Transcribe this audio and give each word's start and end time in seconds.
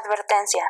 Advertencia. 0.00 0.64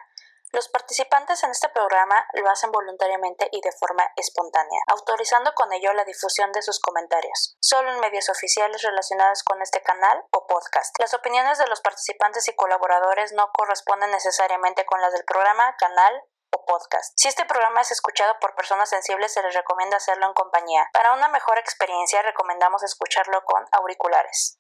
Los 0.53 0.69
participantes 0.69 1.44
en 1.44 1.52
este 1.52 1.69
programa 1.69 2.27
lo 2.32 2.50
hacen 2.50 2.73
voluntariamente 2.73 3.49
y 3.53 3.60
de 3.60 3.71
forma 3.71 4.04
espontánea, 4.17 4.83
autorizando 4.88 5.54
con 5.54 5.72
ello 5.72 5.92
la 5.92 6.04
difusión 6.04 6.50
de 6.50 6.62
sus 6.62 6.80
comentarios, 6.80 7.57
solo 7.61 7.93
en 7.93 8.01
medios 8.01 8.29
oficiales 8.29 8.82
relacionados 8.82 9.45
con 9.45 9.62
este 9.62 9.80
canal 9.82 10.25
o 10.32 10.48
podcast. 10.48 10.98
Las 10.98 11.14
opiniones 11.14 11.59
de 11.59 11.69
los 11.69 11.80
participantes 11.80 12.48
y 12.48 12.57
colaboradores 12.57 13.32
no 13.32 13.53
corresponden 13.53 14.11
necesariamente 14.11 14.85
con 14.85 15.01
las 15.01 15.12
del 15.12 15.25
programa, 15.25 15.77
canal 15.77 16.25
o 16.51 16.65
podcast. 16.65 17.12
Si 17.17 17.29
este 17.29 17.45
programa 17.45 17.83
es 17.83 17.93
escuchado 17.93 18.37
por 18.41 18.57
personas 18.57 18.91
sensibles, 18.91 19.33
se 19.33 19.43
les 19.43 19.55
recomienda 19.55 19.99
hacerlo 19.99 20.27
en 20.27 20.35
compañía. 20.35 20.91
Para 20.93 21.12
una 21.12 21.29
mejor 21.29 21.59
experiencia, 21.59 22.23
recomendamos 22.23 22.83
escucharlo 22.83 23.45
con 23.45 23.65
auriculares. 23.71 24.60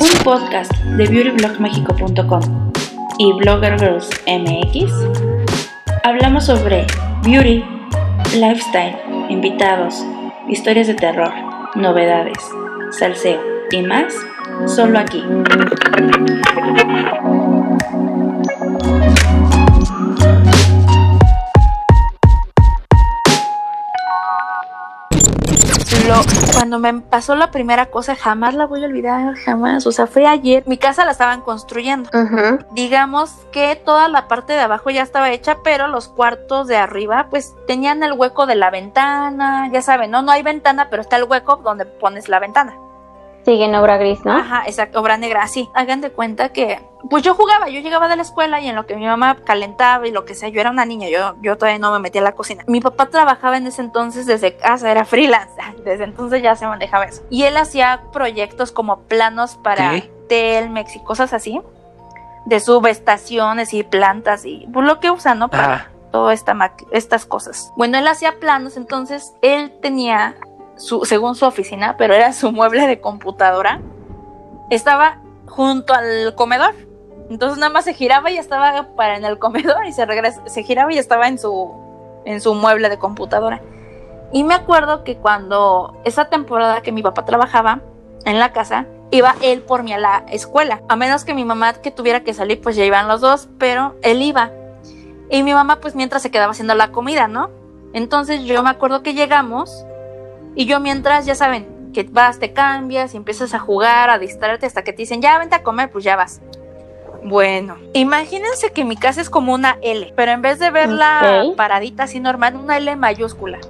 Un 0.00 0.24
podcast 0.24 0.72
de 0.72 1.06
beautyblogmexico.com 1.06 2.72
y 3.18 3.32
Blogger 3.34 3.78
Girls 3.78 4.08
MX. 4.26 4.90
Hablamos 6.02 6.46
sobre 6.46 6.86
beauty, 7.22 7.62
lifestyle, 8.34 8.96
invitados, 9.28 10.02
historias 10.48 10.86
de 10.86 10.94
terror, 10.94 11.34
novedades, 11.74 12.38
salseo 12.90 13.42
y 13.70 13.82
más, 13.82 14.14
solo 14.66 14.98
aquí. 14.98 15.22
Cuando 26.52 26.78
me 26.78 26.94
pasó 27.00 27.34
la 27.34 27.50
primera 27.50 27.86
cosa, 27.86 28.14
jamás 28.14 28.54
la 28.54 28.66
voy 28.66 28.82
a 28.82 28.86
olvidar, 28.86 29.34
jamás. 29.36 29.86
O 29.86 29.92
sea, 29.92 30.06
fue 30.06 30.26
ayer. 30.26 30.64
Mi 30.66 30.78
casa 30.78 31.04
la 31.04 31.12
estaban 31.12 31.40
construyendo. 31.42 32.10
Digamos 32.72 33.32
que 33.52 33.76
toda 33.76 34.08
la 34.08 34.28
parte 34.28 34.52
de 34.52 34.60
abajo 34.60 34.90
ya 34.90 35.02
estaba 35.02 35.30
hecha, 35.30 35.58
pero 35.62 35.88
los 35.88 36.08
cuartos 36.08 36.66
de 36.66 36.76
arriba, 36.76 37.28
pues 37.30 37.54
tenían 37.66 38.02
el 38.02 38.12
hueco 38.12 38.46
de 38.46 38.54
la 38.54 38.70
ventana. 38.70 39.70
Ya 39.72 39.82
saben, 39.82 40.10
no, 40.10 40.22
no 40.22 40.32
hay 40.32 40.42
ventana, 40.42 40.88
pero 40.90 41.02
está 41.02 41.16
el 41.16 41.24
hueco 41.24 41.56
donde 41.56 41.84
pones 41.84 42.28
la 42.28 42.38
ventana. 42.38 42.74
Sigue 43.48 43.64
en 43.64 43.74
obra 43.74 43.96
gris, 43.96 44.22
¿no? 44.26 44.32
Ajá, 44.32 44.64
exacto, 44.66 45.00
obra 45.00 45.16
negra, 45.16 45.48
sí. 45.48 45.70
Hagan 45.72 46.02
de 46.02 46.10
cuenta 46.10 46.50
que, 46.50 46.82
pues 47.08 47.22
yo 47.22 47.34
jugaba, 47.34 47.70
yo 47.70 47.80
llegaba 47.80 48.06
de 48.06 48.16
la 48.16 48.20
escuela 48.20 48.60
y 48.60 48.68
en 48.68 48.76
lo 48.76 48.84
que 48.84 48.94
mi 48.94 49.06
mamá 49.06 49.38
calentaba 49.42 50.06
y 50.06 50.10
lo 50.10 50.26
que 50.26 50.34
sea, 50.34 50.50
yo 50.50 50.60
era 50.60 50.70
una 50.70 50.84
niña, 50.84 51.08
yo, 51.08 51.34
yo 51.40 51.56
todavía 51.56 51.78
no 51.78 51.90
me 51.90 51.98
metía 51.98 52.20
a 52.20 52.24
la 52.24 52.32
cocina. 52.32 52.62
Mi 52.66 52.82
papá 52.82 53.06
trabajaba 53.06 53.56
en 53.56 53.66
ese 53.66 53.80
entonces 53.80 54.26
desde 54.26 54.58
casa, 54.58 54.90
era 54.90 55.06
freelance, 55.06 55.54
desde 55.82 56.04
entonces 56.04 56.42
ya 56.42 56.56
se 56.56 56.66
manejaba 56.66 57.06
eso. 57.06 57.22
Y 57.30 57.44
él 57.44 57.56
hacía 57.56 58.02
proyectos 58.12 58.70
como 58.70 58.98
planos 58.98 59.54
para 59.54 59.98
Telmex 60.28 60.96
y 60.96 61.02
cosas 61.02 61.32
así, 61.32 61.58
de 62.44 62.60
subestaciones 62.60 63.72
y 63.72 63.82
plantas 63.82 64.44
y 64.44 64.68
pues, 64.74 64.86
lo 64.86 65.00
que 65.00 65.10
usan, 65.10 65.38
¿no? 65.38 65.48
Para 65.48 65.90
todas 66.12 66.38
esta 66.38 66.74
estas 66.90 67.24
cosas. 67.24 67.72
Bueno, 67.78 67.96
él 67.96 68.06
hacía 68.08 68.38
planos, 68.40 68.76
entonces 68.76 69.32
él 69.40 69.72
tenía 69.80 70.36
según 70.78 71.34
su 71.34 71.44
oficina, 71.44 71.96
pero 71.96 72.14
era 72.14 72.32
su 72.32 72.52
mueble 72.52 72.86
de 72.86 73.00
computadora, 73.00 73.80
estaba 74.70 75.20
junto 75.46 75.92
al 75.92 76.34
comedor. 76.34 76.74
Entonces 77.30 77.58
nada 77.58 77.72
más 77.72 77.84
se 77.84 77.92
giraba 77.92 78.30
y 78.30 78.38
estaba 78.38 78.88
para 78.96 79.16
en 79.16 79.24
el 79.24 79.38
comedor 79.38 79.84
y 79.86 79.92
se 79.92 80.06
regresa, 80.06 80.42
se 80.46 80.62
giraba 80.62 80.92
y 80.92 80.98
estaba 80.98 81.28
en 81.28 81.38
su 81.38 81.88
en 82.24 82.40
su 82.40 82.54
mueble 82.54 82.88
de 82.88 82.98
computadora. 82.98 83.60
Y 84.32 84.44
me 84.44 84.54
acuerdo 84.54 85.04
que 85.04 85.16
cuando 85.16 85.96
esa 86.04 86.26
temporada 86.26 86.82
que 86.82 86.92
mi 86.92 87.02
papá 87.02 87.24
trabajaba 87.24 87.80
en 88.24 88.38
la 88.38 88.52
casa, 88.52 88.86
iba 89.10 89.34
él 89.40 89.62
por 89.62 89.82
mí 89.82 89.92
a 89.92 89.98
la 89.98 90.24
escuela. 90.28 90.82
A 90.88 90.96
menos 90.96 91.24
que 91.24 91.32
mi 91.32 91.44
mamá 91.44 91.72
que 91.74 91.90
tuviera 91.90 92.24
que 92.24 92.34
salir, 92.34 92.60
pues 92.60 92.76
ya 92.76 92.84
iban 92.84 93.08
los 93.08 93.22
dos, 93.22 93.48
pero 93.58 93.96
él 94.02 94.20
iba. 94.20 94.50
Y 95.30 95.42
mi 95.42 95.54
mamá 95.54 95.80
pues 95.80 95.94
mientras 95.94 96.22
se 96.22 96.30
quedaba 96.30 96.52
haciendo 96.52 96.74
la 96.74 96.92
comida, 96.92 97.28
¿no? 97.28 97.50
Entonces 97.94 98.44
yo 98.44 98.62
me 98.62 98.70
acuerdo 98.70 99.02
que 99.02 99.14
llegamos 99.14 99.86
y 100.58 100.66
yo 100.66 100.80
mientras, 100.80 101.24
ya 101.24 101.36
saben, 101.36 101.92
que 101.94 102.02
vas, 102.02 102.40
te 102.40 102.52
cambias 102.52 103.14
y 103.14 103.16
empiezas 103.16 103.54
a 103.54 103.60
jugar, 103.60 104.10
a 104.10 104.18
distraerte 104.18 104.66
hasta 104.66 104.82
que 104.82 104.92
te 104.92 105.02
dicen, 105.02 105.22
ya 105.22 105.38
vente 105.38 105.54
a 105.54 105.62
comer, 105.62 105.88
pues 105.88 106.02
ya 106.02 106.16
vas. 106.16 106.40
Bueno, 107.22 107.76
imagínense 107.92 108.72
que 108.72 108.84
mi 108.84 108.96
casa 108.96 109.20
es 109.20 109.30
como 109.30 109.54
una 109.54 109.78
L, 109.82 110.12
pero 110.16 110.32
en 110.32 110.42
vez 110.42 110.58
de 110.58 110.72
verla 110.72 111.44
paradita 111.56 112.02
así 112.02 112.18
normal, 112.18 112.56
una 112.56 112.76
L 112.76 112.96
mayúscula. 112.96 113.60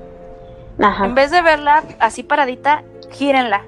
Ajá. 0.81 1.05
En 1.05 1.15
vez 1.15 1.31
de 1.31 1.43
verla 1.43 1.85
así 1.99 2.23
paradita, 2.23 2.85
gírenla. 3.11 3.65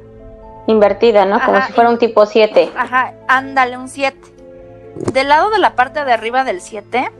Invertida, 0.66 1.26
¿no? 1.26 1.44
Como 1.44 1.60
si 1.60 1.74
fuera 1.74 1.90
un 1.90 1.98
tipo 1.98 2.24
7. 2.24 2.72
Ajá, 2.74 3.12
ándale, 3.28 3.76
un 3.76 3.90
7. 3.90 4.16
Del 5.12 5.28
lado 5.28 5.50
de 5.50 5.58
la 5.58 5.74
parte 5.74 6.06
de 6.06 6.12
arriba 6.14 6.42
del 6.44 6.62
7, 6.62 7.10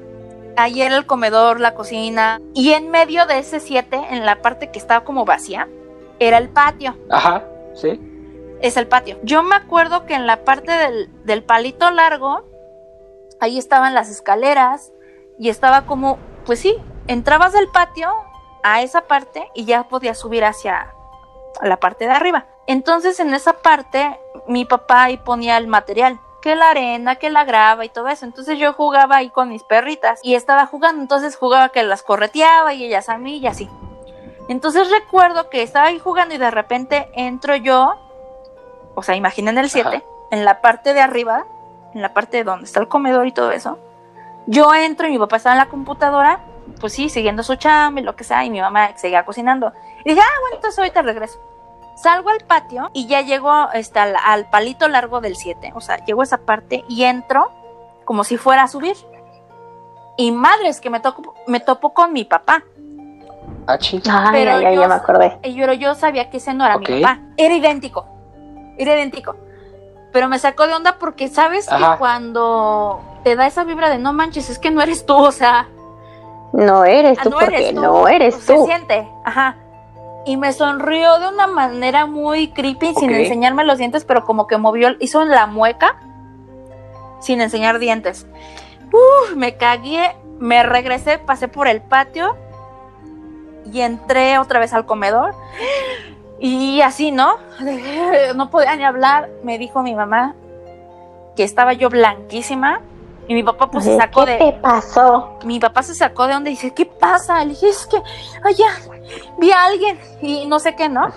ahí 0.56 0.80
era 0.80 0.96
el 0.96 1.04
comedor, 1.04 1.60
la 1.60 1.74
cocina, 1.74 2.40
y 2.54 2.72
en 2.72 2.90
medio 2.90 3.26
de 3.26 3.40
ese 3.40 3.60
7, 3.60 4.00
en 4.12 4.24
la 4.24 4.36
parte 4.36 4.70
que 4.70 4.78
estaba 4.78 5.04
como 5.04 5.26
vacía, 5.26 5.68
era 6.20 6.38
el 6.38 6.50
patio. 6.50 6.96
Ajá, 7.10 7.44
sí. 7.74 8.00
Es 8.60 8.76
el 8.76 8.86
patio. 8.86 9.18
Yo 9.24 9.42
me 9.42 9.56
acuerdo 9.56 10.06
que 10.06 10.14
en 10.14 10.26
la 10.26 10.44
parte 10.44 10.70
del, 11.24 11.42
palito 11.42 11.90
largo, 11.90 12.44
ahí 13.40 13.58
estaban 13.58 13.94
las 13.94 14.10
escaleras 14.10 14.92
y 15.38 15.48
estaba 15.48 15.86
como, 15.86 16.18
pues 16.44 16.60
sí, 16.60 16.76
entrabas 17.08 17.54
del 17.54 17.68
patio 17.68 18.12
a 18.62 18.82
esa 18.82 19.02
parte 19.02 19.48
y 19.54 19.64
ya 19.64 19.88
podías 19.88 20.18
subir 20.18 20.44
hacia 20.44 20.94
la 21.62 21.78
parte 21.78 22.04
de 22.04 22.12
arriba. 22.12 22.46
Entonces 22.66 23.18
en 23.18 23.32
esa 23.32 23.54
parte 23.54 24.20
mi 24.46 24.66
papá 24.66 25.04
ahí 25.04 25.16
ponía 25.16 25.56
el 25.56 25.66
material, 25.66 26.20
que 26.42 26.54
la 26.54 26.70
arena, 26.70 27.16
que 27.16 27.30
la 27.30 27.44
grava 27.44 27.86
y 27.86 27.88
todo 27.88 28.08
eso. 28.08 28.26
Entonces 28.26 28.58
yo 28.58 28.74
jugaba 28.74 29.16
ahí 29.16 29.30
con 29.30 29.48
mis 29.48 29.64
perritas 29.64 30.20
y 30.22 30.34
estaba 30.34 30.66
jugando, 30.66 31.00
entonces 31.00 31.34
jugaba 31.34 31.70
que 31.70 31.82
las 31.82 32.02
correteaba 32.02 32.74
y 32.74 32.84
ellas 32.84 33.08
a 33.08 33.16
mí 33.16 33.38
y 33.38 33.46
así. 33.46 33.70
Entonces 34.50 34.90
recuerdo 34.90 35.48
que 35.48 35.62
estaba 35.62 35.86
ahí 35.86 36.00
jugando 36.00 36.34
y 36.34 36.38
de 36.38 36.50
repente 36.50 37.08
entro 37.14 37.54
yo, 37.54 37.94
o 38.96 39.02
sea, 39.04 39.14
imaginen 39.14 39.58
el 39.58 39.70
7, 39.70 40.04
en 40.32 40.44
la 40.44 40.60
parte 40.60 40.92
de 40.92 41.00
arriba, 41.00 41.46
en 41.94 42.02
la 42.02 42.12
parte 42.12 42.42
donde 42.42 42.64
está 42.64 42.80
el 42.80 42.88
comedor 42.88 43.28
y 43.28 43.32
todo 43.32 43.52
eso. 43.52 43.78
Yo 44.48 44.74
entro 44.74 45.06
y 45.06 45.12
mi 45.12 45.20
papá 45.20 45.36
estaba 45.36 45.54
en 45.54 45.60
la 45.60 45.68
computadora, 45.68 46.40
pues 46.80 46.94
sí, 46.94 47.08
siguiendo 47.10 47.44
su 47.44 47.54
chamba 47.54 48.00
y 48.00 48.02
lo 48.02 48.16
que 48.16 48.24
sea, 48.24 48.44
y 48.44 48.50
mi 48.50 48.60
mamá 48.60 48.96
seguía 48.96 49.24
cocinando. 49.24 49.72
Y 50.04 50.08
dije, 50.08 50.20
ah, 50.20 50.40
bueno, 50.40 50.56
entonces 50.56 50.80
ahorita 50.80 51.02
regreso. 51.02 51.38
Salgo 51.94 52.30
al 52.30 52.44
patio 52.44 52.90
y 52.92 53.06
ya 53.06 53.20
llego 53.20 53.52
hasta 53.52 54.02
al, 54.02 54.16
al 54.16 54.50
palito 54.50 54.88
largo 54.88 55.20
del 55.20 55.36
7, 55.36 55.74
o 55.76 55.80
sea, 55.80 56.04
llego 56.04 56.22
a 56.22 56.24
esa 56.24 56.38
parte 56.38 56.84
y 56.88 57.04
entro 57.04 57.52
como 58.04 58.24
si 58.24 58.36
fuera 58.36 58.64
a 58.64 58.68
subir. 58.68 58.96
Y 60.16 60.32
madres, 60.32 60.80
que 60.80 60.90
me, 60.90 60.98
toco, 60.98 61.36
me 61.46 61.60
topo 61.60 61.94
con 61.94 62.12
mi 62.12 62.24
papá. 62.24 62.64
Ah, 63.66 64.28
pero 64.32 64.60
ya, 64.60 64.72
yo, 64.72 64.88
me 64.88 64.94
acordé. 64.94 65.38
Pero 65.42 65.72
yo 65.72 65.94
sabía 65.94 66.30
que 66.30 66.38
ese 66.38 66.54
no 66.54 66.64
era 66.64 66.78
mi 66.78 66.86
papá. 66.86 67.20
Era 67.36 67.54
idéntico. 67.54 68.06
Era 68.78 68.94
idéntico. 68.94 69.36
Pero 70.12 70.28
me 70.28 70.38
sacó 70.38 70.66
de 70.66 70.74
onda 70.74 70.96
porque 70.98 71.28
sabes 71.28 71.68
que 71.68 71.84
cuando 71.98 73.00
te 73.22 73.36
da 73.36 73.46
esa 73.46 73.64
vibra 73.64 73.90
de 73.90 73.98
no 73.98 74.12
manches, 74.12 74.50
es 74.50 74.58
que 74.58 74.70
no 74.70 74.82
eres 74.82 75.06
tú, 75.06 75.16
o 75.16 75.32
sea. 75.32 75.68
No 76.52 76.84
eres 76.84 77.18
ah, 77.20 77.22
tú, 77.22 77.30
no 77.30 77.40
eres 77.40 77.74
tú. 77.74 77.80
no 77.80 78.08
eres 78.08 78.34
tú. 78.34 78.40
Se 78.40 78.64
siente, 78.64 79.08
ajá. 79.24 79.56
Y 80.26 80.36
me 80.36 80.52
sonrió 80.52 81.18
de 81.20 81.28
una 81.28 81.46
manera 81.46 82.06
muy 82.06 82.48
creepy, 82.48 82.94
sin 82.94 83.10
enseñarme 83.10 83.64
los 83.64 83.78
dientes, 83.78 84.04
pero 84.04 84.24
como 84.24 84.46
que 84.46 84.58
movió, 84.58 84.90
hizo 84.98 85.24
la 85.24 85.46
mueca, 85.46 85.96
sin 87.20 87.40
enseñar 87.40 87.78
dientes. 87.78 88.26
Uf, 88.92 89.36
me 89.36 89.56
cagué, 89.56 90.16
me 90.38 90.62
regresé, 90.64 91.18
pasé 91.18 91.46
por 91.46 91.68
el 91.68 91.80
patio 91.80 92.36
y 93.64 93.80
entré 93.80 94.38
otra 94.38 94.60
vez 94.60 94.72
al 94.72 94.86
comedor. 94.86 95.34
Y 96.38 96.80
así, 96.80 97.10
¿no? 97.10 97.36
No 98.34 98.50
podía 98.50 98.74
ni 98.76 98.84
hablar. 98.84 99.28
Me 99.44 99.58
dijo 99.58 99.82
mi 99.82 99.94
mamá 99.94 100.34
que 101.36 101.44
estaba 101.44 101.72
yo 101.74 101.90
blanquísima. 101.90 102.80
Y 103.28 103.34
mi 103.34 103.44
papá 103.44 103.70
pues 103.70 103.84
se 103.84 103.96
sacó 103.96 104.26
de... 104.26 104.38
¿Qué 104.38 104.52
te 104.52 104.52
pasó? 104.58 105.38
Mi 105.44 105.60
papá 105.60 105.84
se 105.84 105.94
sacó 105.94 106.26
de 106.26 106.32
donde 106.32 106.50
dice, 106.50 106.74
¿qué 106.74 106.84
pasa? 106.84 107.44
Le 107.44 107.50
dije, 107.50 107.68
es 107.68 107.86
que, 107.86 108.02
allá, 108.42 108.70
vi 109.38 109.52
a 109.52 109.66
alguien 109.66 110.00
y 110.20 110.46
no 110.46 110.58
sé 110.58 110.74
qué, 110.74 110.88
¿no? 110.88 111.12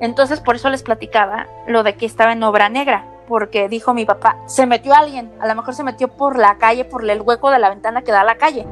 Entonces 0.00 0.40
por 0.40 0.56
eso 0.56 0.68
les 0.68 0.82
platicaba 0.82 1.46
lo 1.66 1.84
de 1.84 1.94
que 1.94 2.04
estaba 2.04 2.32
en 2.32 2.42
obra 2.42 2.68
negra. 2.68 3.06
Porque 3.28 3.68
dijo 3.68 3.94
mi 3.94 4.04
papá, 4.04 4.36
se 4.46 4.66
metió 4.66 4.92
alguien. 4.92 5.32
A 5.40 5.46
lo 5.46 5.54
mejor 5.54 5.74
se 5.74 5.84
metió 5.84 6.08
por 6.08 6.36
la 6.36 6.58
calle, 6.58 6.84
por 6.84 7.08
el 7.08 7.22
hueco 7.22 7.50
de 7.50 7.60
la 7.60 7.70
ventana 7.70 8.02
que 8.02 8.12
da 8.12 8.20
a 8.20 8.24
la 8.24 8.36
calle 8.36 8.66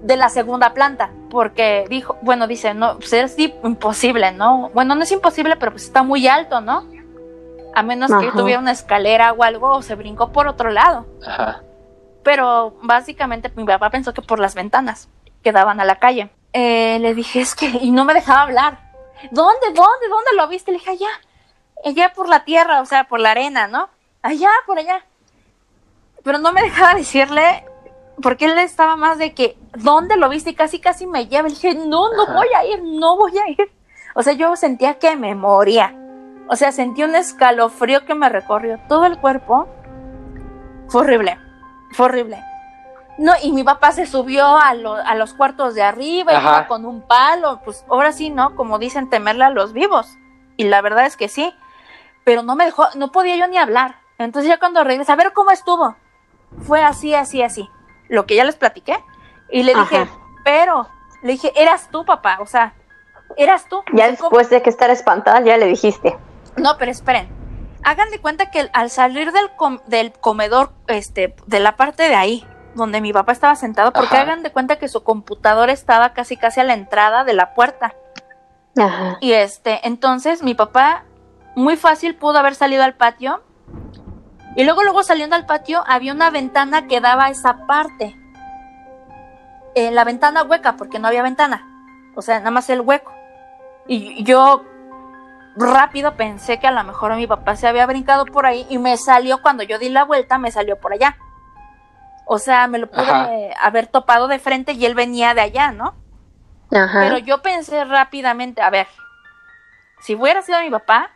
de 0.00 0.16
la 0.16 0.28
segunda 0.28 0.72
planta, 0.72 1.10
porque 1.30 1.84
dijo, 1.88 2.16
bueno, 2.22 2.46
dice, 2.46 2.74
no, 2.74 2.98
pues 2.98 3.12
es 3.12 3.38
imposible, 3.38 4.32
¿no? 4.32 4.70
Bueno, 4.74 4.94
no 4.94 5.02
es 5.02 5.12
imposible, 5.12 5.56
pero 5.56 5.72
pues 5.72 5.84
está 5.84 6.02
muy 6.02 6.26
alto, 6.26 6.60
¿no? 6.60 6.86
A 7.74 7.82
menos 7.82 8.10
que 8.20 8.32
tuviera 8.32 8.58
una 8.58 8.72
escalera 8.72 9.32
o 9.32 9.42
algo, 9.42 9.72
o 9.72 9.82
se 9.82 9.94
brincó 9.94 10.32
por 10.32 10.48
otro 10.48 10.70
lado. 10.70 11.06
Ajá. 11.26 11.62
Pero 12.22 12.76
básicamente 12.82 13.52
mi 13.54 13.64
papá 13.64 13.90
pensó 13.90 14.12
que 14.12 14.22
por 14.22 14.40
las 14.40 14.54
ventanas 14.54 15.08
que 15.42 15.52
daban 15.52 15.80
a 15.80 15.84
la 15.84 15.98
calle. 15.98 16.30
eh, 16.52 16.98
le 17.00 17.14
dije, 17.14 17.40
es 17.40 17.54
que, 17.54 17.66
y 17.66 17.90
no 17.90 18.04
me 18.04 18.14
dejaba 18.14 18.42
hablar. 18.42 18.90
¿Dónde, 19.30 19.66
dónde, 19.66 20.08
dónde 20.08 20.30
lo 20.36 20.48
viste? 20.48 20.72
Le 20.72 20.78
dije, 20.78 20.90
allá, 20.90 21.10
allá 21.84 22.12
por 22.12 22.28
la 22.28 22.44
tierra, 22.44 22.80
o 22.80 22.86
sea, 22.86 23.04
por 23.04 23.20
la 23.20 23.30
arena, 23.30 23.68
¿no? 23.68 23.88
Allá, 24.22 24.50
por 24.66 24.78
allá. 24.78 25.04
Pero 26.24 26.38
no 26.38 26.52
me 26.52 26.62
dejaba 26.62 26.94
decirle, 26.94 27.64
porque 28.20 28.46
él 28.46 28.58
estaba 28.58 28.96
más 28.96 29.18
de 29.18 29.34
que, 29.34 29.56
¿dónde 29.74 30.16
lo 30.16 30.28
viste? 30.28 30.50
Y 30.50 30.54
casi, 30.54 30.80
casi 30.80 31.06
me 31.06 31.26
lleva. 31.26 31.48
Le 31.48 31.54
dije, 31.54 31.74
no, 31.74 32.12
no 32.12 32.26
voy 32.26 32.48
a 32.56 32.64
ir, 32.64 32.82
no 32.82 33.16
voy 33.16 33.36
a 33.38 33.48
ir. 33.48 33.72
O 34.14 34.22
sea, 34.22 34.32
yo 34.32 34.56
sentía 34.56 34.98
que 34.98 35.16
me 35.16 35.34
moría. 35.34 35.94
O 36.48 36.56
sea, 36.56 36.72
sentí 36.72 37.04
un 37.04 37.14
escalofrío 37.14 38.04
que 38.04 38.14
me 38.14 38.28
recorrió 38.28 38.80
todo 38.88 39.06
el 39.06 39.18
cuerpo. 39.18 39.68
Fue 40.88 41.02
horrible, 41.02 41.38
fue 41.92 42.06
horrible. 42.06 42.42
No, 43.18 43.32
y 43.42 43.52
mi 43.52 43.62
papá 43.62 43.92
se 43.92 44.06
subió 44.06 44.46
a, 44.46 44.70
a 44.70 45.14
los 45.14 45.34
cuartos 45.34 45.74
de 45.74 45.82
arriba 45.82 46.32
y 46.32 46.68
con 46.68 46.86
un 46.86 47.02
palo. 47.02 47.60
Pues 47.64 47.84
ahora 47.88 48.12
sí, 48.12 48.30
¿no? 48.30 48.56
Como 48.56 48.78
dicen, 48.78 49.10
temerle 49.10 49.44
a 49.44 49.50
los 49.50 49.72
vivos. 49.72 50.16
Y 50.56 50.64
la 50.64 50.80
verdad 50.80 51.06
es 51.06 51.16
que 51.16 51.28
sí. 51.28 51.54
Pero 52.24 52.42
no 52.42 52.56
me 52.56 52.64
dejó, 52.64 52.88
no 52.96 53.12
podía 53.12 53.36
yo 53.36 53.46
ni 53.46 53.58
hablar. 53.58 53.96
Entonces 54.18 54.48
ya 54.48 54.58
cuando 54.58 54.84
regresé, 54.84 55.12
a 55.12 55.16
ver 55.16 55.32
cómo 55.32 55.50
estuvo. 55.50 55.96
Fue 56.62 56.82
así, 56.82 57.14
así, 57.14 57.42
así. 57.42 57.68
Lo 58.10 58.26
que 58.26 58.34
ya 58.34 58.44
les 58.44 58.56
platiqué. 58.56 59.02
Y 59.50 59.62
le 59.62 59.74
dije, 59.74 60.06
pero, 60.44 60.86
le 61.22 61.32
dije, 61.32 61.52
eras 61.56 61.88
tú, 61.90 62.04
papá. 62.04 62.38
O 62.40 62.46
sea, 62.46 62.74
eras 63.36 63.66
tú. 63.68 63.82
Ya 63.94 64.10
después 64.10 64.50
de 64.50 64.60
que 64.60 64.68
estar 64.68 64.90
espantada, 64.90 65.40
ya 65.40 65.56
le 65.56 65.66
dijiste. 65.66 66.18
No, 66.56 66.76
pero 66.76 66.90
esperen. 66.90 67.28
Hagan 67.82 68.10
de 68.10 68.20
cuenta 68.20 68.50
que 68.50 68.68
al 68.74 68.90
salir 68.90 69.32
del, 69.32 69.50
del 69.86 70.12
comedor, 70.12 70.72
este, 70.88 71.34
de 71.46 71.60
la 71.60 71.76
parte 71.76 72.02
de 72.08 72.14
ahí, 72.14 72.46
donde 72.74 73.00
mi 73.00 73.12
papá 73.12 73.32
estaba 73.32 73.54
sentado, 73.56 73.92
porque 73.92 74.16
hagan 74.16 74.42
de 74.42 74.52
cuenta 74.52 74.78
que 74.78 74.88
su 74.88 75.02
computadora 75.02 75.72
estaba 75.72 76.12
casi 76.12 76.36
casi 76.36 76.60
a 76.60 76.64
la 76.64 76.74
entrada 76.74 77.24
de 77.24 77.32
la 77.32 77.54
puerta. 77.54 77.94
Ajá. 78.76 79.16
Y 79.20 79.32
este, 79.32 79.80
entonces 79.86 80.42
mi 80.42 80.54
papá 80.54 81.04
muy 81.56 81.76
fácil 81.76 82.14
pudo 82.14 82.38
haber 82.38 82.54
salido 82.54 82.82
al 82.82 82.94
patio. 82.94 83.42
Y 84.56 84.64
luego, 84.64 84.82
luego 84.82 85.02
saliendo 85.02 85.36
al 85.36 85.46
patio, 85.46 85.84
había 85.86 86.12
una 86.12 86.30
ventana 86.30 86.86
que 86.86 87.00
daba 87.00 87.26
a 87.26 87.30
esa 87.30 87.66
parte. 87.66 88.16
Eh, 89.74 89.90
la 89.90 90.04
ventana 90.04 90.42
hueca, 90.42 90.76
porque 90.76 90.98
no 90.98 91.08
había 91.08 91.22
ventana. 91.22 91.66
O 92.16 92.22
sea, 92.22 92.38
nada 92.38 92.50
más 92.50 92.68
el 92.70 92.80
hueco. 92.80 93.12
Y 93.86 94.24
yo 94.24 94.64
rápido 95.56 96.16
pensé 96.16 96.58
que 96.58 96.66
a 96.66 96.72
lo 96.72 96.82
mejor 96.84 97.14
mi 97.16 97.26
papá 97.26 97.56
se 97.56 97.68
había 97.68 97.86
brincado 97.86 98.24
por 98.24 98.46
ahí 98.46 98.66
y 98.68 98.78
me 98.78 98.96
salió 98.96 99.42
cuando 99.42 99.62
yo 99.62 99.78
di 99.78 99.88
la 99.88 100.04
vuelta, 100.04 100.38
me 100.38 100.50
salió 100.50 100.78
por 100.78 100.92
allá. 100.92 101.16
O 102.26 102.38
sea, 102.38 102.66
me 102.66 102.78
lo 102.78 102.88
pude 102.88 103.54
haber 103.60 103.88
topado 103.88 104.28
de 104.28 104.38
frente 104.38 104.72
y 104.72 104.86
él 104.86 104.94
venía 104.94 105.34
de 105.34 105.40
allá, 105.40 105.72
¿no? 105.72 105.94
Ajá. 106.70 107.00
Pero 107.00 107.18
yo 107.18 107.42
pensé 107.42 107.84
rápidamente, 107.84 108.62
a 108.62 108.70
ver, 108.70 108.86
si 110.00 110.14
hubiera 110.14 110.40
sido 110.42 110.60
mi 110.60 110.70
papá, 110.70 111.10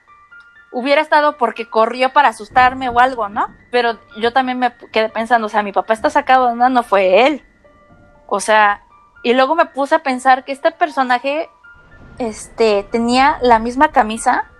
hubiera 0.74 1.00
estado 1.00 1.36
porque 1.38 1.70
corrió 1.70 2.12
para 2.12 2.28
asustarme 2.28 2.88
o 2.88 2.98
algo, 3.00 3.28
¿no? 3.28 3.48
Pero 3.70 3.98
yo 4.18 4.32
también 4.32 4.58
me 4.58 4.74
quedé 4.92 5.08
pensando, 5.08 5.46
o 5.46 5.50
sea, 5.50 5.62
mi 5.62 5.72
papá 5.72 5.94
está 5.94 6.10
sacado 6.10 6.46
de 6.46 6.52
onda, 6.52 6.68
no 6.68 6.82
fue 6.82 7.26
él. 7.26 7.44
O 8.26 8.40
sea, 8.40 8.82
y 9.22 9.32
luego 9.34 9.54
me 9.54 9.66
puse 9.66 9.94
a 9.94 10.02
pensar 10.02 10.44
que 10.44 10.52
este 10.52 10.70
personaje, 10.72 11.48
este, 12.18 12.86
tenía 12.90 13.38
la 13.40 13.58
misma 13.58 13.88
camisa, 13.88 14.50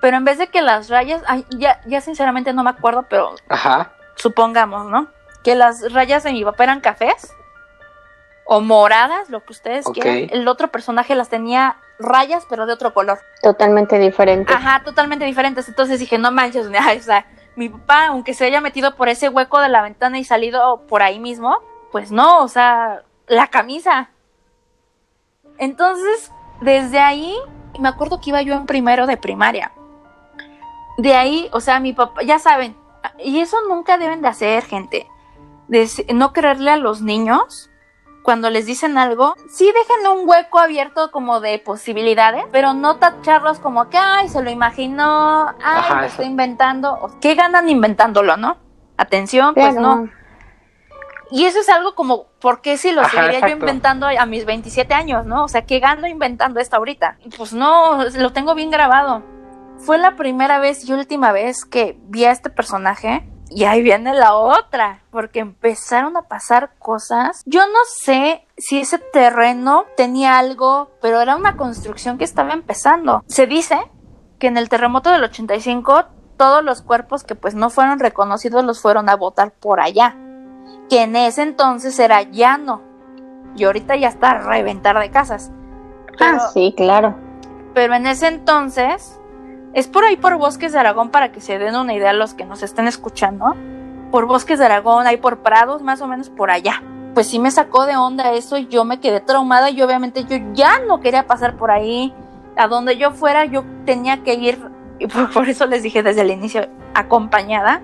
pero 0.00 0.16
en 0.16 0.24
vez 0.24 0.36
de 0.36 0.48
que 0.48 0.62
las 0.62 0.88
rayas, 0.90 1.22
ya, 1.50 1.80
ya 1.86 2.00
sinceramente 2.00 2.52
no 2.52 2.62
me 2.64 2.70
acuerdo, 2.70 3.06
pero 3.08 3.34
Ajá. 3.48 3.92
supongamos, 4.16 4.86
¿no? 4.86 5.08
que 5.42 5.54
las 5.54 5.92
rayas 5.92 6.22
de 6.22 6.32
mi 6.32 6.44
papá 6.44 6.64
eran 6.64 6.80
cafés 6.80 7.34
o 8.52 8.60
moradas, 8.60 9.30
lo 9.30 9.44
que 9.44 9.52
ustedes 9.52 9.86
quieran. 9.86 10.26
El 10.32 10.48
otro 10.48 10.72
personaje 10.72 11.14
las 11.14 11.28
tenía 11.28 11.76
rayas, 12.00 12.48
pero 12.50 12.66
de 12.66 12.72
otro 12.72 12.92
color. 12.92 13.20
Totalmente 13.44 13.96
diferentes. 14.00 14.56
Ajá, 14.56 14.82
totalmente 14.82 15.24
diferentes. 15.24 15.68
Entonces 15.68 16.00
dije, 16.00 16.18
no 16.18 16.32
manches, 16.32 16.66
o 16.66 17.00
sea, 17.00 17.26
mi 17.54 17.68
papá, 17.68 18.06
aunque 18.08 18.34
se 18.34 18.46
haya 18.46 18.60
metido 18.60 18.96
por 18.96 19.08
ese 19.08 19.28
hueco 19.28 19.60
de 19.60 19.68
la 19.68 19.82
ventana 19.82 20.18
y 20.18 20.24
salido 20.24 20.84
por 20.88 21.00
ahí 21.00 21.20
mismo, 21.20 21.58
pues 21.92 22.10
no, 22.10 22.42
o 22.42 22.48
sea, 22.48 23.04
la 23.28 23.46
camisa. 23.46 24.10
Entonces, 25.58 26.32
desde 26.60 26.98
ahí, 26.98 27.36
me 27.78 27.88
acuerdo 27.88 28.20
que 28.20 28.30
iba 28.30 28.42
yo 28.42 28.54
en 28.54 28.66
primero 28.66 29.06
de 29.06 29.16
primaria. 29.16 29.70
De 30.98 31.14
ahí, 31.14 31.48
o 31.52 31.60
sea, 31.60 31.78
mi 31.78 31.92
papá, 31.92 32.22
ya 32.22 32.40
saben, 32.40 32.76
y 33.16 33.38
eso 33.38 33.58
nunca 33.68 33.96
deben 33.96 34.22
de 34.22 34.28
hacer, 34.28 34.64
gente 34.64 35.06
de 35.68 35.88
no 36.12 36.32
creerle 36.32 36.72
a 36.72 36.76
los 36.76 37.00
niños 37.00 37.69
cuando 38.22 38.50
les 38.50 38.66
dicen 38.66 38.98
algo, 38.98 39.34
sí 39.48 39.66
dejen 39.66 40.18
un 40.18 40.28
hueco 40.28 40.58
abierto 40.58 41.10
como 41.10 41.40
de 41.40 41.58
posibilidades, 41.58 42.44
pero 42.52 42.74
no 42.74 42.96
tacharlos 42.96 43.58
como 43.58 43.88
que, 43.88 43.98
ay, 43.98 44.28
se 44.28 44.42
lo 44.42 44.50
imaginó, 44.50 45.54
ay, 45.62 46.00
lo 46.00 46.04
está 46.04 46.24
inventando. 46.24 47.16
¿Qué 47.20 47.34
ganan 47.34 47.68
inventándolo, 47.68 48.36
no? 48.36 48.58
Atención, 48.96 49.54
pues 49.54 49.74
no. 49.76 50.08
Y 51.30 51.44
eso 51.44 51.60
es 51.60 51.68
algo 51.68 51.94
como, 51.94 52.26
¿por 52.40 52.60
qué 52.60 52.76
si 52.76 52.90
lo 52.90 53.04
seguiría 53.04 53.40
yo 53.40 53.48
inventando 53.48 54.06
a 54.06 54.26
mis 54.26 54.44
27 54.44 54.92
años, 54.94 55.26
no? 55.26 55.44
O 55.44 55.48
sea, 55.48 55.62
¿qué 55.62 55.78
gano 55.78 56.08
inventando 56.08 56.58
esto 56.60 56.76
ahorita? 56.76 57.18
Pues 57.36 57.52
no, 57.52 58.04
lo 58.04 58.32
tengo 58.32 58.54
bien 58.54 58.70
grabado. 58.70 59.22
Fue 59.78 59.96
la 59.96 60.16
primera 60.16 60.58
vez 60.58 60.86
y 60.88 60.92
última 60.92 61.32
vez 61.32 61.64
que 61.64 61.96
vi 62.02 62.24
a 62.24 62.32
este 62.32 62.50
personaje 62.50 63.26
y 63.50 63.64
ahí 63.64 63.82
viene 63.82 64.14
la 64.14 64.34
otra, 64.34 65.02
porque 65.10 65.40
empezaron 65.40 66.16
a 66.16 66.22
pasar 66.22 66.70
cosas. 66.78 67.42
Yo 67.46 67.60
no 67.66 67.78
sé 67.84 68.46
si 68.56 68.80
ese 68.80 68.98
terreno 68.98 69.86
tenía 69.96 70.38
algo, 70.38 70.90
pero 71.02 71.20
era 71.20 71.36
una 71.36 71.56
construcción 71.56 72.16
que 72.16 72.24
estaba 72.24 72.52
empezando. 72.52 73.24
Se 73.26 73.46
dice 73.46 73.78
que 74.38 74.46
en 74.46 74.56
el 74.56 74.68
terremoto 74.68 75.10
del 75.10 75.24
85 75.24 76.04
todos 76.36 76.64
los 76.64 76.80
cuerpos 76.80 77.24
que 77.24 77.34
pues 77.34 77.54
no 77.54 77.68
fueron 77.68 77.98
reconocidos 77.98 78.64
los 78.64 78.80
fueron 78.80 79.10
a 79.10 79.16
botar 79.16 79.52
por 79.52 79.80
allá, 79.80 80.16
que 80.88 81.02
en 81.02 81.14
ese 81.16 81.42
entonces 81.42 81.98
era 81.98 82.22
llano 82.22 82.80
y 83.56 83.64
ahorita 83.64 83.96
ya 83.96 84.08
está 84.08 84.30
a 84.30 84.38
reventar 84.38 84.98
de 84.98 85.10
casas. 85.10 85.50
ah, 86.18 86.48
sí, 86.54 86.72
claro. 86.76 87.14
Pero 87.74 87.94
en 87.94 88.06
ese 88.06 88.28
entonces 88.28 89.19
es 89.72 89.86
por 89.86 90.04
ahí 90.04 90.16
por 90.16 90.36
Bosques 90.36 90.72
de 90.72 90.78
Aragón 90.78 91.10
para 91.10 91.30
que 91.30 91.40
se 91.40 91.58
den 91.58 91.76
una 91.76 91.94
idea 91.94 92.10
a 92.10 92.14
los 92.14 92.34
que 92.34 92.44
nos 92.44 92.62
estén 92.62 92.88
escuchando. 92.88 93.54
Por 94.10 94.26
Bosques 94.26 94.58
de 94.58 94.64
Aragón, 94.64 95.06
ahí 95.06 95.16
por 95.16 95.38
Prados, 95.38 95.82
más 95.82 96.00
o 96.00 96.08
menos 96.08 96.28
por 96.28 96.50
allá. 96.50 96.82
Pues 97.14 97.28
sí 97.28 97.38
me 97.38 97.50
sacó 97.50 97.86
de 97.86 97.96
onda 97.96 98.32
eso 98.32 98.58
y 98.58 98.66
yo 98.66 98.84
me 98.84 98.98
quedé 98.98 99.20
traumada 99.20 99.70
y 99.70 99.80
obviamente 99.82 100.24
yo 100.24 100.36
ya 100.54 100.80
no 100.80 101.00
quería 101.00 101.26
pasar 101.26 101.56
por 101.56 101.70
ahí. 101.70 102.12
A 102.56 102.66
donde 102.66 102.96
yo 102.96 103.12
fuera 103.12 103.44
yo 103.44 103.64
tenía 103.86 104.24
que 104.24 104.34
ir, 104.34 104.60
y 104.98 105.06
por, 105.06 105.48
eso 105.48 105.66
les 105.66 105.84
dije 105.84 106.02
desde 106.02 106.22
el 106.22 106.30
inicio, 106.30 106.68
acompañada, 106.94 107.80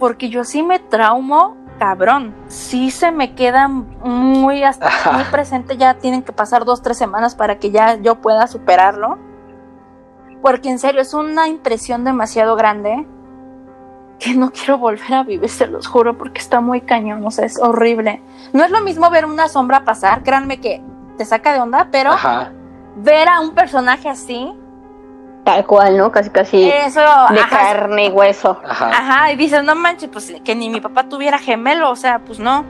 porque 0.00 0.28
yo 0.28 0.42
sí 0.42 0.62
me 0.64 0.80
traumo 0.80 1.56
cabrón. 1.78 2.34
Sí 2.48 2.90
se 2.90 3.12
me 3.12 3.34
queda 3.34 3.68
muy, 3.68 4.64
hasta, 4.64 4.90
muy 5.12 5.24
presente, 5.30 5.76
ya 5.76 5.94
tienen 5.94 6.22
que 6.22 6.32
pasar 6.32 6.64
dos, 6.64 6.82
tres 6.82 6.98
semanas 6.98 7.36
para 7.36 7.58
que 7.58 7.70
ya 7.70 7.94
yo 7.94 8.16
pueda 8.16 8.48
superarlo 8.48 9.18
porque 10.42 10.68
en 10.68 10.78
serio, 10.78 11.00
es 11.00 11.14
una 11.14 11.48
impresión 11.48 12.04
demasiado 12.04 12.56
grande 12.56 13.06
que 14.18 14.34
no 14.34 14.52
quiero 14.52 14.78
volver 14.78 15.14
a 15.14 15.22
vivir, 15.22 15.48
se 15.48 15.66
los 15.66 15.86
juro, 15.86 16.18
porque 16.18 16.40
está 16.40 16.60
muy 16.60 16.80
cañón, 16.80 17.24
o 17.24 17.30
sea, 17.30 17.44
es 17.44 17.58
horrible. 17.58 18.22
No 18.52 18.64
es 18.64 18.70
lo 18.70 18.80
mismo 18.80 19.08
ver 19.10 19.24
una 19.24 19.48
sombra 19.48 19.84
pasar, 19.84 20.22
créanme 20.22 20.60
que 20.60 20.82
te 21.16 21.24
saca 21.24 21.52
de 21.52 21.60
onda, 21.60 21.88
pero 21.90 22.12
ver 22.96 23.28
a 23.28 23.40
un 23.40 23.54
personaje 23.54 24.08
así. 24.08 24.52
Tal 25.44 25.66
cual, 25.66 25.98
¿no? 25.98 26.12
Casi, 26.12 26.30
casi 26.30 26.70
Eso, 26.70 27.00
de 27.30 27.40
carne 27.50 28.06
y 28.06 28.10
hueso. 28.10 28.60
Ajá. 28.64 28.90
ajá, 28.90 29.32
y 29.32 29.36
dices, 29.36 29.64
no 29.64 29.74
manches, 29.74 30.08
pues 30.08 30.32
que 30.44 30.54
ni 30.54 30.70
mi 30.70 30.80
papá 30.80 31.08
tuviera 31.08 31.38
gemelo, 31.38 31.90
o 31.90 31.96
sea, 31.96 32.20
pues 32.20 32.38
no. 32.38 32.64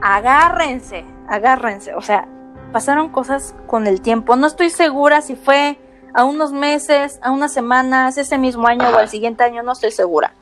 Agárrense, 0.00 1.04
agárrense, 1.28 1.94
o 1.94 2.00
sea, 2.00 2.26
pasaron 2.72 3.10
cosas 3.10 3.54
con 3.66 3.86
el 3.86 4.00
tiempo. 4.00 4.34
No 4.36 4.46
estoy 4.46 4.70
segura 4.70 5.20
si 5.20 5.36
fue 5.36 5.78
a 6.14 6.24
unos 6.24 6.52
meses, 6.52 7.18
a 7.22 7.30
unas 7.30 7.52
semanas, 7.52 8.18
ese 8.18 8.38
mismo 8.38 8.66
año 8.66 8.88
o 8.88 8.96
al 8.96 9.08
siguiente 9.08 9.44
año, 9.44 9.62
no 9.62 9.72
estoy 9.72 9.90
segura. 9.90 10.34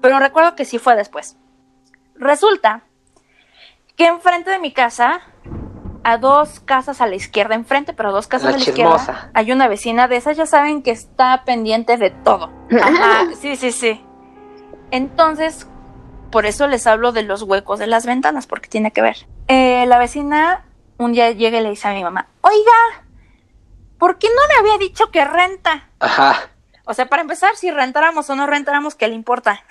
Pero 0.00 0.18
recuerdo 0.18 0.54
que 0.54 0.64
sí 0.64 0.78
fue 0.78 0.96
después. 0.96 1.36
Resulta 2.14 2.82
que 3.96 4.06
enfrente 4.06 4.50
de 4.50 4.58
mi 4.58 4.72
casa, 4.72 5.20
a 6.04 6.18
dos 6.18 6.60
casas 6.60 7.00
a 7.00 7.06
la 7.06 7.14
izquierda, 7.14 7.54
enfrente, 7.54 7.94
pero 7.94 8.12
dos 8.12 8.26
casas 8.26 8.54
a 8.54 8.58
la 8.58 8.62
izquierda, 8.62 9.30
hay 9.32 9.52
una 9.52 9.68
vecina 9.68 10.06
de 10.06 10.16
esas, 10.16 10.36
ya 10.36 10.46
saben 10.46 10.82
que 10.82 10.90
está 10.90 11.44
pendiente 11.44 11.96
de 11.96 12.10
todo. 12.10 12.50
Ajá, 12.70 13.28
sí, 13.40 13.56
sí, 13.56 13.72
sí. 13.72 14.04
Entonces, 14.90 15.66
por 16.30 16.46
eso 16.46 16.66
les 16.66 16.86
hablo 16.86 17.12
de 17.12 17.22
los 17.22 17.42
huecos 17.42 17.78
de 17.78 17.86
las 17.86 18.06
ventanas, 18.06 18.46
porque 18.46 18.68
tiene 18.68 18.90
que 18.90 19.02
ver. 19.02 19.26
Eh, 19.48 19.86
la 19.86 19.98
vecina 19.98 20.64
un 20.98 21.12
día 21.12 21.30
llega 21.30 21.58
y 21.58 21.62
le 21.62 21.70
dice 21.70 21.88
a 21.88 21.94
mi 21.94 22.02
mamá, 22.02 22.28
oiga, 22.42 23.03
¿por 24.04 24.18
qué 24.18 24.28
no 24.28 24.46
le 24.48 24.60
había 24.60 24.76
dicho 24.76 25.10
que 25.10 25.24
renta? 25.24 25.88
Ajá. 25.98 26.50
O 26.84 26.92
sea, 26.92 27.06
para 27.06 27.22
empezar, 27.22 27.56
si 27.56 27.70
rentáramos 27.70 28.28
o 28.28 28.36
no 28.36 28.46
rentáramos, 28.46 28.96
¿qué 28.96 29.08
le 29.08 29.14
importa? 29.14 29.64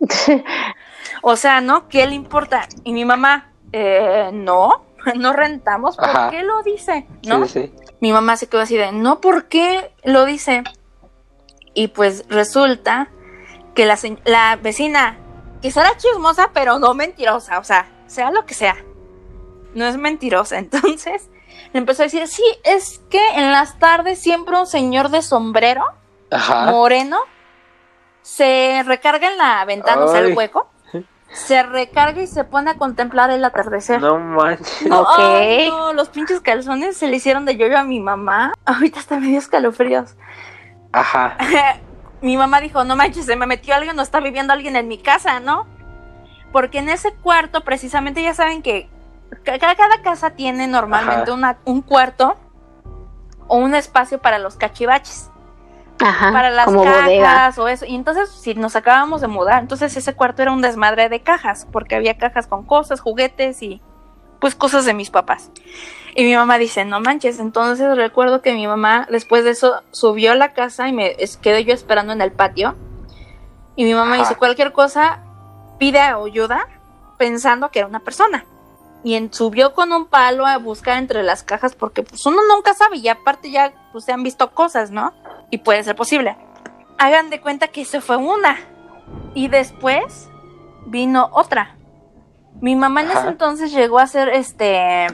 o 1.20 1.36
sea, 1.36 1.60
¿no? 1.60 1.86
¿Qué 1.90 2.06
le 2.06 2.14
importa? 2.14 2.66
Y 2.82 2.94
mi 2.94 3.04
mamá, 3.04 3.52
eh, 3.72 4.30
no. 4.32 4.86
no 5.16 5.34
rentamos, 5.34 5.98
¿por 5.98 6.30
qué 6.30 6.44
lo 6.44 6.62
dice? 6.62 7.06
¿No? 7.26 7.44
Mi 8.00 8.10
mamá 8.10 8.38
se 8.38 8.48
quedó 8.48 8.62
así 8.62 8.74
de, 8.74 8.90
no, 8.92 9.20
¿por 9.20 9.48
qué 9.48 9.92
lo 10.02 10.24
dice? 10.24 10.64
Y 11.74 11.88
pues 11.88 12.24
resulta 12.30 13.10
que 13.74 13.84
la, 13.84 13.98
la 14.24 14.56
vecina, 14.56 15.18
que 15.60 15.70
será 15.70 15.94
chismosa, 15.98 16.52
pero 16.54 16.78
no 16.78 16.94
mentirosa, 16.94 17.58
o 17.58 17.64
sea, 17.64 17.86
sea 18.06 18.30
lo 18.30 18.46
que 18.46 18.54
sea, 18.54 18.76
no 19.74 19.86
es 19.86 19.98
mentirosa. 19.98 20.56
Entonces 20.58 21.28
le 21.72 21.78
empezó 21.78 22.02
a 22.02 22.06
decir, 22.06 22.26
sí, 22.28 22.44
es 22.64 23.00
que 23.10 23.20
en 23.34 23.52
las 23.52 23.78
tardes 23.78 24.20
siempre 24.20 24.58
un 24.58 24.66
señor 24.66 25.10
de 25.10 25.22
sombrero, 25.22 25.84
moreno, 26.66 27.18
se 28.22 28.82
recarga 28.84 29.30
en 29.30 29.38
la 29.38 29.64
ventana, 29.64 30.04
o 30.04 30.08
sea, 30.08 30.20
el 30.20 30.36
hueco, 30.36 30.68
se 31.28 31.62
recarga 31.62 32.22
y 32.22 32.26
se 32.26 32.44
pone 32.44 32.70
a 32.70 32.74
contemplar 32.74 33.30
el 33.30 33.44
atardecer. 33.44 34.00
No 34.00 34.18
manches. 34.18 34.86
No, 34.86 35.92
los 35.92 36.08
pinches 36.08 36.40
calzones 36.40 36.96
se 36.96 37.08
le 37.08 37.16
hicieron 37.16 37.44
de 37.44 37.56
yo 37.56 37.76
a 37.76 37.84
mi 37.84 38.00
mamá. 38.00 38.54
Ahorita 38.64 39.00
está 39.00 39.18
medio 39.18 39.38
escalofríos. 39.38 40.16
Ajá. 40.92 41.36
mi 42.22 42.36
mamá 42.36 42.60
dijo, 42.60 42.84
no 42.84 42.96
manches, 42.96 43.26
se 43.26 43.36
me 43.36 43.46
metió 43.46 43.74
alguien, 43.74 43.96
no 43.96 44.02
está 44.02 44.20
viviendo 44.20 44.52
alguien 44.52 44.76
en 44.76 44.88
mi 44.88 44.98
casa, 44.98 45.40
¿no? 45.40 45.66
Porque 46.52 46.78
en 46.78 46.88
ese 46.88 47.12
cuarto, 47.12 47.62
precisamente, 47.62 48.22
ya 48.22 48.34
saben 48.34 48.62
que 48.62 48.88
cada, 49.44 50.02
casa 50.02 50.30
tiene 50.30 50.66
normalmente 50.66 51.30
un 51.64 51.82
cuarto 51.82 52.36
o 53.46 53.58
un 53.58 53.74
espacio 53.74 54.18
para 54.20 54.38
los 54.38 54.56
cachivaches. 54.56 55.30
Ajá, 55.98 56.30
para 56.30 56.50
las 56.50 56.66
cajas 56.66 57.58
o 57.58 57.68
eso. 57.68 57.86
Y 57.86 57.94
entonces, 57.94 58.28
si 58.28 58.54
nos 58.54 58.76
acabamos 58.76 59.22
de 59.22 59.28
mudar, 59.28 59.62
entonces 59.62 59.96
ese 59.96 60.14
cuarto 60.14 60.42
era 60.42 60.52
un 60.52 60.60
desmadre 60.60 61.08
de 61.08 61.20
cajas, 61.20 61.66
porque 61.72 61.94
había 61.96 62.18
cajas 62.18 62.46
con 62.46 62.64
cosas, 62.64 63.00
juguetes 63.00 63.62
y 63.62 63.80
pues 64.38 64.54
cosas 64.54 64.84
de 64.84 64.92
mis 64.92 65.08
papás. 65.08 65.50
Y 66.14 66.24
mi 66.24 66.34
mamá 66.34 66.58
dice, 66.58 66.84
no 66.84 67.00
manches, 67.00 67.40
entonces 67.40 67.96
recuerdo 67.96 68.42
que 68.42 68.52
mi 68.52 68.66
mamá 68.66 69.06
después 69.10 69.44
de 69.44 69.50
eso 69.50 69.82
subió 69.90 70.32
a 70.32 70.34
la 70.34 70.52
casa 70.52 70.86
y 70.88 70.92
me 70.92 71.16
quedé 71.40 71.64
yo 71.64 71.72
esperando 71.72 72.12
en 72.12 72.20
el 72.20 72.32
patio. 72.32 72.76
Y 73.74 73.84
mi 73.84 73.94
mamá 73.94 74.16
dice, 74.16 74.36
cualquier 74.36 74.72
cosa, 74.72 75.20
pide 75.78 76.00
ayuda 76.00 76.66
pensando 77.16 77.70
que 77.70 77.78
era 77.78 77.88
una 77.88 78.00
persona 78.00 78.44
y 79.06 79.28
subió 79.30 79.72
con 79.72 79.92
un 79.92 80.06
palo 80.06 80.46
a 80.46 80.58
buscar 80.58 80.98
entre 80.98 81.22
las 81.22 81.44
cajas 81.44 81.76
porque 81.76 82.02
pues 82.02 82.26
uno 82.26 82.38
nunca 82.52 82.74
sabe 82.74 82.96
y 82.96 83.06
aparte 83.06 83.52
ya 83.52 83.72
pues 83.92 84.04
se 84.04 84.10
han 84.10 84.24
visto 84.24 84.50
cosas, 84.50 84.90
¿no? 84.90 85.14
Y 85.48 85.58
puede 85.58 85.84
ser 85.84 85.94
posible. 85.94 86.36
Hagan 86.98 87.30
de 87.30 87.40
cuenta 87.40 87.68
que 87.68 87.82
eso 87.82 88.00
fue 88.00 88.16
una 88.16 88.58
y 89.32 89.46
después 89.46 90.28
vino 90.86 91.30
otra. 91.30 91.76
Mi 92.60 92.74
mamá 92.74 93.02
en 93.02 93.12
ese 93.12 93.28
entonces 93.28 93.70
llegó 93.70 94.00
a 94.00 94.02
hacer 94.02 94.28
este 94.28 95.06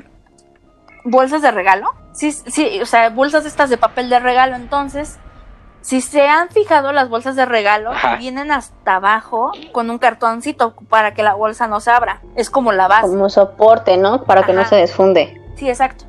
bolsas 1.04 1.42
de 1.42 1.50
regalo. 1.50 1.92
Sí, 2.14 2.32
sí, 2.32 2.80
o 2.80 2.86
sea, 2.86 3.10
bolsas 3.10 3.44
estas 3.44 3.68
de 3.68 3.76
papel 3.76 4.08
de 4.08 4.20
regalo. 4.20 4.56
Entonces, 4.56 5.18
si 5.82 6.00
se 6.00 6.28
han 6.28 6.48
fijado, 6.48 6.92
las 6.92 7.08
bolsas 7.08 7.34
de 7.34 7.44
regalo 7.44 7.90
vienen 8.18 8.52
hasta 8.52 8.96
abajo 8.96 9.50
con 9.72 9.90
un 9.90 9.98
cartoncito 9.98 10.74
para 10.88 11.12
que 11.12 11.24
la 11.24 11.34
bolsa 11.34 11.66
no 11.66 11.80
se 11.80 11.90
abra. 11.90 12.20
Es 12.36 12.50
como 12.50 12.72
la 12.72 12.86
base. 12.86 13.08
Como 13.08 13.28
soporte, 13.28 13.96
¿no? 13.96 14.22
Para 14.22 14.44
que 14.44 14.52
no 14.52 14.64
se 14.64 14.76
desfunde. 14.76 15.42
Sí, 15.56 15.68
exacto. 15.68 16.04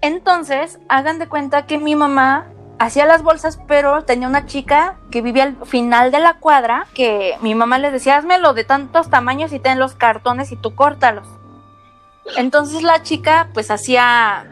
Entonces, 0.00 0.78
hagan 0.88 1.18
de 1.18 1.28
cuenta 1.28 1.66
que 1.66 1.76
mi 1.76 1.94
mamá 1.94 2.46
hacía 2.78 3.04
las 3.04 3.22
bolsas, 3.22 3.58
pero 3.68 4.04
tenía 4.04 4.28
una 4.28 4.46
chica 4.46 4.96
que 5.10 5.20
vivía 5.20 5.44
al 5.44 5.66
final 5.66 6.10
de 6.10 6.20
la 6.20 6.34
cuadra 6.34 6.86
que 6.94 7.36
mi 7.42 7.54
mamá 7.54 7.78
le 7.78 7.90
decía, 7.90 8.16
házmelo 8.16 8.54
de 8.54 8.64
tantos 8.64 9.10
tamaños 9.10 9.52
y 9.52 9.58
ten 9.58 9.78
los 9.78 9.94
cartones 9.94 10.52
y 10.52 10.56
tú 10.56 10.74
córtalos. 10.74 11.28
Entonces 12.36 12.82
la 12.82 13.02
chica 13.02 13.48
pues 13.52 13.70
hacía 13.70 14.46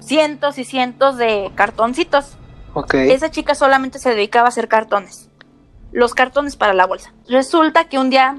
cientos 0.00 0.58
y 0.58 0.64
cientos 0.64 1.16
de 1.16 1.50
cartoncitos 1.54 2.35
esa 2.92 3.30
chica 3.30 3.54
solamente 3.54 3.98
se 3.98 4.10
dedicaba 4.10 4.46
a 4.46 4.48
hacer 4.48 4.68
cartones. 4.68 5.30
Los 5.92 6.14
cartones 6.14 6.56
para 6.56 6.74
la 6.74 6.86
bolsa. 6.86 7.12
Resulta 7.28 7.88
que 7.88 7.98
un 7.98 8.10
día 8.10 8.38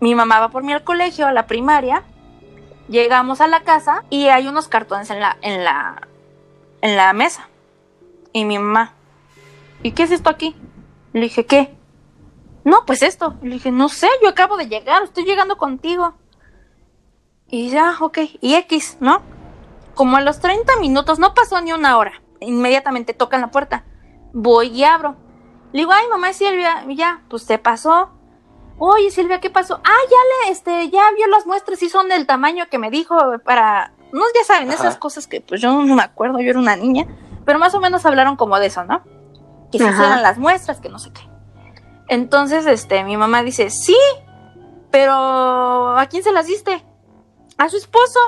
mi 0.00 0.14
mamá 0.14 0.40
va 0.40 0.50
por 0.50 0.62
mí 0.62 0.72
al 0.72 0.84
colegio, 0.84 1.26
a 1.26 1.32
la 1.32 1.46
primaria. 1.46 2.04
Llegamos 2.88 3.40
a 3.40 3.46
la 3.46 3.62
casa 3.62 4.04
y 4.10 4.28
hay 4.28 4.46
unos 4.46 4.68
cartones 4.68 5.10
en 5.10 5.20
la, 5.20 5.36
en 5.42 5.64
la, 5.64 6.08
en 6.80 6.96
la 6.96 7.12
mesa. 7.12 7.48
Y 8.32 8.44
mi 8.44 8.58
mamá, 8.58 8.94
¿y 9.82 9.92
qué 9.92 10.04
es 10.04 10.12
esto 10.12 10.30
aquí? 10.30 10.54
Le 11.12 11.22
dije, 11.22 11.44
¿qué? 11.44 11.74
No, 12.64 12.84
pues 12.86 13.02
esto. 13.02 13.34
Le 13.42 13.54
dije, 13.54 13.70
no 13.70 13.88
sé, 13.88 14.08
yo 14.22 14.28
acabo 14.28 14.56
de 14.56 14.68
llegar, 14.68 15.02
estoy 15.02 15.24
llegando 15.24 15.56
contigo. 15.56 16.14
Y 17.48 17.70
ya, 17.70 17.96
ok, 17.98 18.18
y 18.40 18.54
X, 18.54 18.98
¿no? 19.00 19.22
Como 19.94 20.16
a 20.16 20.20
los 20.20 20.38
30 20.38 20.76
minutos, 20.76 21.18
no 21.18 21.34
pasó 21.34 21.60
ni 21.60 21.72
una 21.72 21.96
hora 21.96 22.20
inmediatamente 22.40 23.14
tocan 23.14 23.40
la 23.40 23.50
puerta. 23.50 23.84
Voy 24.32 24.68
y 24.68 24.84
abro. 24.84 25.16
Le 25.72 25.80
digo, 25.80 25.92
ay, 25.92 26.06
mamá 26.08 26.32
Silvia, 26.32 26.84
ya, 26.88 27.22
pues 27.28 27.44
se 27.44 27.58
pasó. 27.58 28.10
Oye, 28.78 29.10
Silvia, 29.10 29.40
¿qué 29.40 29.50
pasó? 29.50 29.80
Ah, 29.84 29.98
ya 30.10 30.46
le, 30.46 30.52
este, 30.52 30.90
ya 30.90 31.02
vio 31.14 31.26
las 31.28 31.46
muestras 31.46 31.82
y 31.82 31.88
son 31.88 32.08
del 32.08 32.26
tamaño 32.26 32.64
que 32.70 32.78
me 32.78 32.90
dijo 32.90 33.16
para. 33.44 33.92
No, 34.12 34.22
ya 34.34 34.44
saben, 34.44 34.70
esas 34.70 34.96
cosas 34.96 35.26
que 35.26 35.40
pues 35.40 35.60
yo 35.60 35.70
no 35.70 35.94
me 35.94 36.02
acuerdo, 36.02 36.40
yo 36.40 36.50
era 36.50 36.58
una 36.58 36.76
niña, 36.76 37.06
pero 37.44 37.58
más 37.58 37.74
o 37.74 37.80
menos 37.80 38.04
hablaron 38.06 38.36
como 38.36 38.58
de 38.58 38.66
eso, 38.66 38.82
¿no? 38.84 39.02
Que 39.70 39.78
se 39.78 39.84
hicieran 39.84 40.22
las 40.22 40.38
muestras, 40.38 40.80
que 40.80 40.88
no 40.88 40.98
sé 40.98 41.12
qué. 41.12 41.20
Entonces, 42.08 42.66
este, 42.66 43.04
mi 43.04 43.16
mamá 43.16 43.44
dice, 43.44 43.70
sí, 43.70 43.96
pero 44.90 45.96
¿a 45.96 46.06
quién 46.06 46.24
se 46.24 46.32
las 46.32 46.46
diste? 46.46 46.84
A 47.56 47.68
su 47.68 47.76
esposo. 47.76 48.18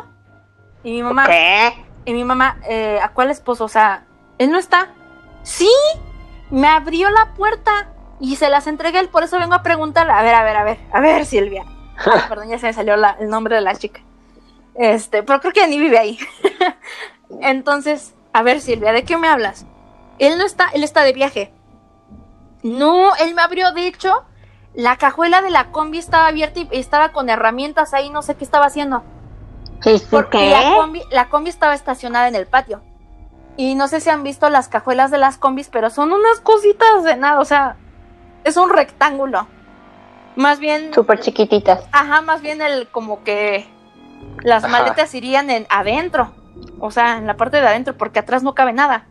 Y 0.84 0.92
mi 0.92 1.02
mamá. 1.02 1.26
¿Qué? 1.26 1.84
Y 2.04 2.12
mi 2.12 2.24
mamá, 2.24 2.58
eh, 2.68 2.98
¿a 3.02 3.10
cuál 3.10 3.30
esposo? 3.30 3.64
O 3.64 3.68
sea, 3.68 4.04
él 4.38 4.50
no 4.50 4.58
está. 4.58 4.88
Sí, 5.42 5.70
me 6.50 6.68
abrió 6.68 7.10
la 7.10 7.34
puerta 7.34 7.88
y 8.20 8.36
se 8.36 8.48
las 8.48 8.66
entregué 8.66 9.00
él, 9.00 9.08
por 9.08 9.22
eso 9.22 9.38
vengo 9.38 9.54
a 9.54 9.62
preguntarle. 9.62 10.12
A 10.12 10.22
ver, 10.22 10.34
a 10.34 10.44
ver, 10.44 10.56
a 10.56 10.64
ver, 10.64 10.78
a 10.92 11.00
ver, 11.00 11.26
Silvia. 11.26 11.64
perdón, 12.28 12.48
ya 12.48 12.58
se 12.58 12.66
me 12.66 12.72
salió 12.72 12.94
el 12.94 13.28
nombre 13.28 13.56
de 13.56 13.62
la 13.62 13.74
chica. 13.74 14.00
Este, 14.74 15.22
pero 15.22 15.40
creo 15.40 15.52
que 15.52 15.66
ni 15.66 15.78
vive 15.78 15.98
ahí. 15.98 16.18
Entonces, 17.40 18.14
a 18.32 18.42
ver, 18.42 18.60
Silvia, 18.60 18.92
¿de 18.92 19.04
qué 19.04 19.16
me 19.16 19.28
hablas? 19.28 19.66
Él 20.18 20.38
no 20.38 20.44
está, 20.44 20.68
él 20.72 20.84
está 20.84 21.02
de 21.02 21.12
viaje. 21.12 21.52
No, 22.62 23.14
él 23.16 23.34
me 23.34 23.42
abrió, 23.42 23.72
de 23.72 23.86
hecho, 23.86 24.24
la 24.74 24.96
cajuela 24.96 25.42
de 25.42 25.50
la 25.50 25.70
combi 25.70 25.98
estaba 25.98 26.28
abierta 26.28 26.60
y 26.60 26.68
estaba 26.72 27.12
con 27.12 27.28
herramientas 27.28 27.92
ahí, 27.92 28.08
no 28.08 28.22
sé 28.22 28.36
qué 28.36 28.44
estaba 28.44 28.66
haciendo. 28.66 29.02
Porque 30.10 30.50
la 30.50 30.76
combi, 30.76 31.02
la 31.10 31.28
combi 31.28 31.50
estaba 31.50 31.74
estacionada 31.74 32.28
en 32.28 32.34
el 32.34 32.46
patio. 32.46 32.82
Y 33.56 33.74
no 33.74 33.88
sé 33.88 34.00
si 34.00 34.10
han 34.10 34.22
visto 34.22 34.48
las 34.48 34.68
cajuelas 34.68 35.10
de 35.10 35.18
las 35.18 35.36
combis, 35.36 35.68
pero 35.68 35.90
son 35.90 36.12
unas 36.12 36.40
cositas 36.40 37.04
de 37.04 37.16
nada, 37.16 37.40
o 37.40 37.44
sea, 37.44 37.76
es 38.44 38.56
un 38.56 38.70
rectángulo. 38.70 39.46
Más 40.36 40.58
bien. 40.58 40.94
Súper 40.94 41.20
chiquititas. 41.20 41.84
Ajá, 41.92 42.22
más 42.22 42.40
bien 42.40 42.62
el 42.62 42.88
como 42.88 43.22
que 43.22 43.68
las 44.42 44.68
maletas 44.68 45.14
irían 45.14 45.50
en 45.50 45.66
adentro. 45.68 46.34
O 46.78 46.90
sea, 46.90 47.18
en 47.18 47.26
la 47.26 47.36
parte 47.36 47.60
de 47.60 47.66
adentro, 47.66 47.96
porque 47.96 48.18
atrás 48.18 48.42
no 48.42 48.54
cabe 48.54 48.72
nada. 48.72 49.06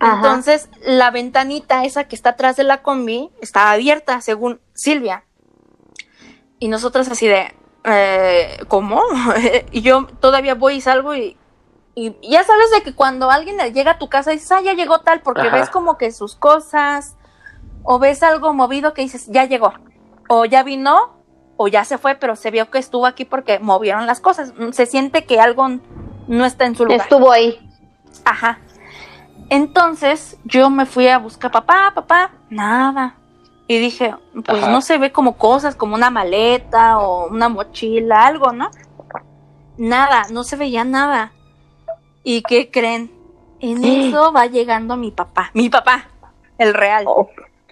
Entonces, 0.00 0.68
la 0.84 1.10
ventanita 1.10 1.84
esa 1.84 2.04
que 2.04 2.14
está 2.14 2.30
atrás 2.30 2.56
de 2.56 2.64
la 2.64 2.82
combi 2.82 3.30
estaba 3.40 3.70
abierta, 3.70 4.20
según 4.20 4.60
Silvia. 4.74 5.24
Y 6.58 6.68
nosotros 6.68 7.08
así 7.08 7.26
de, 7.26 7.54
eh, 7.84 8.58
¿cómo? 8.68 9.02
y 9.70 9.82
yo 9.82 10.06
todavía 10.20 10.54
voy 10.54 10.74
y 10.74 10.80
salgo 10.80 11.14
y, 11.14 11.36
y, 11.94 12.16
ya 12.28 12.42
sabes 12.44 12.70
de 12.70 12.82
que 12.82 12.94
cuando 12.94 13.30
alguien 13.30 13.58
llega 13.72 13.92
a 13.92 13.98
tu 13.98 14.08
casa 14.08 14.30
dices, 14.30 14.50
ah, 14.52 14.60
ya 14.62 14.72
llegó 14.72 15.00
tal, 15.00 15.20
porque 15.20 15.48
ves 15.50 15.70
como 15.70 15.96
que 15.96 16.10
sus 16.10 16.34
cosas, 16.34 17.16
o 17.82 17.98
ves 17.98 18.22
algo 18.22 18.52
movido 18.52 18.94
que 18.94 19.02
dices, 19.02 19.26
ya 19.28 19.44
llegó, 19.44 19.74
o 20.28 20.44
ya 20.44 20.62
vino, 20.62 21.14
o 21.56 21.68
ya 21.68 21.84
se 21.84 21.98
fue, 21.98 22.16
pero 22.16 22.36
se 22.36 22.50
vio 22.50 22.70
que 22.70 22.78
estuvo 22.78 23.06
aquí 23.06 23.24
porque 23.24 23.58
movieron 23.58 24.06
las 24.06 24.20
cosas. 24.20 24.52
Se 24.72 24.86
siente 24.86 25.24
que 25.24 25.40
algo 25.40 25.68
no 26.26 26.44
está 26.44 26.64
en 26.64 26.74
su 26.74 26.84
lugar. 26.84 27.00
Estuvo 27.02 27.30
ahí. 27.30 27.58
Ajá. 28.24 28.58
Entonces 29.50 30.36
yo 30.44 30.70
me 30.70 30.86
fui 30.86 31.06
a 31.08 31.18
buscar 31.18 31.50
papá, 31.50 31.92
papá, 31.94 32.32
nada. 32.50 33.16
Y 33.66 33.78
dije, 33.78 34.14
pues 34.44 34.68
no 34.68 34.82
se 34.82 34.98
ve 34.98 35.10
como 35.10 35.36
cosas, 35.38 35.74
como 35.74 35.94
una 35.94 36.10
maleta 36.10 36.98
o 36.98 37.28
una 37.28 37.48
mochila, 37.48 38.26
algo, 38.26 38.52
¿no? 38.52 38.70
Nada, 39.78 40.26
no 40.30 40.44
se 40.44 40.56
veía 40.56 40.84
nada. 40.84 41.32
¿Y 42.22 42.42
qué 42.42 42.70
creen? 42.70 43.10
En 43.60 43.82
eso 43.84 44.32
va 44.32 44.46
llegando 44.46 44.96
mi 44.96 45.10
papá, 45.10 45.50
mi 45.54 45.70
papá, 45.70 46.08
el 46.58 46.74
real. 46.74 47.04
Oh, 47.06 47.30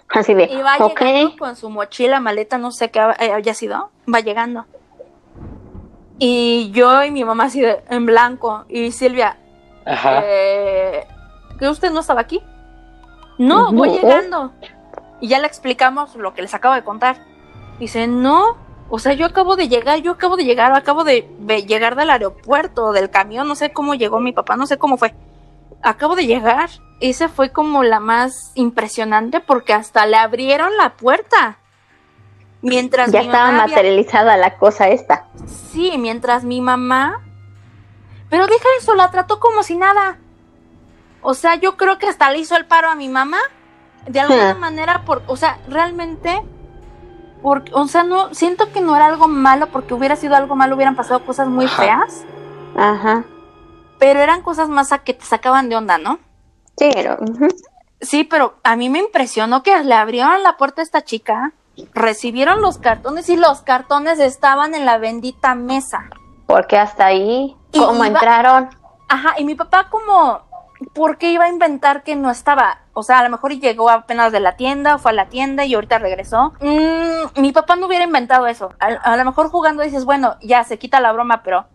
así 0.09 0.33
de. 0.33 0.45
Y 0.45 0.61
va 0.61 0.77
llegando 0.77 1.37
con 1.37 1.55
su 1.55 1.69
mochila, 1.69 2.19
maleta, 2.19 2.57
no 2.57 2.71
sé 2.71 2.89
qué 2.89 2.99
haya 2.99 3.53
sido, 3.53 3.91
va 4.11 4.19
llegando. 4.19 4.65
Y 6.17 6.71
yo 6.71 7.03
y 7.03 7.11
mi 7.11 7.23
mamá 7.23 7.45
así 7.45 7.61
de, 7.61 7.83
en 7.89 8.05
blanco. 8.05 8.65
Y 8.69 8.91
Silvia, 8.91 9.37
Ajá. 9.85 10.21
Eh, 10.23 11.05
¿que 11.59 11.67
usted 11.67 11.91
no 11.91 11.99
estaba 11.99 12.21
aquí? 12.21 12.41
No, 13.37 13.71
voy 13.71 13.89
llegando. 13.89 14.53
Y 15.23 15.29
ya 15.29 15.39
le 15.39 15.47
explicamos 15.47 16.15
lo 16.15 16.33
que 16.33 16.41
les 16.41 16.53
acabo 16.53 16.75
de 16.75 16.83
contar. 16.83 17.15
Dice, 17.79 18.07
no, 18.07 18.57
O 18.89 18.99
sea, 18.99 19.13
yo 19.13 19.25
acabo 19.25 19.55
de 19.55 19.69
llegar, 19.69 19.99
yo 19.99 20.11
acabo 20.11 20.35
de 20.35 20.43
llegar, 20.43 20.73
acabo 20.73 21.05
de, 21.05 21.21
llegar 21.65 21.95
del 21.95 22.09
aeropuerto, 22.09 22.91
del 22.91 23.09
camión, 23.09 23.47
no 23.47 23.55
sé 23.55 23.71
cómo 23.71 23.95
llegó 23.95 24.19
mi 24.19 24.33
papá, 24.33 24.57
no 24.57 24.67
sé 24.67 24.77
cómo 24.77 24.97
fue. 24.97 25.15
Acabo 25.81 26.17
de 26.17 26.25
llegar. 26.25 26.69
Esa 26.99 27.29
fue 27.29 27.53
como 27.53 27.83
la 27.83 28.01
más 28.01 28.51
impresionante 28.55 29.39
porque 29.39 29.71
hasta 29.71 30.05
le 30.05 30.17
abrieron 30.17 30.75
la 30.75 30.97
puerta. 30.97 31.57
Mientras 32.61 33.09
ya 33.09 33.21
estaba 33.21 33.53
materializada 33.53 34.35
la 34.35 34.57
cosa 34.57 34.89
esta. 34.89 35.27
Sí, 35.45 35.93
mientras 35.97 36.43
mi 36.43 36.59
mamá. 36.59 37.21
Pero 38.29 38.45
deja 38.45 38.67
eso, 38.77 38.93
la 38.93 39.09
trató 39.09 39.39
como 39.39 39.63
si 39.63 39.77
nada. 39.77 40.17
O 41.21 41.33
sea, 41.33 41.55
yo 41.55 41.77
creo 41.77 41.97
que 41.97 42.07
hasta 42.07 42.29
le 42.29 42.39
hizo 42.39 42.57
el 42.57 42.65
paro 42.65 42.89
a 42.89 42.95
mi 42.95 43.07
mamá. 43.07 43.39
De 44.07 44.19
alguna 44.19 44.55
manera, 44.55 45.03
por, 45.05 45.23
o 45.27 45.35
sea, 45.35 45.59
realmente 45.67 46.41
porque, 47.41 47.71
o 47.73 47.87
sea, 47.87 48.03
no, 48.03 48.33
siento 48.33 48.71
que 48.71 48.79
no 48.79 48.95
era 48.95 49.07
algo 49.07 49.27
malo, 49.27 49.67
porque 49.67 49.93
hubiera 49.93 50.15
sido 50.15 50.35
algo 50.35 50.55
malo, 50.55 50.75
hubieran 50.75 50.95
pasado 50.95 51.25
cosas 51.25 51.49
muy 51.49 51.67
feas. 51.67 52.23
Ajá. 52.75 53.25
Pero 53.99 54.21
eran 54.21 54.41
cosas 54.41 54.69
más 54.69 54.93
a 54.93 54.99
que 54.99 55.13
te 55.13 55.25
sacaban 55.25 55.67
de 55.67 55.75
onda, 55.75 55.97
¿no? 55.97 56.19
Sí, 56.77 56.89
pero. 56.93 57.17
Sí, 57.99 58.23
pero 58.23 58.55
a 58.63 58.75
mí 58.75 58.89
me 58.89 58.99
impresionó 58.99 59.61
que 59.61 59.77
le 59.83 59.93
abrieron 59.93 60.41
la 60.43 60.57
puerta 60.57 60.81
a 60.81 60.83
esta 60.83 61.03
chica, 61.03 61.53
recibieron 61.93 62.61
los 62.61 62.77
cartones 62.77 63.29
y 63.29 63.37
los 63.37 63.61
cartones 63.61 64.19
estaban 64.19 64.73
en 64.73 64.85
la 64.85 64.97
bendita 64.97 65.55
mesa. 65.55 66.09
Porque 66.47 66.77
hasta 66.77 67.05
ahí, 67.05 67.55
¿cómo 67.73 68.03
entraron? 68.03 68.69
Ajá, 69.09 69.35
y 69.37 69.45
mi 69.45 69.55
papá 69.55 69.89
como 69.89 70.41
¿por 70.93 71.17
qué 71.17 71.31
iba 71.31 71.45
a 71.45 71.49
inventar 71.49 72.03
que 72.03 72.15
no 72.15 72.29
estaba? 72.29 72.79
O 72.93 73.01
sea, 73.01 73.19
a 73.19 73.23
lo 73.23 73.29
mejor 73.29 73.51
llegó 73.53 73.89
apenas 73.89 74.31
de 74.31 74.39
la 74.39 74.55
tienda, 74.55 74.99
fue 74.99 75.11
a 75.11 75.13
la 75.15 75.25
tienda 75.25 75.65
y 75.65 75.73
ahorita 75.73 75.97
regresó. 75.97 76.53
Mm, 76.61 77.41
mi 77.41 77.51
papá 77.51 77.75
no 77.75 77.87
hubiera 77.87 78.05
inventado 78.05 78.45
eso. 78.45 78.71
A, 78.79 79.17
lo 79.17 79.25
mejor 79.25 79.49
jugando 79.49 79.81
dices, 79.81 80.05
bueno, 80.05 80.35
ya 80.41 80.63
se 80.63 80.77
quita 80.77 80.99
la 80.99 81.11
broma, 81.11 81.41
pero 81.43 81.65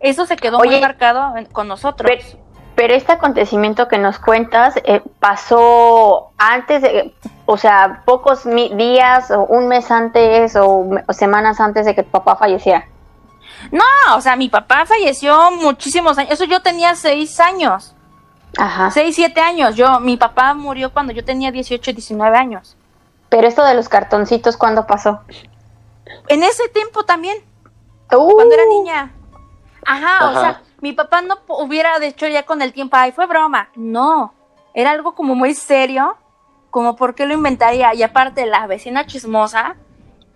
eso 0.00 0.26
se 0.26 0.36
quedó 0.36 0.58
muy 0.58 0.80
marcado 0.80 1.32
con 1.52 1.68
nosotros. 1.68 2.10
Pero, 2.74 2.94
este 2.94 3.12
acontecimiento 3.12 3.88
que 3.88 3.98
nos 3.98 4.18
cuentas 4.18 4.74
eh, 4.84 5.02
pasó 5.18 6.30
antes 6.38 6.82
de, 6.82 7.14
o 7.46 7.56
sea, 7.56 8.02
pocos 8.04 8.44
días 8.44 9.30
o 9.30 9.44
un 9.44 9.66
mes 9.68 9.90
antes 9.90 10.54
o, 10.56 10.88
o 11.06 11.12
semanas 11.12 11.60
antes 11.60 11.86
de 11.86 11.94
que 11.94 12.04
tu 12.04 12.10
papá 12.10 12.36
falleciera. 12.36 12.86
No, 13.72 14.16
o 14.16 14.20
sea, 14.20 14.36
mi 14.36 14.48
papá 14.48 14.86
falleció 14.86 15.50
muchísimos 15.52 16.18
años. 16.18 16.32
Eso 16.32 16.44
yo 16.44 16.62
tenía 16.62 16.94
seis 16.94 17.38
años. 17.40 17.94
Ajá. 18.56 18.90
6, 18.90 19.14
7 19.14 19.40
años. 19.40 19.76
Yo, 19.76 20.00
mi 20.00 20.16
papá 20.16 20.54
murió 20.54 20.92
cuando 20.92 21.12
yo 21.12 21.24
tenía 21.24 21.52
18, 21.52 21.92
19 21.92 22.36
años. 22.36 22.76
Pero 23.28 23.46
esto 23.46 23.64
de 23.64 23.74
los 23.74 23.88
cartoncitos, 23.88 24.56
¿cuándo 24.56 24.86
pasó? 24.86 25.20
En 26.28 26.42
ese 26.42 26.68
tiempo 26.68 27.04
también. 27.04 27.38
Uh. 28.12 28.34
Cuando 28.34 28.54
era 28.54 28.64
niña. 28.66 29.12
Ajá, 29.84 30.30
o 30.30 30.40
sea, 30.40 30.62
mi 30.80 30.92
papá 30.92 31.22
no 31.22 31.38
hubiera 31.48 31.98
dicho 31.98 32.26
ya 32.26 32.44
con 32.44 32.62
el 32.62 32.72
tiempo, 32.72 32.96
ay, 32.96 33.12
fue 33.12 33.26
broma. 33.26 33.70
No, 33.74 34.34
era 34.74 34.90
algo 34.90 35.14
como 35.14 35.34
muy 35.34 35.54
serio, 35.54 36.16
como 36.70 36.96
por 36.96 37.14
qué 37.14 37.26
lo 37.26 37.34
inventaría. 37.34 37.94
Y 37.94 38.02
aparte, 38.02 38.46
la 38.46 38.66
vecina 38.66 39.06
chismosa, 39.06 39.76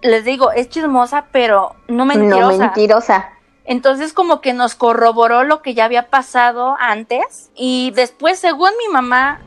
les 0.00 0.24
digo, 0.24 0.52
es 0.52 0.68
chismosa, 0.68 1.26
pero 1.32 1.74
no 1.88 2.04
mentirosa. 2.04 2.52
No 2.52 2.58
mentirosa. 2.58 3.30
Entonces 3.64 4.12
como 4.12 4.40
que 4.40 4.52
nos 4.52 4.74
corroboró 4.74 5.44
lo 5.44 5.62
que 5.62 5.74
ya 5.74 5.84
había 5.84 6.08
pasado 6.08 6.76
antes 6.78 7.50
y 7.54 7.92
después 7.94 8.38
según 8.38 8.70
mi 8.78 8.92
mamá 8.92 9.40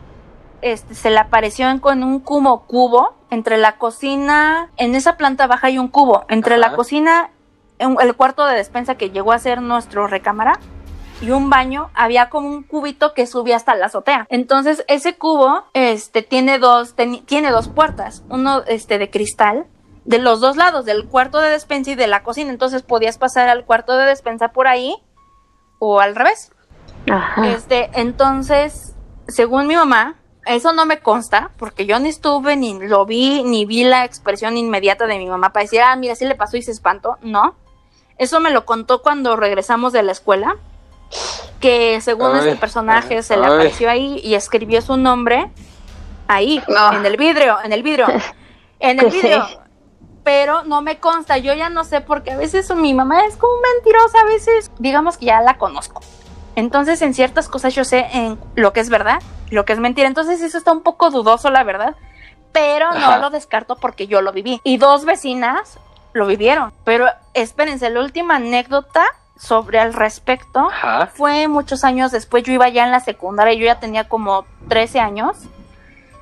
este, 0.61 0.95
se 0.95 1.09
le 1.09 1.19
apareció 1.19 1.67
con 1.81 2.03
un 2.03 2.19
cubo 2.19 2.61
cubo 2.61 3.13
entre 3.29 3.57
la 3.57 3.77
cocina, 3.77 4.69
en 4.77 4.95
esa 4.95 5.17
planta 5.17 5.47
baja 5.47 5.67
hay 5.67 5.77
un 5.77 5.89
cubo, 5.89 6.25
entre 6.29 6.57
la 6.57 6.73
cocina, 6.73 7.31
el 7.77 8.15
cuarto 8.15 8.45
de 8.45 8.55
despensa 8.55 8.95
que 8.95 9.09
llegó 9.09 9.33
a 9.33 9.39
ser 9.39 9.61
nuestro 9.61 10.07
recámara 10.07 10.59
y 11.21 11.31
un 11.31 11.49
baño, 11.49 11.89
había 11.93 12.29
como 12.29 12.49
un 12.49 12.63
cubito 12.63 13.13
que 13.13 13.25
subía 13.25 13.55
hasta 13.55 13.75
la 13.75 13.87
azotea. 13.87 14.25
Entonces 14.29 14.83
ese 14.87 15.17
cubo 15.17 15.65
este, 15.73 16.21
tiene, 16.21 16.59
dos, 16.59 16.95
tiene 17.25 17.51
dos 17.51 17.67
puertas, 17.67 18.23
uno 18.29 18.63
este, 18.67 18.97
de 18.97 19.09
cristal 19.09 19.65
de 20.05 20.19
los 20.19 20.39
dos 20.39 20.55
lados, 20.55 20.85
del 20.85 21.05
cuarto 21.05 21.39
de 21.39 21.49
despensa 21.49 21.91
y 21.91 21.95
de 21.95 22.07
la 22.07 22.23
cocina. 22.23 22.51
Entonces 22.51 22.83
podías 22.83 23.17
pasar 23.17 23.49
al 23.49 23.65
cuarto 23.65 23.97
de 23.97 24.05
despensa 24.05 24.49
por 24.49 24.67
ahí 24.67 24.95
o 25.79 25.99
al 25.99 26.15
revés. 26.15 26.51
Ajá. 27.11 27.47
Este, 27.49 27.89
entonces, 27.93 28.95
según 29.27 29.67
mi 29.67 29.75
mamá, 29.75 30.15
eso 30.45 30.73
no 30.73 30.85
me 30.85 30.99
consta, 30.99 31.51
porque 31.57 31.87
yo 31.87 31.99
ni 31.99 32.09
estuve, 32.09 32.55
ni 32.55 32.79
lo 32.79 33.05
vi, 33.05 33.43
ni 33.43 33.65
vi 33.65 33.83
la 33.83 34.05
expresión 34.05 34.57
inmediata 34.57 35.07
de 35.07 35.17
mi 35.17 35.27
mamá 35.27 35.51
para 35.51 35.63
decir, 35.63 35.81
ah, 35.81 35.95
mira, 35.95 36.15
sí 36.15 36.25
le 36.25 36.35
pasó 36.35 36.55
y 36.57 36.61
se 36.61 36.71
espantó. 36.71 37.17
No. 37.21 37.55
Eso 38.17 38.39
me 38.39 38.51
lo 38.51 38.65
contó 38.65 39.01
cuando 39.01 39.35
regresamos 39.35 39.91
de 39.91 40.03
la 40.03 40.11
escuela, 40.11 40.55
que 41.59 41.99
según 42.01 42.35
este 42.37 42.55
personaje 42.55 43.23
se 43.23 43.37
le 43.37 43.45
apareció 43.45 43.89
ahí 43.89 44.19
y 44.23 44.35
escribió 44.35 44.81
su 44.81 44.97
nombre 44.97 45.51
ahí, 46.27 46.63
en 46.67 47.05
el 47.05 47.17
vidrio, 47.17 47.57
en 47.63 47.73
el 47.73 47.81
vidrio. 47.83 48.07
En 48.77 48.99
el 48.99 49.09
vidrio 49.09 49.64
pero 50.25 50.63
no 50.63 50.81
me 50.81 50.97
consta, 50.97 51.37
yo 51.37 51.53
ya 51.53 51.69
no 51.69 51.83
sé 51.83 52.01
porque 52.01 52.31
a 52.31 52.37
veces 52.37 52.73
mi 52.75 52.95
mamá 52.95 53.25
es 53.25 53.37
como 53.37 53.53
mentirosa, 53.75 54.19
a 54.21 54.25
veces 54.25 54.71
digamos 54.79 55.17
que 55.17 55.27
ya 55.27 55.39
la 55.41 55.59
conozco. 55.59 56.01
Entonces 56.55 57.01
en 57.03 57.13
ciertas 57.13 57.47
cosas 57.47 57.75
yo 57.75 57.85
sé 57.85 58.07
en 58.11 58.39
lo 58.55 58.73
que 58.73 58.79
es 58.79 58.89
verdad, 58.89 59.21
lo 59.51 59.65
que 59.65 59.73
es 59.73 59.79
mentira, 59.79 60.07
entonces 60.07 60.41
eso 60.41 60.57
está 60.57 60.71
un 60.71 60.81
poco 60.81 61.11
dudoso 61.11 61.51
la 61.51 61.63
verdad, 61.63 61.95
pero 62.51 62.91
no 62.93 63.19
lo 63.19 63.29
descarto 63.29 63.75
porque 63.75 64.07
yo 64.07 64.21
lo 64.21 64.31
viví. 64.31 64.59
Y 64.63 64.77
dos 64.77 65.05
vecinas 65.05 65.77
lo 66.13 66.25
vivieron, 66.25 66.73
pero 66.83 67.05
espérense, 67.35 67.91
la 67.91 67.99
última 67.99 68.37
anécdota 68.37 69.05
sobre 69.37 69.79
al 69.79 69.93
respecto 69.93 70.69
fue 71.13 71.47
muchos 71.47 71.83
años 71.83 72.11
después, 72.11 72.43
yo 72.43 72.51
iba 72.51 72.67
ya 72.69 72.83
en 72.83 72.91
la 72.91 72.99
secundaria, 72.99 73.53
yo 73.53 73.65
ya 73.65 73.79
tenía 73.79 74.09
como 74.09 74.47
13 74.69 75.01
años 75.01 75.37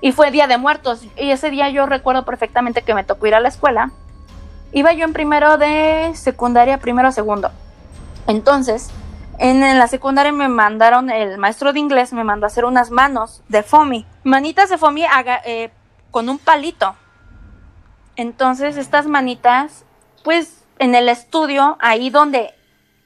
y 0.04 0.12
fue 0.12 0.32
Día 0.32 0.48
de 0.48 0.58
Muertos. 0.58 1.02
Y 1.16 1.32
ese 1.32 1.50
día 1.50 1.70
yo 1.70 1.86
recuerdo 1.86 2.26
perfectamente 2.26 2.82
que 2.82 2.94
me 2.94 3.06
tocó 3.06 3.26
ir 3.26 3.36
a 3.36 3.40
la 3.40 3.48
escuela. 3.48 3.92
Iba 4.74 4.92
yo 4.92 5.06
en 5.06 5.14
primero 5.14 5.58
de 5.58 6.12
secundaria, 6.14 6.78
primero 6.78 7.10
segundo. 7.14 7.52
Entonces, 8.28 8.90
en, 9.40 9.62
la 9.62 9.88
secundaria 9.88 10.34
me 10.34 10.50
mandaron, 10.50 11.10
el 11.10 11.38
maestro 11.38 11.72
de 11.72 11.80
inglés 11.80 12.12
me 12.12 12.26
mandó 12.26 12.46
a 12.46 12.48
hacer 12.48 12.66
unas 12.66 12.92
manos 12.92 13.44
de 13.48 13.64
foamy. 13.64 14.06
Manitas 14.26 14.70
de 14.70 14.78
foamy 14.78 15.06
eh, 15.46 15.72
con 16.12 16.28
un 16.28 16.38
palito. 16.38 16.96
Entonces, 18.18 18.76
estas 18.76 19.08
manitas, 19.08 19.86
pues 20.26 20.66
en 20.80 20.96
el 20.96 21.08
estudio, 21.08 21.78
ahí 21.80 22.10
donde 22.10 22.54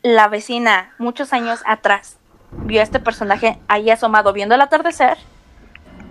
la 0.01 0.29
vecina, 0.29 0.95
muchos 0.97 1.31
años 1.31 1.61
atrás, 1.67 2.17
vio 2.51 2.79
a 2.79 2.83
este 2.83 2.99
personaje 2.99 3.59
ahí 3.67 3.91
asomado 3.91 4.33
viendo 4.33 4.55
el 4.55 4.61
atardecer 4.61 5.19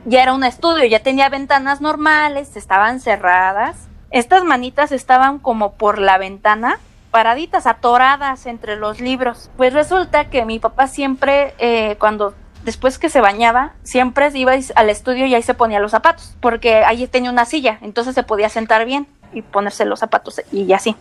ya 0.06 0.22
era 0.22 0.32
un 0.32 0.44
estudio, 0.44 0.84
ya 0.86 1.00
tenía 1.00 1.28
ventanas 1.28 1.80
normales, 1.80 2.56
estaban 2.56 3.00
cerradas. 3.00 3.76
Estas 4.10 4.44
manitas 4.44 4.92
estaban 4.92 5.38
como 5.38 5.72
por 5.72 5.98
la 5.98 6.16
ventana, 6.16 6.78
paraditas, 7.10 7.66
atoradas 7.66 8.46
entre 8.46 8.76
los 8.76 9.00
libros. 9.00 9.50
Pues 9.56 9.72
resulta 9.72 10.30
que 10.30 10.44
mi 10.44 10.60
papá 10.60 10.86
siempre, 10.86 11.54
eh, 11.58 11.96
cuando 11.98 12.34
después 12.64 12.98
que 12.98 13.08
se 13.08 13.20
bañaba, 13.20 13.72
siempre 13.82 14.30
iba 14.34 14.52
al 14.76 14.90
estudio 14.90 15.26
y 15.26 15.34
ahí 15.34 15.42
se 15.42 15.54
ponía 15.54 15.80
los 15.80 15.90
zapatos, 15.90 16.36
porque 16.40 16.84
ahí 16.84 17.06
tenía 17.08 17.30
una 17.30 17.44
silla, 17.44 17.78
entonces 17.82 18.14
se 18.14 18.22
podía 18.22 18.48
sentar 18.48 18.84
bien 18.84 19.06
y 19.32 19.42
ponerse 19.42 19.84
los 19.84 20.00
zapatos 20.00 20.40
y 20.52 20.72
así. 20.72 20.96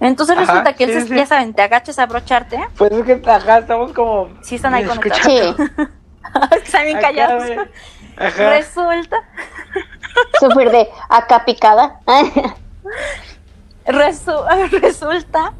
Entonces 0.00 0.36
resulta 0.36 0.72
que 0.74 0.84
él, 0.84 1.08
ya 1.08 1.26
saben, 1.26 1.52
te 1.52 1.60
agachas 1.60 1.98
a 1.98 2.04
abrocharte. 2.04 2.58
Pues 2.78 2.90
es 2.92 3.04
que 3.04 3.12
acá 3.30 3.58
estamos 3.58 3.92
como... 3.92 4.30
Sí, 4.42 4.54
están 4.54 4.72
ahí 4.72 4.84
conectados. 4.84 5.24
Sí. 5.24 5.72
están 6.64 6.84
bien 6.86 6.98
callados. 7.00 7.44
Resulta. 8.20 9.16
Sufrir 10.40 10.70
de 10.70 10.90
acá 11.08 11.44
picada. 11.44 12.00
resulta 14.80 15.54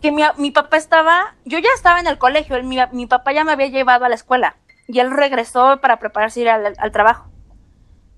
que 0.00 0.12
mi, 0.12 0.50
papá 0.50 0.76
estaba, 0.78 1.34
yo 1.44 1.58
ya 1.58 1.68
estaba 1.74 2.00
en 2.00 2.06
el 2.06 2.16
colegio, 2.18 2.56
mi, 2.62 3.06
papá 3.06 3.32
ya 3.32 3.44
me 3.44 3.52
había 3.52 3.66
llevado 3.66 4.06
a 4.06 4.08
la 4.08 4.14
escuela 4.14 4.56
y 4.88 4.98
él 4.98 5.10
regresó 5.10 5.78
para 5.80 5.98
prepararse 5.98 6.40
ir 6.40 6.48
al, 6.48 6.92
trabajo. 6.92 7.28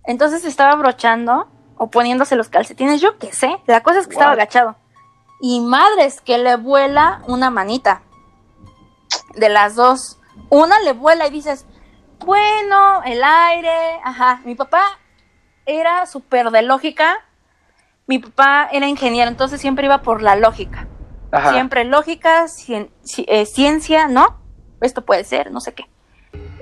Entonces 0.05 0.45
estaba 0.45 0.77
brochando 0.77 1.49
o 1.77 1.91
poniéndose 1.91 2.37
los 2.37 2.49
calcetines, 2.49 3.01
yo 3.01 3.19
qué 3.19 3.33
sé, 3.33 3.57
la 3.67 3.83
cosa 3.83 3.99
es 3.99 4.07
que 4.07 4.15
estaba 4.15 4.33
agachado. 4.33 4.77
Y 5.41 5.61
madres 5.61 6.21
que 6.21 6.39
le 6.39 6.57
vuela 6.57 7.21
una 7.27 7.51
manita. 7.51 8.03
De 9.35 9.49
las 9.49 9.75
dos. 9.75 10.21
Una 10.49 10.79
le 10.81 10.93
vuela 10.93 11.27
y 11.27 11.31
dices, 11.31 11.67
bueno, 12.25 13.03
el 13.05 13.23
aire, 13.23 14.01
ajá. 14.05 14.41
Mi 14.45 14.55
papá 14.55 14.83
era 15.67 16.07
súper 16.07 16.51
de 16.51 16.63
lógica. 16.63 17.19
Mi 18.07 18.19
papá 18.19 18.69
era 18.73 18.89
ingeniero, 18.89 19.31
entonces 19.31 19.61
siempre 19.61 19.87
iba 19.87 20.03
por 20.03 20.23
la 20.23 20.37
lógica. 20.37 20.87
Siempre 21.51 21.85
lógica, 21.85 22.45
eh, 22.69 23.47
ciencia, 23.47 24.07
¿no? 24.07 24.37
Esto 24.83 25.05
puede 25.05 25.25
ser, 25.25 25.51
no 25.51 25.61
sé 25.61 25.73
qué. 25.73 25.89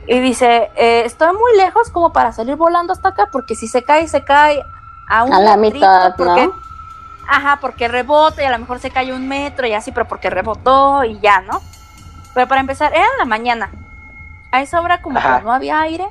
Y 0.07 0.20
dice, 0.20 0.70
eh, 0.77 1.03
estoy 1.05 1.33
muy 1.37 1.57
lejos 1.57 1.90
como 1.90 2.12
para 2.12 2.33
salir 2.33 2.57
volando 2.57 2.92
hasta 2.92 3.09
acá, 3.09 3.29
porque 3.33 3.55
si 3.57 3.66
se 3.66 3.83
cae, 3.83 4.07
se 4.07 4.25
cae 4.25 4.62
a 5.09 5.25
una 5.25 5.40
la 5.40 5.57
mitad, 5.57 6.14
Ajá, 7.29 7.59
porque 7.61 7.88
rebota 7.88 8.42
y 8.42 8.46
a 8.46 8.51
lo 8.51 8.59
mejor 8.59 8.81
se 8.81 8.90
cae 8.90 9.12
un 9.12 9.29
metro 9.29 9.66
y 9.66 9.73
así, 9.73 9.92
pero 9.92 10.07
porque 10.09 10.31
rebotó 10.31 11.05
y 11.05 11.18
ya, 11.20 11.40
¿no? 11.42 11.61
Pero 12.35 12.49
para 12.49 12.61
empezar, 12.61 12.92
era 12.92 13.05
en 13.05 13.18
la 13.18 13.25
mañana. 13.25 13.70
A 14.52 14.60
esa 14.62 14.80
hora 14.80 15.00
como 15.02 15.18
Ajá. 15.18 15.38
que 15.38 15.44
no 15.44 15.52
había 15.52 15.80
aire. 15.80 16.06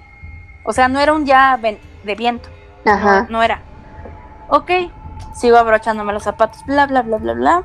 O 0.63 0.73
sea, 0.73 0.87
no 0.87 0.99
era 0.99 1.13
un 1.13 1.25
día 1.25 1.57
de 2.03 2.15
viento. 2.15 2.49
Ajá. 2.85 3.21
No, 3.23 3.27
no 3.39 3.43
era. 3.43 3.61
Ok, 4.49 4.71
sigo 5.35 5.57
abrochándome 5.57 6.13
los 6.13 6.23
zapatos, 6.23 6.63
bla, 6.65 6.87
bla, 6.87 7.01
bla, 7.01 7.17
bla, 7.17 7.33
bla. 7.33 7.63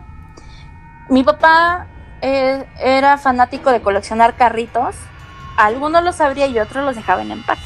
Mi 1.09 1.23
papá 1.23 1.87
eh, 2.23 2.65
era 2.81 3.19
fanático 3.19 3.71
de 3.71 3.81
coleccionar 3.83 4.35
carritos. 4.35 4.97
Algunos 5.57 6.03
los 6.03 6.21
abría 6.21 6.47
y 6.47 6.59
otros 6.59 6.85
los 6.85 6.97
dejaba 6.97 7.23
en 7.23 7.31
empaque. 7.31 7.63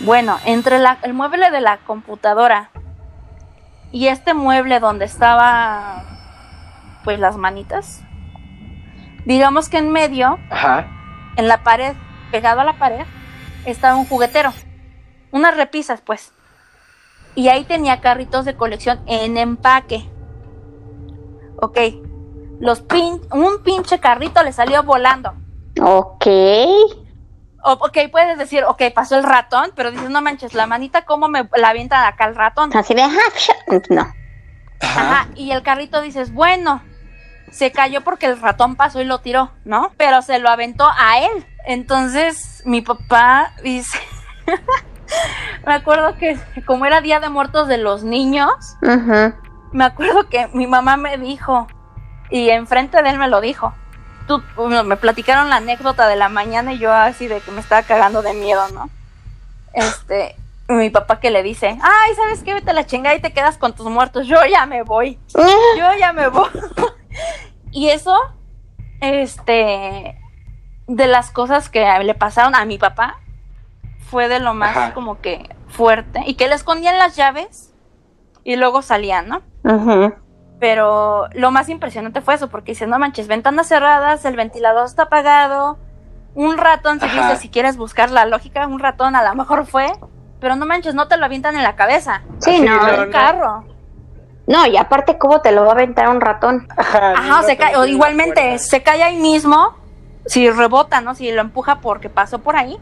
Bueno, 0.00 0.38
entre 0.44 0.78
la- 0.78 0.98
el 1.02 1.12
mueble 1.14 1.50
de 1.50 1.60
la 1.60 1.78
computadora 1.78 2.70
y 3.92 4.08
este 4.08 4.34
mueble 4.34 4.80
donde 4.80 5.04
estaba, 5.04 6.04
pues 7.04 7.18
las 7.18 7.36
manitas, 7.36 8.02
digamos 9.24 9.68
que 9.68 9.78
en 9.78 9.90
medio, 9.90 10.38
Ajá. 10.50 10.86
en 11.36 11.48
la 11.48 11.62
pared, 11.62 11.94
pegado 12.30 12.60
a 12.60 12.64
la 12.64 12.74
pared, 12.78 13.04
estaba 13.64 13.96
un 13.96 14.06
juguetero. 14.06 14.52
Unas 15.30 15.56
repisas, 15.56 16.00
pues. 16.00 16.32
Y 17.34 17.48
ahí 17.48 17.64
tenía 17.64 18.00
carritos 18.00 18.44
de 18.44 18.56
colección 18.56 19.00
en 19.06 19.36
empaque. 19.36 20.08
Ok. 21.60 21.78
Los 22.60 22.80
pin 22.80 23.20
un 23.32 23.62
pinche 23.62 24.00
carrito 24.00 24.42
le 24.42 24.52
salió 24.52 24.82
volando. 24.82 25.34
Ok. 25.80 26.26
O- 27.62 27.72
ok, 27.72 27.98
puedes 28.10 28.38
decir, 28.38 28.64
ok, 28.64 28.82
pasó 28.94 29.16
el 29.16 29.24
ratón, 29.24 29.72
pero 29.74 29.90
dices, 29.90 30.10
no 30.10 30.22
manches, 30.22 30.54
la 30.54 30.66
manita, 30.66 31.04
¿cómo 31.04 31.28
me 31.28 31.48
la 31.56 31.68
avientan 31.68 32.04
acá 32.04 32.26
el 32.26 32.34
ratón? 32.34 32.74
Así 32.76 32.94
de, 32.94 33.02
ajá, 33.02 33.18
no. 33.90 34.00
Ajá. 34.80 35.00
Ajá, 35.00 35.28
y 35.34 35.50
el 35.50 35.62
carrito 35.62 36.00
dices, 36.00 36.32
bueno, 36.32 36.82
se 37.50 37.72
cayó 37.72 38.02
porque 38.02 38.26
el 38.26 38.40
ratón 38.40 38.76
pasó 38.76 39.00
y 39.00 39.04
lo 39.04 39.18
tiró, 39.18 39.50
¿no? 39.64 39.92
Pero 39.96 40.22
se 40.22 40.38
lo 40.38 40.48
aventó 40.50 40.88
a 40.98 41.18
él. 41.18 41.46
Entonces, 41.68 42.62
mi 42.64 42.80
papá 42.80 43.52
dice, 43.62 43.98
me 45.66 45.74
acuerdo 45.74 46.16
que 46.16 46.38
como 46.64 46.86
era 46.86 47.02
Día 47.02 47.20
de 47.20 47.28
Muertos 47.28 47.68
de 47.68 47.76
los 47.76 48.04
Niños, 48.04 48.48
me 49.72 49.84
acuerdo 49.84 50.30
que 50.30 50.48
mi 50.54 50.66
mamá 50.66 50.96
me 50.96 51.18
dijo, 51.18 51.66
y 52.30 52.48
enfrente 52.48 53.02
de 53.02 53.10
él 53.10 53.18
me 53.18 53.28
lo 53.28 53.42
dijo. 53.42 53.74
Tú, 54.26 54.42
bueno, 54.56 54.82
me 54.82 54.96
platicaron 54.96 55.50
la 55.50 55.56
anécdota 55.56 56.08
de 56.08 56.16
la 56.16 56.30
mañana 56.30 56.72
y 56.72 56.78
yo 56.78 56.90
así 56.90 57.28
de 57.28 57.42
que 57.42 57.50
me 57.50 57.60
estaba 57.60 57.82
cagando 57.82 58.22
de 58.22 58.32
miedo, 58.32 58.66
¿no? 58.72 58.88
Este, 59.74 60.36
mi 60.68 60.88
papá 60.88 61.20
que 61.20 61.30
le 61.30 61.42
dice, 61.42 61.78
ay, 61.82 62.14
¿sabes 62.14 62.42
qué? 62.44 62.54
Vete 62.54 62.70
a 62.70 62.74
la 62.74 62.86
chingada 62.86 63.14
y 63.14 63.20
te 63.20 63.34
quedas 63.34 63.58
con 63.58 63.74
tus 63.74 63.88
muertos. 63.88 64.26
Yo 64.26 64.38
ya 64.50 64.64
me 64.64 64.84
voy. 64.84 65.18
Yo 65.34 65.94
ya 66.00 66.14
me 66.14 66.28
voy. 66.28 66.48
y 67.72 67.90
eso, 67.90 68.18
este, 69.02 70.18
de 70.88 71.06
las 71.06 71.30
cosas 71.30 71.68
que 71.68 71.86
le 72.02 72.14
pasaron 72.14 72.54
a 72.56 72.64
mi 72.64 72.78
papá, 72.78 73.20
fue 74.10 74.28
de 74.28 74.40
lo 74.40 74.54
más 74.54 74.76
Ajá. 74.76 74.94
como 74.94 75.20
que 75.20 75.48
fuerte. 75.68 76.22
Y 76.26 76.34
que 76.34 76.48
le 76.48 76.54
escondían 76.54 76.98
las 76.98 77.14
llaves 77.14 77.72
y 78.42 78.56
luego 78.56 78.82
salían, 78.82 79.28
¿no? 79.28 79.42
Ujú. 79.64 80.14
Pero 80.58 81.28
lo 81.34 81.50
más 81.52 81.68
impresionante 81.68 82.20
fue 82.20 82.34
eso, 82.34 82.48
porque 82.48 82.72
dices, 82.72 82.88
no 82.88 82.98
manches, 82.98 83.28
ventanas 83.28 83.68
cerradas, 83.68 84.24
el 84.24 84.34
ventilador 84.34 84.86
está 84.86 85.04
apagado, 85.04 85.78
un 86.34 86.56
ratón, 86.58 86.98
si 87.00 87.06
Ajá. 87.06 87.22
dices, 87.22 87.40
si 87.40 87.48
quieres 87.48 87.76
buscar 87.76 88.10
la 88.10 88.24
lógica, 88.26 88.66
un 88.66 88.78
ratón 88.80 89.14
a 89.14 89.22
lo 89.22 89.34
mejor 89.34 89.66
fue, 89.66 89.92
pero 90.40 90.56
no 90.56 90.66
manches, 90.66 90.94
no 90.94 91.06
te 91.06 91.16
lo 91.16 91.26
avientan 91.26 91.56
en 91.56 91.62
la 91.62 91.76
cabeza, 91.76 92.22
Sí, 92.38 92.50
Así, 92.56 92.62
no. 92.64 92.88
el 92.88 93.10
carro. 93.10 93.64
No, 94.46 94.66
y 94.66 94.76
aparte, 94.78 95.18
¿cómo 95.18 95.40
te 95.42 95.52
lo 95.52 95.62
va 95.62 95.68
a 95.68 95.72
aventar 95.72 96.08
un 96.08 96.20
ratón? 96.22 96.66
Ajá, 96.76 97.12
Ajá, 97.12 97.40
o 97.40 97.42
se 97.42 97.56
cae, 97.58 97.76
o 97.76 97.84
igualmente 97.84 98.58
se 98.58 98.82
cae 98.82 99.02
ahí 99.02 99.16
mismo, 99.16 99.74
si 100.28 100.48
rebota, 100.50 101.00
¿no? 101.00 101.14
Si 101.16 101.30
lo 101.32 101.40
empuja 101.40 101.80
porque 101.80 102.08
pasó 102.08 102.38
por 102.38 102.54
ahí, 102.56 102.76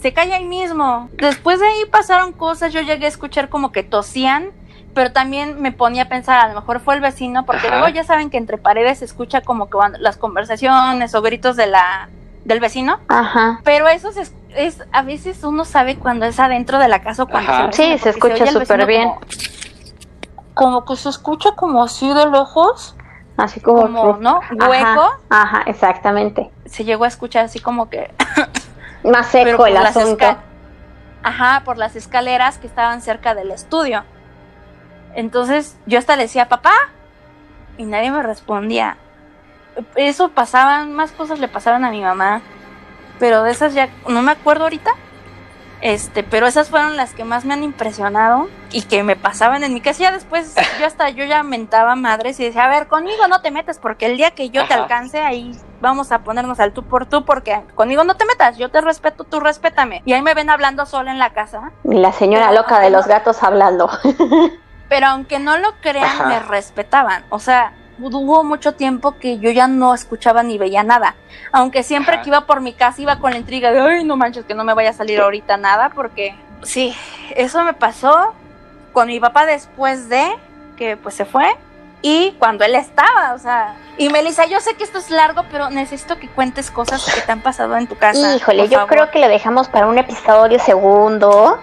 se 0.00 0.12
cae 0.12 0.32
ahí 0.32 0.44
mismo. 0.44 1.08
Después 1.14 1.58
de 1.58 1.66
ahí 1.66 1.84
pasaron 1.90 2.32
cosas, 2.32 2.72
yo 2.72 2.80
llegué 2.82 3.06
a 3.06 3.08
escuchar 3.08 3.48
como 3.48 3.72
que 3.72 3.82
tosían, 3.82 4.50
pero 4.94 5.12
también 5.12 5.60
me 5.60 5.72
ponía 5.72 6.04
a 6.04 6.08
pensar, 6.08 6.38
a 6.38 6.48
lo 6.48 6.54
mejor 6.54 6.80
fue 6.80 6.94
el 6.94 7.00
vecino, 7.00 7.44
porque 7.44 7.66
Ajá. 7.66 7.78
luego 7.78 7.88
ya 7.94 8.04
saben 8.04 8.30
que 8.30 8.36
entre 8.38 8.56
paredes 8.58 8.98
se 9.00 9.04
escucha 9.04 9.40
como 9.40 9.68
que 9.68 9.76
van 9.76 9.94
las 10.00 10.16
conversaciones 10.16 11.14
o 11.14 11.22
gritos 11.22 11.56
de 11.56 11.66
la 11.66 12.08
del 12.44 12.60
vecino, 12.60 13.00
Ajá. 13.08 13.60
pero 13.64 13.88
eso 13.88 14.12
se 14.12 14.20
es, 14.22 14.32
es- 14.54 14.82
a 14.92 15.02
veces 15.02 15.42
uno 15.44 15.64
sabe 15.64 15.96
cuando 15.96 16.26
es 16.26 16.38
adentro 16.38 16.78
de 16.78 16.86
la 16.88 17.02
casa 17.02 17.24
o 17.24 17.26
cuando 17.26 17.50
Ajá. 17.50 17.68
es 17.70 17.78
el 17.80 17.98
Sí, 17.98 18.02
se 18.04 18.10
escucha 18.10 18.46
súper 18.46 18.86
bien. 18.86 19.08
Como, 19.10 19.20
como 20.54 20.84
que 20.84 20.96
se 20.96 21.08
escucha 21.08 21.50
como 21.56 21.82
así 21.82 22.08
de 22.08 22.26
lejos, 22.30 22.95
Así 23.36 23.60
como. 23.60 23.82
como, 23.82 24.16
¿no? 24.18 24.40
Hueco. 24.68 25.10
Ajá, 25.28 25.62
exactamente. 25.66 26.50
se 26.64 26.84
llegó 26.84 27.04
a 27.04 27.08
escuchar 27.08 27.44
así 27.44 27.60
como 27.60 27.88
que 27.90 28.10
Más 29.04 29.26
seco 29.28 29.58
por 29.58 29.68
el 29.68 29.74
las 29.74 29.96
asunto. 29.96 30.24
ajá 31.22 31.62
por 31.64 31.76
las 31.76 31.96
escaleras 31.96 32.58
que 32.58 32.66
estaban 32.66 33.02
cerca 33.02 33.34
del 33.34 33.50
estudio 33.52 34.04
entonces 35.14 35.76
yo 35.86 35.98
hasta 35.98 36.16
le 36.16 36.22
decía 36.24 36.48
papá 36.48 36.72
y 37.78 37.84
nadie 37.84 38.10
me 38.10 38.22
respondía 38.22 38.96
eso 39.94 40.30
pasaban 40.30 40.92
más 40.94 41.12
cosas 41.12 41.38
le 41.38 41.48
pasaban 41.48 41.84
a 41.84 41.90
mi 41.90 42.00
mamá 42.02 42.40
pero 43.18 43.42
de 43.42 43.50
esas 43.52 43.74
ya 43.74 43.88
no 44.08 44.22
me 44.22 44.32
acuerdo 44.32 44.64
ahorita 44.64 44.90
este 45.80 46.22
pero 46.22 46.46
esas 46.46 46.68
fueron 46.70 46.96
las 46.96 47.12
que 47.12 47.24
más 47.24 47.44
me 47.44 47.54
han 47.54 47.62
impresionado 47.62 48.48
y 48.72 48.82
que 48.82 49.02
me 49.02 49.16
pasaban 49.16 49.62
en 49.64 49.74
mi 49.74 49.80
casa. 49.80 50.00
Ya 50.04 50.12
después 50.12 50.54
yo 50.78 50.86
hasta 50.86 51.10
yo 51.10 51.24
ya 51.24 51.42
mentaba 51.42 51.96
madres 51.96 52.40
y 52.40 52.44
decía 52.44 52.64
a 52.64 52.68
ver 52.68 52.86
conmigo 52.86 53.28
no 53.28 53.40
te 53.42 53.50
metas 53.50 53.78
porque 53.78 54.06
el 54.06 54.16
día 54.16 54.32
que 54.32 54.50
yo 54.50 54.66
te 54.66 54.74
alcance 54.74 55.20
ahí 55.20 55.52
vamos 55.80 56.12
a 56.12 56.20
ponernos 56.20 56.60
al 56.60 56.72
tú 56.72 56.82
por 56.82 57.06
tú 57.06 57.24
porque 57.24 57.62
conmigo 57.74 58.04
no 58.04 58.16
te 58.16 58.24
metas 58.24 58.56
yo 58.56 58.70
te 58.70 58.80
respeto 58.80 59.24
tú 59.24 59.40
respétame 59.40 60.02
y 60.04 60.12
ahí 60.12 60.22
me 60.22 60.34
ven 60.34 60.50
hablando 60.50 60.86
sola 60.86 61.10
en 61.10 61.18
la 61.18 61.30
casa. 61.30 61.72
Y 61.84 61.94
la 61.94 62.12
señora 62.12 62.52
loca 62.52 62.80
de 62.80 62.90
los 62.90 63.06
gatos 63.06 63.42
hablando. 63.42 63.90
pero 64.88 65.06
aunque 65.08 65.38
no 65.38 65.58
lo 65.58 65.74
crean 65.80 66.04
Ajá. 66.06 66.26
me 66.26 66.38
respetaban. 66.40 67.24
O 67.30 67.38
sea 67.38 67.72
hubo 68.00 68.44
mucho 68.44 68.74
tiempo 68.74 69.16
que 69.18 69.38
yo 69.38 69.50
ya 69.50 69.66
no 69.68 69.94
escuchaba 69.94 70.42
ni 70.42 70.58
veía 70.58 70.82
nada 70.82 71.14
aunque 71.52 71.82
siempre 71.82 72.14
Ajá. 72.14 72.22
que 72.22 72.28
iba 72.30 72.46
por 72.46 72.60
mi 72.60 72.72
casa 72.72 73.00
iba 73.00 73.18
con 73.18 73.30
la 73.32 73.38
intriga 73.38 73.72
de 73.72 73.80
ay 73.80 74.04
no 74.04 74.16
manches 74.16 74.44
que 74.44 74.54
no 74.54 74.64
me 74.64 74.74
vaya 74.74 74.90
a 74.90 74.92
salir 74.92 75.20
ahorita 75.20 75.56
nada 75.56 75.90
porque 75.90 76.34
sí 76.62 76.94
eso 77.34 77.64
me 77.64 77.72
pasó 77.72 78.34
con 78.92 79.08
mi 79.08 79.20
papá 79.20 79.46
después 79.46 80.08
de 80.08 80.26
que 80.76 80.96
pues 80.96 81.14
se 81.14 81.24
fue 81.24 81.56
y 82.02 82.32
cuando 82.38 82.64
él 82.64 82.74
estaba, 82.74 83.32
o 83.34 83.38
sea, 83.38 83.74
y 83.96 84.10
Melissa, 84.10 84.44
yo 84.44 84.60
sé 84.60 84.74
que 84.74 84.84
esto 84.84 84.98
es 84.98 85.10
largo, 85.10 85.44
pero 85.50 85.70
necesito 85.70 86.18
que 86.18 86.28
cuentes 86.28 86.70
cosas 86.70 87.04
que 87.12 87.20
te 87.22 87.32
han 87.32 87.40
pasado 87.40 87.76
en 87.76 87.88
tu 87.88 87.96
casa. 87.96 88.36
Híjole, 88.36 88.68
yo 88.68 88.78
favor. 88.80 88.88
creo 88.88 89.10
que 89.10 89.18
lo 89.18 89.28
dejamos 89.28 89.68
para 89.68 89.86
un 89.86 89.98
episodio 89.98 90.58
segundo. 90.60 91.58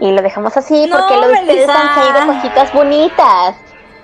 Y 0.00 0.10
lo 0.10 0.22
dejamos 0.22 0.56
así 0.56 0.86
No, 0.88 0.98
porque 0.98 1.16
lo 1.16 1.28
de 1.28 1.34
ustedes 1.34 1.46
Melissa. 1.68 1.80
han 1.80 1.94
salido 1.94 2.34
cositas 2.34 2.72
bonitas. 2.72 3.56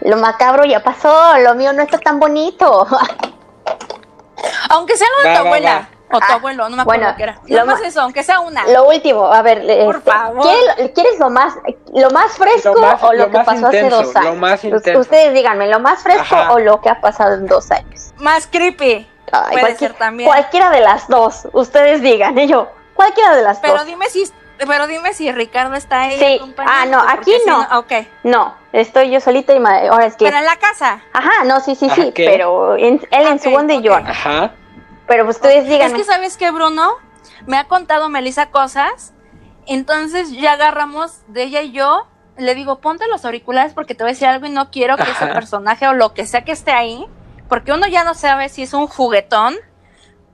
Lo 0.04 0.16
macabro 0.16 0.64
ya 0.64 0.82
pasó, 0.82 1.38
lo 1.38 1.54
mío 1.54 1.72
no 1.72 1.82
está 1.82 1.98
tan 1.98 2.18
bonito. 2.20 2.86
Aunque 4.70 4.96
sea 4.96 5.06
lo 5.18 5.22
de 5.22 5.28
Va, 5.30 5.38
tu 5.38 5.42
va, 5.44 5.48
abuela 5.48 5.88
o 6.10 6.18
tu 6.18 6.24
Ah, 6.28 6.34
abuelo, 6.34 6.68
no 6.68 6.76
me 6.76 6.82
acuerdo 6.82 7.02
bueno, 7.04 7.16
qué 7.16 7.22
era. 7.22 7.38
lo 7.46 7.56
Lo 7.60 7.66
más 7.66 7.80
eso, 7.82 8.00
aunque 8.02 8.22
sea 8.22 8.40
una. 8.40 8.66
Lo 8.66 8.86
último, 8.88 9.26
a 9.32 9.40
ver, 9.42 9.58
Por 9.84 9.96
este, 9.96 10.10
favor. 10.10 10.42
¿quieres, 10.42 10.90
quieres 10.94 11.18
lo 11.18 11.30
más 11.30 11.54
lo 11.94 12.10
más 12.10 12.32
fresco 12.32 12.74
Lo 12.74 12.80
más- 12.80 13.02
o 13.02 13.12
lo, 13.12 13.26
lo 13.26 13.30
que 13.30 13.38
pasó 13.44 13.66
hace 13.68 13.88
dos 13.88 14.14
años? 14.16 14.34
lo 14.34 14.40
más 14.40 14.64
intenso. 14.64 15.00
Ustedes 15.00 15.32
díganme, 15.32 15.68
¿lo 15.68 15.80
más 15.80 16.02
fresco 16.02 16.34
Ajá. 16.36 16.52
o 16.52 16.58
lo 16.58 16.80
que 16.80 16.90
ha 16.90 17.00
pasado 17.00 17.34
en 17.34 17.46
dos 17.46 17.70
años? 17.70 18.12
Más 18.18 18.46
creepy. 18.46 19.08
Ay, 19.30 19.52
Puede 19.52 19.60
cualquier- 19.60 19.90
ser 19.92 19.98
también. 19.98 20.28
Cualquiera 20.28 20.70
de 20.70 20.80
las 20.80 21.08
dos, 21.08 21.48
ustedes 21.52 22.02
digan, 22.02 22.38
y 22.38 22.46
yo, 22.46 22.68
cualquiera 22.94 23.34
de 23.34 23.42
las 23.42 23.60
Pero 23.60 23.74
dos. 23.78 23.86
dime 23.86 24.10
si 24.10 24.22
pero 24.66 24.86
dime 24.86 25.12
si 25.14 25.30
Ricardo 25.32 25.74
está 25.74 26.02
ahí 26.02 26.18
Sí. 26.18 26.54
Ah, 26.58 26.86
no, 26.86 26.98
aquí 27.00 27.32
no. 27.46 27.66
Ok. 27.78 27.92
No, 28.24 28.54
estoy 28.72 29.10
yo 29.10 29.20
solita 29.20 29.52
y 29.54 29.60
ma- 29.60 29.78
ahora 29.88 30.06
es 30.06 30.16
que... 30.16 30.24
Pero 30.24 30.38
en 30.38 30.44
la 30.44 30.56
casa. 30.56 31.00
Ajá, 31.12 31.44
no, 31.44 31.60
sí, 31.60 31.74
sí, 31.74 31.86
Ajá, 31.86 31.94
sí, 31.96 32.12
¿qué? 32.12 32.26
pero 32.26 32.76
en- 32.76 33.00
él 33.10 33.26
en 33.26 33.40
su 33.40 33.52
onda 33.54 33.74
y 33.74 33.82
yo. 33.82 33.94
Ajá. 33.94 34.52
Pero 35.06 35.28
ustedes 35.28 35.64
Es 35.64 35.68
díganme. 35.68 35.96
que 35.98 36.04
sabes 36.04 36.36
que 36.36 36.50
Bruno 36.50 36.94
me 37.46 37.56
ha 37.58 37.64
contado 37.68 38.08
Melissa 38.08 38.50
cosas, 38.50 39.12
entonces 39.66 40.30
ya 40.32 40.52
agarramos 40.52 41.20
de 41.28 41.42
ella 41.44 41.62
y 41.62 41.72
yo, 41.72 42.06
le 42.36 42.54
digo, 42.54 42.78
ponte 42.80 43.06
los 43.08 43.24
auriculares 43.24 43.74
porque 43.74 43.94
te 43.94 44.04
voy 44.04 44.10
a 44.10 44.14
decir 44.14 44.28
algo 44.28 44.46
y 44.46 44.50
no 44.50 44.70
quiero 44.70 44.96
que 44.96 45.02
ese 45.10 45.26
personaje 45.26 45.86
o 45.88 45.92
lo 45.92 46.14
que 46.14 46.26
sea 46.26 46.44
que 46.44 46.52
esté 46.52 46.72
ahí, 46.72 47.06
porque 47.48 47.72
uno 47.72 47.86
ya 47.86 48.04
no 48.04 48.14
sabe 48.14 48.48
si 48.48 48.62
es 48.62 48.72
un 48.74 48.86
juguetón 48.86 49.54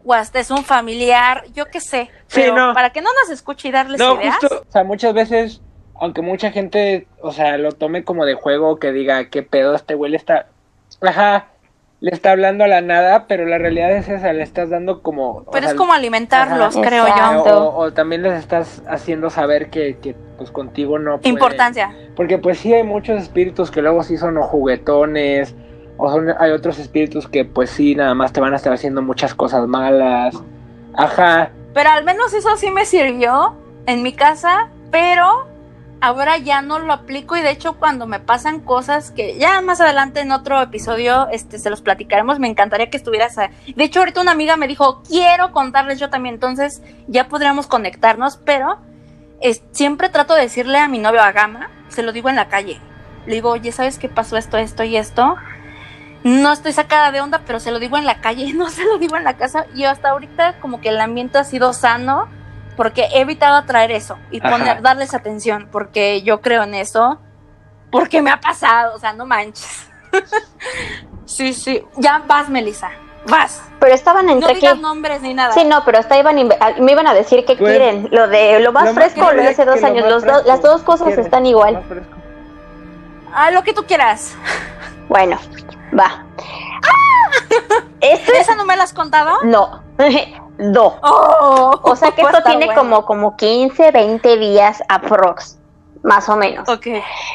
o 0.09 0.15
hasta 0.15 0.41
es 0.41 0.51
un 0.51 0.65
familiar, 0.65 1.45
yo 1.55 1.67
qué 1.67 1.81
sé, 1.81 2.11
Sí, 2.29 2.41
pero 2.41 2.55
no. 2.55 2.75
para 2.75 2.91
que 2.91 3.01
no 3.03 3.11
nos 3.23 3.31
escuche 3.31 3.69
y 3.69 3.71
darles 3.71 4.01
No, 4.01 4.21
ideas. 4.21 4.37
justo, 4.41 4.65
o 4.69 4.73
sea, 4.73 4.85
muchas 4.85 5.13
veces, 5.15 5.61
aunque 6.01 6.23
mucha 6.23 6.51
gente, 6.51 7.07
o 7.21 7.33
sea, 7.33 7.59
lo 7.59 7.73
tome 7.73 8.05
como 8.05 8.25
de 8.25 8.35
juego, 8.35 8.79
que 8.79 8.93
diga, 8.93 9.29
qué 9.29 9.43
pedo, 9.43 9.75
este 9.75 9.95
güey 9.95 10.15
está... 10.15 10.47
Ajá, 11.03 11.49
le 12.01 12.13
está 12.13 12.31
hablando 12.31 12.63
a 12.65 12.69
la 12.69 12.81
nada, 12.81 13.27
pero 13.27 13.45
la 13.45 13.59
realidad 13.59 13.91
es 13.93 14.09
esa, 14.09 14.33
le 14.33 14.43
estás 14.45 14.71
dando 14.71 15.03
como... 15.03 15.45
Pero 15.51 15.65
sea, 15.65 15.71
es 15.73 15.75
como 15.77 15.93
alimentarlos, 15.93 16.77
Ajá. 16.77 16.87
creo 16.87 17.07
yo. 17.07 17.43
o, 17.45 17.77
o 17.79 17.93
también 17.93 18.23
les 18.23 18.35
estás 18.39 18.83
haciendo 18.89 19.31
saber 19.31 19.69
que, 19.69 19.99
que, 19.99 20.15
pues 20.39 20.51
contigo 20.53 20.99
no 20.99 21.19
pueden. 21.19 21.33
Importancia. 21.35 21.91
Porque 22.15 22.39
pues 22.39 22.59
sí 22.59 22.73
hay 22.73 22.85
muchos 22.85 23.21
espíritus 23.21 23.71
que 23.73 23.83
luego 23.83 24.05
sí 24.05 24.17
son 24.17 24.39
o 24.39 24.43
juguetones, 24.45 25.55
o 25.99 26.11
son, 26.11 26.29
hay 26.39 26.53
otros 26.53 26.79
espíritus 26.79 27.29
que 27.29 27.45
pues 27.45 27.69
sí 27.71 27.95
nada 27.95 28.15
más 28.15 28.33
te 28.33 28.41
van 28.41 28.55
a 28.55 28.57
estar 28.57 28.73
haciendo 28.73 29.03
muchas 29.03 29.35
cosas 29.35 29.67
malas. 29.69 30.35
Ajá. 30.97 31.51
Pero 31.75 31.91
al 31.91 32.05
menos 32.05 32.33
eso 32.33 32.57
sí 32.57 32.71
me 32.71 32.87
sirvió 32.87 33.55
en 33.87 34.03
mi 34.03 34.13
casa, 34.13 34.69
pero 34.91 35.47
ahora 36.01 36.39
ya 36.39 36.63
no 36.63 36.79
lo 36.79 36.93
aplico 36.93 37.37
y 37.37 37.41
de 37.41 37.51
hecho 37.51 37.75
cuando 37.75 38.07
me 38.07 38.21
pasan 38.21 38.61
cosas 38.61 39.11
que 39.11 39.37
ya 39.37 39.61
más 39.61 39.81
adelante 39.81 40.21
en 40.21 40.31
otro 40.31 40.63
episodio 40.63 41.27
este 41.33 41.59
se 41.59 41.71
los 41.71 41.83
platicaremos, 41.83 42.39
me 42.39 42.47
encantaría 42.49 42.89
que 42.89 42.97
estuvieras 42.97 43.37
a- 43.39 43.51
De 43.75 43.85
hecho 43.85 43.99
ahorita 43.99 44.21
una 44.21 44.31
amiga 44.33 44.57
me 44.57 44.69
dijo, 44.69 45.03
"Quiero 45.03 45.51
contarles 45.51 45.99
yo 45.99 46.09
también", 46.09 46.37
entonces 46.37 46.83
ya 47.09 47.27
podríamos 47.29 47.67
conectarnos, 47.67 48.37
pero 48.45 48.79
siempre 49.73 50.09
trato 50.09 50.35
de 50.35 50.43
decirle 50.43 50.79
a 50.79 50.89
mi 50.89 50.99
novio 50.99 51.21
a 51.23 51.33
Gama, 51.33 51.69
se 51.89 52.03
lo 52.03 52.13
digo 52.13 52.29
en 52.29 52.37
la 52.37 52.49
calle. 52.49 52.81
Le 53.27 53.35
digo, 53.35 53.51
"Oye, 53.51 53.73
¿sabes 53.73 53.99
qué 53.99 54.09
pasó 54.09 54.37
esto, 54.37 54.57
esto 54.57 54.85
y 54.85 54.97
esto?" 54.97 55.37
No 56.29 56.53
estoy 56.53 56.73
sacada 56.73 57.11
de 57.11 57.21
onda, 57.21 57.41
pero 57.47 57.59
se 57.59 57.71
lo 57.71 57.79
digo 57.79 57.97
en 57.97 58.05
la 58.05 58.21
calle, 58.21 58.53
no 58.55 58.69
se 58.71 58.85
lo 58.85 58.99
digo 58.99 59.17
en 59.17 59.25
la 59.25 59.37
casa. 59.37 59.67
Y 59.75 59.85
hasta 59.85 60.11
ahorita 60.11 60.59
como 60.61 60.81
que 60.81 60.91
el 60.91 61.01
ambiente 61.01 61.39
ha 61.39 61.45
sido 61.45 61.73
sano 61.73 62.29
porque 62.77 63.03
he 63.13 63.21
evitado 63.21 63.57
atraer 63.57 63.91
eso 63.93 64.19
y 64.31 64.39
Ajá. 64.41 64.51
poner, 64.51 64.83
darles 64.83 65.15
atención 65.15 65.69
porque 65.73 66.23
yo 66.23 66.41
creo 66.41 66.63
en 66.63 66.75
eso, 66.75 67.19
porque 67.91 68.23
me 68.23 68.31
ha 68.31 68.41
pasado, 68.41 68.95
o 68.95 68.99
sea, 68.99 69.13
no 69.15 69.27
manches. 69.27 69.89
sí, 71.25 71.53
sí. 71.55 71.83
Ya 71.97 72.23
vas, 72.27 72.49
Melissa, 72.49 72.91
vas. 73.27 73.63
Pero 73.81 73.95
estaban 73.95 74.27
No 74.27 74.33
entre 74.33 74.55
digas 74.55 74.75
qué. 74.75 74.81
nombres 74.81 75.23
ni 75.23 75.35
nada. 75.35 75.53
Sí, 75.55 75.65
no, 75.65 75.85
pero 75.85 75.99
hasta 75.99 76.19
iban 76.19 76.37
me 76.37 76.93
iban 76.93 77.07
a 77.07 77.15
decir 77.15 77.45
que 77.45 77.57
Pues, 77.57 77.71
quieren. 77.79 78.09
Lo 78.13 78.29
de 78.29 78.61
lo 78.61 78.71
más 78.73 78.87
Lo 78.87 78.95
fresco 78.95 79.27
o 79.27 79.33
lo 79.33 79.43
de 79.43 79.49
hace 79.49 79.65
dos 79.65 79.83
años. 79.83 80.07
Los 80.09 80.25
las 80.47 80.61
dos 80.63 80.83
cosas 80.83 81.17
están 81.19 81.45
lo 81.45 81.49
igual. 81.51 81.75
más 81.75 81.85
fresco. 81.87 82.17
Ah, 83.33 83.51
lo 83.51 83.63
que 83.63 83.73
tú 83.73 83.85
quieras. 83.85 84.35
Bueno, 85.09 85.39
va. 85.97 86.25
Este 88.01 88.39
¿Esa 88.39 88.55
no 88.55 88.65
me 88.65 88.77
la 88.77 88.85
has 88.85 88.93
contado? 88.93 89.39
no. 89.45 89.83
no. 90.59 90.95
Oh, 91.03 91.79
O 91.83 91.97
sea 91.97 92.13
que 92.13 92.23
esto 92.27 92.43
tiene 92.45 92.67
bueno. 92.67 92.81
como, 92.81 93.05
como 93.05 93.37
15, 93.37 93.91
20 93.91 94.37
días 94.39 94.83
aprox, 94.89 95.59
más 96.03 96.29
o 96.29 96.37
menos. 96.37 96.69
Ok. 96.69 96.87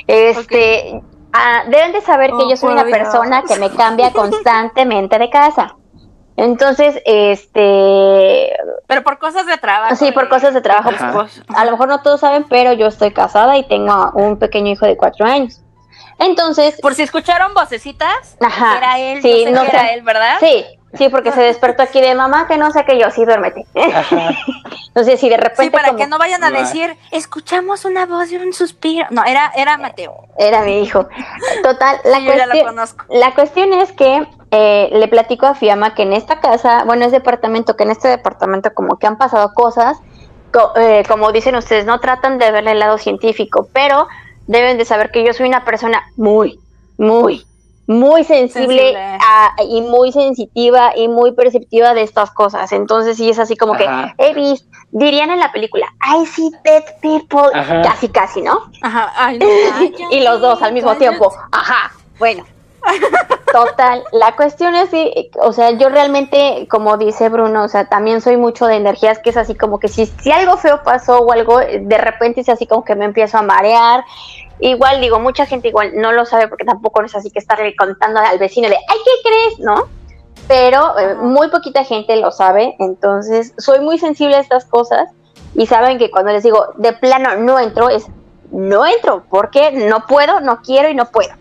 Este, 0.07 1.01
ah, 1.33 1.63
deben 1.67 1.91
de 1.91 2.01
saber 2.01 2.29
que 2.31 2.43
Oh, 2.43 2.49
yo 2.49 2.55
soy 2.57 2.71
una 2.73 2.85
persona 2.85 3.43
que 3.43 3.57
me 3.57 3.69
cambia 3.71 4.11
constantemente 4.13 5.19
de 5.19 5.29
casa. 5.29 5.75
Entonces, 6.35 6.99
este, 7.05 8.53
Pero 8.87 9.03
por 9.03 9.19
cosas 9.19 9.45
de 9.45 9.57
trabajo. 9.57 9.95
Sí, 9.95 10.11
por 10.13 10.23
y- 10.25 10.29
cosas 10.29 10.53
de 10.53 10.61
trabajo. 10.61 10.89
Ajá. 10.89 11.25
a 11.55 11.65
lo 11.65 11.71
mejor 11.71 11.89
no 11.89 12.01
todos 12.01 12.21
saben, 12.21 12.45
pero 12.49 12.73
yo 12.73 12.87
estoy 12.87 13.11
casada 13.11 13.57
y 13.57 13.67
tengo 13.67 14.11
un 14.15 14.39
pequeño 14.39 14.71
hijo 14.71 14.85
de 14.87 14.97
cuatro 14.97 15.25
años. 15.27 15.61
Entonces, 16.19 16.79
Por 16.81 16.95
si 16.95 17.03
escucharon 17.03 17.53
vocecitas, 17.53 18.37
Ajá, 18.39 18.77
era 18.77 18.99
él, 18.99 19.21
sí, 19.21 19.43
sé 19.45 19.51
no 19.51 19.61
que 19.63 19.71
sé. 19.71 19.75
era 19.77 19.93
él, 19.93 20.01
¿verdad? 20.03 20.37
sí, 20.39 20.65
sí, 20.93 21.09
porque 21.09 21.31
se 21.31 21.41
despertó 21.41 21.83
aquí 21.83 21.99
de 22.01 22.13
mamá 22.15 22.47
que 22.47 22.57
no 22.57 22.71
sé 22.71 22.85
qué 22.85 22.99
yo, 22.99 23.09
sí, 23.11 23.25
duérmete. 23.25 23.65
Ajá. 23.93 24.29
Entonces, 24.87 25.19
si 25.19 25.27
de 25.27 25.37
repente 25.37 25.63
Sí, 25.63 25.69
para 25.71 25.87
como- 25.87 25.97
que 25.97 26.07
no 26.07 26.17
vayan 26.19 26.43
a 26.43 26.51
decir, 26.51 26.95
escuchamos 27.11 27.83
una 27.85 28.05
voz 28.05 28.31
y 28.31 28.37
un 28.37 28.53
suspiro. 28.53 29.07
No, 29.09 29.23
era, 29.25 29.51
era 29.55 29.77
Mateo. 29.77 30.27
era 30.37 30.61
mi 30.61 30.83
hijo. 30.83 31.07
Total, 31.63 31.99
la 32.03 32.17
Sí, 32.17 32.25
yo 32.25 32.33
ya 32.33 32.45
lo 32.45 32.51
cuestión, 32.51 32.65
conozco. 32.67 33.05
La 33.09 33.33
cuestión 33.33 33.73
es 33.73 33.91
que 33.91 34.27
eh, 34.51 34.89
le 34.93 35.07
platico 35.07 35.47
a 35.47 35.55
Fiamma 35.55 35.95
que 35.95 36.03
en 36.03 36.13
esta 36.13 36.39
casa, 36.39 36.83
bueno, 36.85 37.05
es 37.05 37.11
departamento, 37.11 37.75
que 37.75 37.83
en 37.85 37.91
este 37.91 38.07
departamento 38.07 38.71
como 38.75 38.97
que 38.99 39.07
han 39.07 39.17
pasado 39.17 39.51
cosas, 39.55 39.97
co- 40.51 40.73
eh, 40.75 41.03
como 41.07 41.31
dicen 41.31 41.55
ustedes, 41.55 41.85
no 41.85 41.99
tratan 41.99 42.37
de 42.37 42.51
verle 42.51 42.73
el 42.73 42.79
lado 42.79 42.99
científico, 42.99 43.67
pero 43.73 44.07
deben 44.47 44.77
de 44.77 44.85
saber 44.85 45.11
que 45.11 45.23
yo 45.25 45.33
soy 45.33 45.47
una 45.47 45.65
persona 45.65 46.03
muy, 46.15 46.59
muy, 46.97 47.45
muy 47.87 48.23
sensible, 48.23 48.77
Sensible. 48.93 49.17
a- 49.21 49.55
y 49.69 49.81
muy 49.81 50.11
sensitiva 50.13 50.93
y 50.95 51.07
muy 51.07 51.33
perceptiva 51.33 51.93
de 51.93 52.01
estas 52.03 52.31
cosas. 52.31 52.71
Entonces 52.71 53.17
sí 53.17 53.29
es 53.29 53.39
así 53.39 53.55
como 53.57 53.73
Ajá. 53.73 54.13
que 54.17 54.25
he 54.29 54.33
visto, 54.33 54.67
dirían 54.91 55.29
en 55.31 55.39
la 55.39 55.51
película, 55.51 55.85
I 56.05 56.25
see 56.25 56.49
dead 56.63 56.83
people, 57.01 57.49
Ajá. 57.53 57.81
casi 57.81 58.07
casi, 58.09 58.41
¿no? 58.41 58.71
Ajá, 58.81 59.11
ay, 59.15 59.39
no, 59.39 59.45
y 60.11 60.21
los 60.21 60.39
dos 60.39 60.61
al 60.61 60.73
mismo 60.73 60.95
tiempo. 60.95 61.31
Ajá, 61.51 61.91
bueno. 62.19 62.45
Total, 63.51 64.03
la 64.11 64.35
cuestión 64.35 64.75
es 64.75 64.89
que, 64.89 65.29
o 65.39 65.53
sea, 65.53 65.71
yo 65.71 65.89
realmente, 65.89 66.67
como 66.69 66.97
dice 66.97 67.29
Bruno, 67.29 67.63
o 67.63 67.67
sea, 67.67 67.85
también 67.85 68.19
soy 68.19 68.35
mucho 68.35 68.65
de 68.65 68.75
energías 68.75 69.19
que 69.19 69.29
es 69.29 69.37
así 69.37 69.53
como 69.53 69.79
que 69.79 69.89
si, 69.89 70.07
si 70.07 70.31
algo 70.31 70.57
feo 70.57 70.81
pasó 70.83 71.19
o 71.19 71.31
algo, 71.31 71.59
de 71.59 71.97
repente 71.97 72.41
es 72.41 72.49
así 72.49 72.65
como 72.65 72.83
que 72.83 72.95
me 72.95 73.05
empiezo 73.05 73.37
a 73.37 73.43
marear. 73.43 74.03
Igual 74.59 75.01
digo, 75.01 75.19
mucha 75.19 75.45
gente 75.45 75.67
igual 75.67 75.91
no 75.95 76.11
lo 76.11 76.25
sabe 76.25 76.47
porque 76.47 76.65
tampoco 76.65 77.03
es 77.03 77.15
así 77.15 77.29
que 77.29 77.39
estarle 77.39 77.75
contando 77.75 78.19
al 78.19 78.39
vecino 78.39 78.69
de, 78.69 78.75
ay, 78.75 78.97
¿qué 79.05 79.29
crees? 79.29 79.59
¿No? 79.59 79.87
Pero 80.47 80.97
eh, 80.97 81.15
muy 81.15 81.49
poquita 81.49 81.83
gente 81.83 82.15
lo 82.17 82.31
sabe, 82.31 82.75
entonces 82.79 83.53
soy 83.57 83.81
muy 83.81 83.99
sensible 83.99 84.35
a 84.35 84.39
estas 84.39 84.65
cosas 84.65 85.09
y 85.53 85.67
saben 85.67 85.99
que 85.99 86.09
cuando 86.09 86.31
les 86.31 86.43
digo, 86.43 86.73
de 86.77 86.93
plano 86.93 87.35
no 87.37 87.59
entro, 87.59 87.89
es 87.89 88.07
no 88.51 88.85
entro, 88.85 89.23
porque 89.29 89.71
no 89.71 90.05
puedo, 90.07 90.39
no 90.41 90.61
quiero 90.61 90.89
y 90.89 90.95
no 90.95 91.05
puedo. 91.05 91.33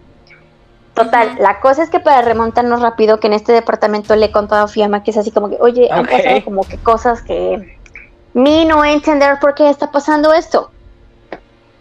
Total, 0.95 1.37
la 1.41 1.61
cosa 1.61 1.83
es 1.83 1.89
que 1.91 2.01
para 2.01 2.21
remontarnos 2.23 2.83
rápido, 2.83 3.19
que 3.19 3.27
en 3.27 3.33
este 3.33 3.53
departamento 3.53 4.15
le 4.15 4.27
he 4.27 4.33
contado 4.33 4.65
a 4.65 4.69
Fiamma 4.69 5.03
que 5.03 5.11
es 5.11 5.17
así 5.17 5.31
como 5.31 5.49
que, 5.49 5.57
oye, 5.61 5.89
han 5.91 6.05
pasado 6.07 6.45
como 6.45 6.65
que 6.65 6.77
cosas 6.79 7.23
que 7.23 7.79
mi 8.35 8.65
no 8.67 8.85
entender 8.85 9.39
por 9.41 9.55
qué 9.55 9.71
está 9.71 9.91
pasando 9.91 10.33
esto. 10.35 10.71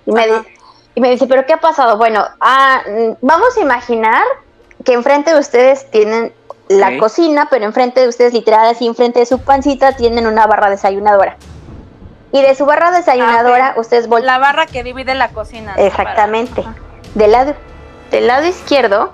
Y 0.06 0.12
me, 0.14 0.24
Ajá. 0.24 0.40
di- 0.42 0.48
y 0.96 1.02
me 1.02 1.10
dice, 1.12 1.28
¿pero 1.28 1.46
qué 1.46 1.54
ha 1.54 1.60
pasado? 1.60 1.98
Bueno, 1.98 2.24
ah, 2.40 2.82
mm, 2.88 3.12
vamos 3.22 3.58
a 3.58 3.62
imaginar 3.62 4.24
que 4.86 4.94
enfrente 4.94 5.34
de 5.34 5.40
ustedes 5.40 5.90
tienen 5.92 6.34
la 6.70 6.98
cocina, 6.98 7.48
pero 7.52 7.66
enfrente 7.66 8.00
de 8.00 8.08
ustedes, 8.08 8.32
literal, 8.34 8.66
así 8.70 8.88
enfrente 8.88 9.20
de 9.20 9.26
su 9.26 9.40
pancita, 9.40 9.92
tienen 9.98 10.26
una 10.26 10.48
barra 10.48 10.70
desayunadora. 10.70 11.36
Y 12.32 12.42
de 12.42 12.56
su 12.56 12.66
barra 12.66 12.92
desayunadora, 12.92 13.68
Ah, 13.68 13.72
ok. 13.76 13.80
ustedes 13.82 14.08
voltean. 14.08 14.28
La 14.28 14.38
barra 14.40 14.66
que 14.68 14.82
divide 14.84 15.16
la 15.16 15.30
cocina. 15.30 15.76
Exactamente. 15.78 16.64
Del 17.14 17.32
lado, 17.34 17.54
del 18.12 18.28
lado 18.28 18.46
izquierdo, 18.48 19.14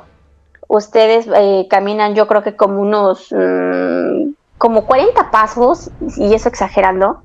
ustedes 0.67 1.27
eh, 1.33 1.67
caminan, 1.69 2.15
yo 2.15 2.27
creo 2.27 2.43
que 2.43 2.55
como 2.55 2.81
unos, 2.81 3.27
mm, 3.31 4.33
como 4.57 4.85
40 4.85 5.31
pasos, 5.31 5.89
y 6.17 6.33
eso 6.33 6.49
exagerando, 6.49 7.21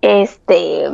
este, 0.00 0.88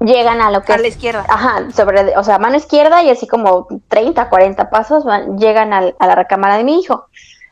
llegan 0.00 0.40
a 0.40 0.50
lo 0.50 0.62
que 0.62 0.72
A 0.72 0.78
la 0.78 0.88
es, 0.88 0.94
izquierda. 0.96 1.24
ajá, 1.28 1.70
sobre, 1.74 2.16
o 2.16 2.24
sea, 2.24 2.38
mano 2.38 2.56
izquierda 2.56 3.02
y 3.02 3.10
así 3.10 3.26
como 3.26 3.66
30, 3.88 4.28
40 4.28 4.70
pasos 4.70 5.04
van- 5.04 5.38
llegan 5.38 5.72
al- 5.72 5.94
a 5.98 6.06
la 6.06 6.14
recámara 6.14 6.56
de 6.56 6.64
mi 6.64 6.80
hijo. 6.80 7.06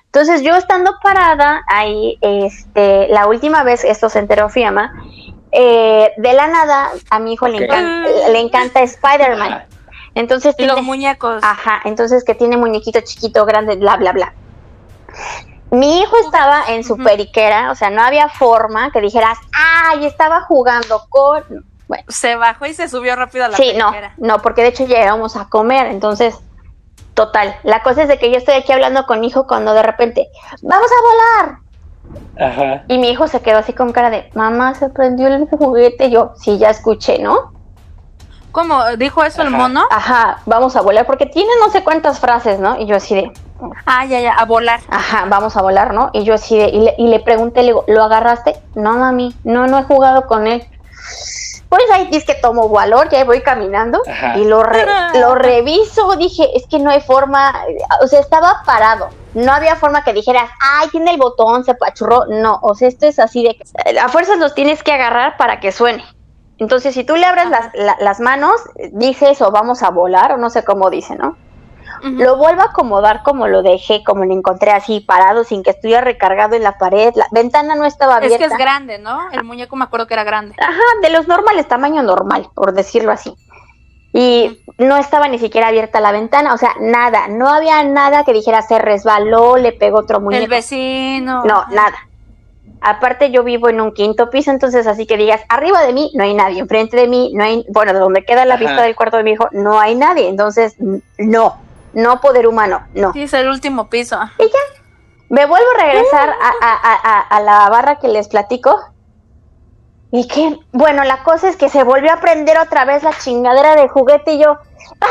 Entonces 0.06 0.42
yo 0.42 0.56
estando 0.56 0.92
parada 1.02 1.62
ahí, 1.68 2.18
este, 2.22 3.08
la 3.08 3.26
última 3.26 3.62
vez, 3.62 3.84
esto 3.84 4.08
se 4.08 4.18
enteró 4.20 4.48
Fiamma, 4.48 4.92
eh, 5.52 6.12
de 6.16 6.32
la 6.32 6.46
nada 6.46 6.90
a 7.10 7.18
mi 7.18 7.34
hijo 7.34 7.46
le, 7.48 7.64
encanta, 7.64 8.08
le 8.30 8.40
encanta 8.40 8.80
Spider-Man. 8.82 9.66
Entonces 10.18 10.54
Y 10.58 10.64
los 10.66 10.74
tiene- 10.74 10.86
muñecos. 10.86 11.42
Ajá, 11.42 11.80
entonces 11.84 12.24
que 12.24 12.34
tiene 12.34 12.56
muñequito 12.56 13.00
chiquito, 13.02 13.46
grande, 13.46 13.76
bla, 13.76 13.96
bla, 13.96 14.12
bla. 14.12 14.34
Mi 15.70 16.00
hijo 16.00 16.16
estaba 16.24 16.64
en 16.68 16.82
su 16.82 16.96
periquera, 16.96 17.70
o 17.70 17.74
sea, 17.74 17.90
no 17.90 18.02
había 18.02 18.28
forma 18.28 18.90
que 18.90 19.00
dijeras, 19.00 19.38
ay, 19.52 20.06
estaba 20.06 20.40
jugando 20.42 21.02
con... 21.08 21.44
Bueno, 21.86 22.04
Se 22.08 22.36
bajó 22.36 22.66
y 22.66 22.74
se 22.74 22.88
subió 22.88 23.16
rápido 23.16 23.44
a 23.44 23.48
la 23.48 23.56
sí, 23.56 23.72
no, 23.78 23.90
periquera. 23.90 24.14
no, 24.18 24.42
porque 24.42 24.62
de 24.62 24.68
hecho 24.68 24.84
ya 24.86 25.02
íbamos 25.04 25.36
a 25.36 25.48
comer, 25.48 25.86
entonces, 25.86 26.34
total. 27.14 27.54
La 27.62 27.82
cosa 27.82 28.02
es 28.02 28.08
de 28.08 28.18
que 28.18 28.30
yo 28.30 28.38
estoy 28.38 28.54
aquí 28.54 28.72
hablando 28.72 29.06
con 29.06 29.20
mi 29.20 29.28
hijo 29.28 29.46
cuando 29.46 29.72
de 29.74 29.82
repente, 29.82 30.28
vamos 30.62 30.88
a 30.90 31.40
volar. 31.40 31.58
Ajá. 32.50 32.84
Y 32.88 32.98
mi 32.98 33.10
hijo 33.10 33.26
se 33.28 33.40
quedó 33.42 33.58
así 33.58 33.72
con 33.72 33.92
cara 33.92 34.10
de, 34.10 34.30
mamá, 34.34 34.74
se 34.74 34.88
prendió 34.90 35.28
el 35.28 35.46
juguete. 35.48 36.06
Y 36.06 36.10
yo, 36.12 36.32
sí, 36.36 36.58
ya 36.58 36.70
escuché, 36.70 37.18
¿no? 37.18 37.52
¿Cómo? 38.52 38.82
¿Dijo 38.96 39.24
eso 39.24 39.42
el 39.42 39.50
mono? 39.50 39.84
Ajá, 39.90 40.38
vamos 40.46 40.74
a 40.76 40.80
volar, 40.80 41.06
porque 41.06 41.26
tiene 41.26 41.50
no 41.60 41.70
sé 41.70 41.84
cuántas 41.84 42.18
frases, 42.18 42.58
¿no? 42.58 42.78
Y 42.80 42.86
yo 42.86 42.96
así 42.96 43.14
de, 43.14 43.32
Ah, 43.86 44.04
ya, 44.04 44.20
ya, 44.20 44.34
a 44.34 44.44
volar. 44.44 44.80
Ajá, 44.88 45.24
vamos 45.28 45.56
a 45.56 45.62
volar, 45.62 45.92
¿no? 45.92 46.10
Y 46.12 46.22
yo 46.24 46.34
así 46.34 46.56
de, 46.56 46.68
y 46.68 46.80
le, 46.80 46.94
y 46.96 47.08
le 47.08 47.18
pregunté, 47.20 47.60
le 47.62 47.68
digo, 47.68 47.84
¿lo 47.88 48.04
agarraste? 48.04 48.56
No, 48.74 48.92
mami, 48.98 49.34
no, 49.44 49.66
no 49.66 49.78
he 49.78 49.82
jugado 49.82 50.26
con 50.26 50.46
él. 50.46 50.64
Pues 51.68 51.82
ahí 51.92 52.06
dice 52.06 52.24
que 52.24 52.34
tomo 52.36 52.68
valor, 52.70 53.10
ya 53.10 53.24
voy 53.24 53.42
caminando 53.42 54.00
Ajá. 54.08 54.38
y 54.38 54.44
lo, 54.44 54.62
re- 54.62 54.86
lo 55.20 55.34
reviso, 55.34 56.16
dije, 56.16 56.48
es 56.56 56.66
que 56.66 56.78
no 56.78 56.90
hay 56.90 57.00
forma, 57.02 57.52
o 58.02 58.06
sea, 58.06 58.20
estaba 58.20 58.62
parado, 58.64 59.10
no 59.34 59.52
había 59.52 59.76
forma 59.76 60.02
que 60.02 60.14
dijeras, 60.14 60.48
ay, 60.60 60.88
tiene 60.88 61.10
el 61.10 61.18
botón, 61.18 61.64
se 61.64 61.74
pachurró, 61.74 62.24
no, 62.26 62.58
o 62.62 62.74
sea, 62.74 62.88
esto 62.88 63.06
es 63.06 63.18
así 63.18 63.42
de, 63.42 63.56
que 63.56 63.98
a 63.98 64.08
fuerzas 64.08 64.38
los 64.38 64.54
tienes 64.54 64.82
que 64.82 64.92
agarrar 64.92 65.36
para 65.36 65.60
que 65.60 65.70
suene. 65.72 66.02
Entonces, 66.58 66.92
si 66.94 67.04
tú 67.04 67.16
le 67.16 67.24
abres 67.24 67.48
las, 67.50 67.70
la- 67.74 67.96
las 68.00 68.20
manos, 68.20 68.60
dice 68.92 69.30
eso, 69.30 69.50
vamos 69.50 69.82
a 69.82 69.90
volar, 69.90 70.32
o 70.32 70.36
no 70.38 70.50
sé 70.50 70.64
cómo 70.64 70.90
dice, 70.90 71.16
¿no? 71.16 71.36
lo 72.02 72.36
vuelvo 72.36 72.62
a 72.62 72.66
acomodar 72.66 73.24
como 73.24 73.48
lo 73.48 73.62
dejé, 73.62 74.04
como 74.04 74.24
lo 74.24 74.32
encontré 74.32 74.70
así 74.70 75.00
parado, 75.00 75.42
sin 75.42 75.64
que 75.64 75.70
estuviera 75.70 76.00
recargado 76.00 76.54
en 76.54 76.62
la 76.62 76.78
pared. 76.78 77.12
La 77.16 77.26
ventana 77.32 77.74
no 77.74 77.84
estaba 77.86 78.16
abierta. 78.16 78.36
Es 78.36 78.48
que 78.50 78.54
es 78.54 78.58
grande, 78.60 78.98
¿no? 78.98 79.28
El 79.32 79.42
muñeco 79.42 79.74
me 79.74 79.84
acuerdo 79.84 80.06
que 80.06 80.14
era 80.14 80.22
grande. 80.22 80.54
Ajá, 80.60 80.80
de 81.02 81.10
los 81.10 81.26
normales, 81.26 81.66
tamaño 81.66 82.02
normal, 82.04 82.48
por 82.54 82.72
decirlo 82.72 83.10
así. 83.10 83.34
Y 84.12 84.60
no 84.78 84.96
estaba 84.96 85.26
ni 85.26 85.40
siquiera 85.40 85.68
abierta 85.68 86.00
la 86.00 86.12
ventana, 86.12 86.54
o 86.54 86.56
sea, 86.56 86.74
nada, 86.80 87.26
no 87.28 87.48
había 87.48 87.82
nada 87.82 88.22
que 88.24 88.32
dijera 88.32 88.62
se 88.62 88.78
resbaló, 88.78 89.56
le 89.56 89.72
pegó 89.72 89.98
otro 89.98 90.20
muñeco. 90.20 90.44
El 90.44 90.48
vecino. 90.50 91.42
No, 91.44 91.64
nada. 91.70 91.96
Aparte 92.80 93.30
yo 93.30 93.42
vivo 93.42 93.68
en 93.68 93.80
un 93.80 93.92
quinto 93.92 94.30
piso, 94.30 94.50
entonces 94.50 94.86
así 94.86 95.06
que 95.06 95.16
digas, 95.16 95.40
arriba 95.48 95.82
de 95.82 95.92
mí 95.92 96.12
no 96.14 96.22
hay 96.22 96.34
nadie, 96.34 96.60
enfrente 96.60 96.96
de 96.96 97.08
mí 97.08 97.32
no 97.34 97.44
hay, 97.44 97.66
bueno, 97.70 97.92
de 97.92 97.98
donde 97.98 98.24
queda 98.24 98.44
la 98.44 98.56
vista 98.56 98.82
del 98.82 98.94
cuarto 98.94 99.16
de 99.16 99.24
mi 99.24 99.32
hijo 99.32 99.48
no 99.52 99.80
hay 99.80 99.94
nadie, 99.94 100.28
entonces 100.28 100.76
no, 101.18 101.56
no 101.92 102.20
poder 102.20 102.46
humano, 102.46 102.86
no. 102.94 103.12
Sí, 103.12 103.22
es 103.22 103.34
el 103.34 103.48
último 103.48 103.88
piso. 103.88 104.18
Y 104.38 104.44
ya, 104.44 104.82
me 105.28 105.46
vuelvo 105.46 105.66
a 105.76 105.82
regresar 105.84 106.30
a, 106.30 107.20
a 107.20 107.40
la 107.40 107.68
barra 107.68 107.96
que 107.98 108.08
les 108.08 108.28
platico. 108.28 108.78
Y 110.10 110.26
que, 110.26 110.58
bueno, 110.72 111.04
la 111.04 111.22
cosa 111.22 111.50
es 111.50 111.56
que 111.56 111.68
se 111.68 111.84
volvió 111.84 112.10
a 112.10 112.20
prender 112.20 112.58
otra 112.58 112.86
vez 112.86 113.02
la 113.02 113.12
chingadera 113.12 113.76
de 113.76 113.88
juguete 113.88 114.32
y 114.32 114.38
yo, 114.42 114.56
¡ah, 115.00 115.06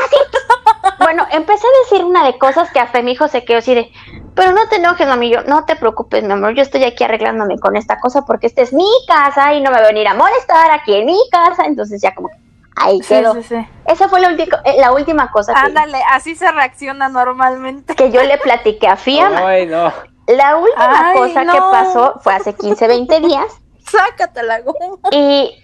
Bueno, 0.99 1.25
empecé 1.31 1.65
a 1.65 1.83
decir 1.83 2.05
una 2.05 2.25
de 2.25 2.37
cosas 2.37 2.71
que 2.71 2.79
hasta 2.79 3.01
mi 3.01 3.11
hijo 3.11 3.27
se 3.27 3.45
quedó 3.45 3.59
así 3.59 3.73
de, 3.75 3.91
pero 4.35 4.51
no 4.51 4.67
te 4.69 4.77
enojes, 4.77 5.07
mami, 5.07 5.29
yo, 5.29 5.43
no 5.43 5.65
te 5.65 5.75
preocupes, 5.75 6.23
mi 6.23 6.33
amor, 6.33 6.53
yo 6.55 6.61
estoy 6.61 6.83
aquí 6.83 7.03
arreglándome 7.03 7.59
con 7.59 7.75
esta 7.75 7.99
cosa 7.99 8.23
porque 8.25 8.47
esta 8.47 8.61
es 8.61 8.73
mi 8.73 8.89
casa 9.07 9.53
y 9.53 9.61
no 9.61 9.71
me 9.71 9.77
va 9.77 9.85
a 9.85 9.87
venir 9.87 10.07
a 10.07 10.13
molestar 10.13 10.71
aquí 10.71 10.95
en 10.95 11.05
mi 11.05 11.19
casa, 11.31 11.65
entonces 11.65 12.01
ya 12.01 12.13
como 12.13 12.29
ahí 12.77 12.99
quedó. 13.01 13.33
Sí, 13.35 13.43
sí, 13.43 13.67
Esa 13.85 14.07
fue 14.07 14.21
la, 14.21 14.31
eh, 14.31 14.75
la 14.79 14.91
última 14.91 15.31
cosa. 15.31 15.53
Ándale, 15.55 15.99
así 16.11 16.35
se 16.35 16.51
reacciona 16.51 17.09
normalmente. 17.09 17.95
Que 17.95 18.11
yo 18.11 18.23
le 18.23 18.37
platiqué 18.37 18.87
a 18.87 18.95
Fiamma. 18.95 19.47
Ay, 19.47 19.65
no. 19.65 19.91
La 20.27 20.57
última 20.57 21.13
cosa 21.13 21.41
que 21.41 21.57
pasó 21.57 22.19
fue 22.21 22.33
hace 22.33 22.53
15, 22.53 22.87
20 22.87 23.19
días. 23.21 23.45
Sácate 23.87 24.43
la 24.43 24.61
goma. 24.61 24.97
Y 25.11 25.55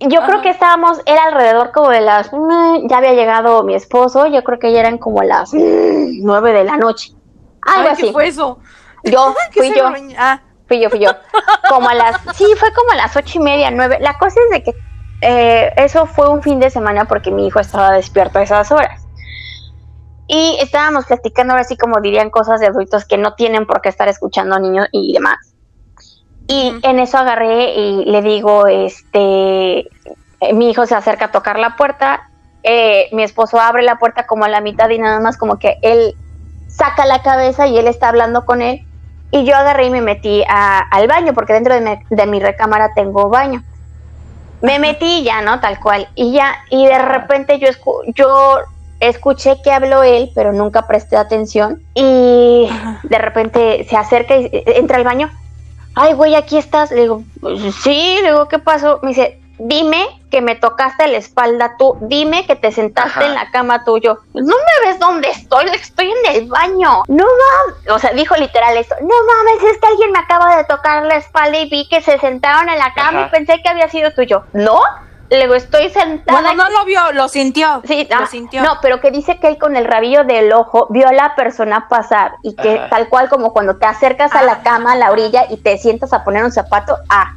yo 0.00 0.22
creo 0.22 0.40
que 0.40 0.50
estábamos, 0.50 1.00
era 1.04 1.24
alrededor 1.24 1.72
como 1.72 1.90
de 1.90 2.00
las, 2.00 2.32
mm, 2.32 2.88
ya 2.88 2.98
había 2.98 3.12
llegado 3.12 3.62
mi 3.64 3.74
esposo, 3.74 4.26
yo 4.26 4.42
creo 4.42 4.58
que 4.58 4.72
ya 4.72 4.80
eran 4.80 4.98
como 4.98 5.22
las 5.22 5.52
mm, 5.52 6.22
nueve 6.22 6.52
de 6.52 6.64
la 6.64 6.76
noche. 6.76 7.12
Algo 7.62 7.90
así. 7.90 8.06
¿Qué 8.06 8.12
fue 8.12 8.28
eso? 8.28 8.58
Yo, 9.04 9.34
fui 9.52 9.72
yo. 9.76 9.90
Ah. 10.18 10.40
Fui 10.66 10.80
yo, 10.80 10.88
fui 10.88 11.00
yo. 11.00 11.10
Como 11.68 11.88
a 11.88 11.94
las, 11.94 12.20
sí, 12.34 12.46
fue 12.56 12.72
como 12.72 12.92
a 12.92 12.94
las 12.94 13.16
ocho 13.16 13.40
y 13.40 13.42
media, 13.42 13.70
nueve. 13.72 13.98
La 14.00 14.16
cosa 14.18 14.36
es 14.44 14.50
de 14.50 14.62
que 14.62 14.72
eh, 15.20 15.72
eso 15.76 16.06
fue 16.06 16.28
un 16.28 16.42
fin 16.42 16.60
de 16.60 16.70
semana 16.70 17.06
porque 17.06 17.30
mi 17.30 17.46
hijo 17.46 17.58
estaba 17.58 17.90
despierto 17.92 18.38
a 18.38 18.42
esas 18.42 18.70
horas. 18.70 19.06
Y 20.28 20.56
estábamos 20.60 21.06
platicando 21.06 21.52
ahora 21.52 21.62
así 21.62 21.76
como 21.76 22.00
dirían 22.00 22.30
cosas 22.30 22.60
de 22.60 22.68
adultos 22.68 23.04
que 23.04 23.18
no 23.18 23.34
tienen 23.34 23.66
por 23.66 23.80
qué 23.80 23.88
estar 23.88 24.08
escuchando 24.08 24.54
a 24.54 24.60
niños 24.60 24.86
y 24.92 25.12
demás. 25.12 25.49
Y 26.50 26.74
en 26.82 26.98
eso 26.98 27.16
agarré 27.16 27.74
y 27.74 28.04
le 28.06 28.22
digo, 28.22 28.66
este, 28.66 29.78
eh, 30.40 30.52
mi 30.52 30.68
hijo 30.68 30.84
se 30.84 30.96
acerca 30.96 31.26
a 31.26 31.30
tocar 31.30 31.60
la 31.60 31.76
puerta, 31.76 32.28
eh, 32.64 33.08
mi 33.12 33.22
esposo 33.22 33.60
abre 33.60 33.84
la 33.84 34.00
puerta 34.00 34.26
como 34.26 34.46
a 34.46 34.48
la 34.48 34.60
mitad 34.60 34.90
y 34.90 34.98
nada 34.98 35.20
más 35.20 35.36
como 35.36 35.60
que 35.60 35.78
él 35.80 36.16
saca 36.66 37.06
la 37.06 37.22
cabeza 37.22 37.68
y 37.68 37.78
él 37.78 37.86
está 37.86 38.08
hablando 38.08 38.46
con 38.46 38.62
él. 38.62 38.84
Y 39.30 39.44
yo 39.44 39.54
agarré 39.54 39.86
y 39.86 39.90
me 39.90 40.00
metí 40.00 40.42
al 40.48 41.06
baño, 41.06 41.34
porque 41.34 41.52
dentro 41.52 41.72
de 41.72 42.26
mi, 42.26 42.40
recámara 42.40 42.94
tengo 42.94 43.28
baño. 43.28 43.62
Me 44.60 44.80
metí 44.80 45.22
ya, 45.22 45.42
¿no? 45.42 45.60
Tal 45.60 45.78
cual. 45.78 46.08
Y 46.16 46.32
ya, 46.32 46.56
y 46.68 46.84
de 46.84 46.98
repente 46.98 47.60
yo, 47.60 47.68
yo 48.12 48.58
escuché 48.98 49.62
que 49.62 49.70
habló 49.70 50.02
él, 50.02 50.32
pero 50.34 50.52
nunca 50.52 50.88
presté 50.88 51.16
atención. 51.16 51.80
Y 51.94 52.68
de 53.04 53.18
repente 53.18 53.86
se 53.88 53.96
acerca 53.96 54.36
y 54.36 54.50
entra 54.66 54.96
al 54.96 55.04
baño 55.04 55.30
ay, 55.94 56.14
güey, 56.14 56.34
aquí 56.34 56.58
estás. 56.58 56.90
Le 56.90 57.02
digo, 57.02 57.22
pues, 57.40 57.60
sí, 57.76 58.18
le 58.22 58.30
digo, 58.30 58.48
¿qué 58.48 58.58
pasó? 58.58 59.00
Me 59.02 59.10
dice, 59.10 59.40
dime 59.58 60.20
que 60.30 60.40
me 60.40 60.54
tocaste 60.54 61.06
la 61.08 61.18
espalda 61.18 61.74
tú, 61.78 61.98
dime 62.02 62.46
que 62.46 62.56
te 62.56 62.72
sentaste 62.72 63.24
en 63.24 63.34
la 63.34 63.50
cama 63.50 63.84
tuyo. 63.84 64.18
No 64.32 64.54
me 64.54 64.86
ves 64.86 64.98
dónde 64.98 65.28
estoy, 65.28 65.66
estoy 65.66 66.10
en 66.10 66.34
el 66.34 66.48
baño. 66.48 67.02
No 67.08 67.24
mames, 67.24 67.90
o 67.90 67.98
sea, 67.98 68.12
dijo 68.12 68.36
literal 68.36 68.76
esto, 68.76 68.94
no 69.00 69.08
mames, 69.08 69.70
es 69.70 69.78
que 69.78 69.86
alguien 69.86 70.12
me 70.12 70.18
acaba 70.18 70.56
de 70.56 70.64
tocar 70.64 71.04
la 71.04 71.16
espalda 71.16 71.58
y 71.58 71.68
vi 71.68 71.88
que 71.88 72.00
se 72.00 72.18
sentaron 72.18 72.68
en 72.68 72.78
la 72.78 72.94
cama 72.94 73.26
y 73.26 73.30
pensé 73.30 73.60
que 73.62 73.68
había 73.68 73.88
sido 73.88 74.12
tuyo. 74.12 74.44
¿No? 74.52 74.80
Luego 75.30 75.54
estoy 75.54 75.90
sentada. 75.90 76.40
Bueno, 76.40 76.54
no 76.54 76.70
lo 76.70 76.84
vio, 76.84 77.12
lo 77.12 77.28
sintió. 77.28 77.82
Sí, 77.84 78.06
lo 78.10 78.26
sintió. 78.26 78.62
No, 78.62 78.78
pero 78.82 79.00
que 79.00 79.10
dice 79.10 79.38
que 79.38 79.46
él 79.46 79.58
con 79.58 79.76
el 79.76 79.84
rabillo 79.84 80.24
del 80.24 80.52
ojo 80.52 80.88
vio 80.90 81.06
a 81.06 81.12
la 81.12 81.36
persona 81.36 81.86
pasar 81.88 82.32
y 82.42 82.56
que 82.56 82.80
tal 82.90 83.08
cual 83.08 83.28
como 83.28 83.52
cuando 83.52 83.76
te 83.76 83.86
acercas 83.86 84.34
a 84.34 84.42
la 84.42 84.54
ah. 84.54 84.62
cama, 84.62 84.92
a 84.92 84.96
la 84.96 85.10
orilla 85.12 85.46
y 85.48 85.58
te 85.58 85.78
sientas 85.78 86.12
a 86.12 86.24
poner 86.24 86.42
un 86.42 86.50
zapato, 86.50 86.96
ah, 87.08 87.34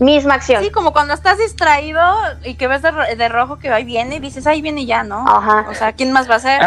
misma 0.00 0.34
acción. 0.34 0.62
Sí, 0.62 0.70
como 0.70 0.92
cuando 0.92 1.14
estás 1.14 1.38
distraído 1.38 2.02
y 2.42 2.56
que 2.56 2.66
ves 2.66 2.82
de, 2.82 3.28
rojo 3.28 3.58
que 3.58 3.70
ahí 3.70 3.84
viene 3.84 4.16
y 4.16 4.18
dices, 4.18 4.46
ahí 4.46 4.60
viene 4.60 4.84
ya, 4.84 5.04
¿no? 5.04 5.24
Ajá. 5.26 5.66
O 5.70 5.74
sea, 5.74 5.92
¿quién 5.92 6.12
más 6.12 6.28
va 6.28 6.34
a 6.34 6.40
ser? 6.40 6.60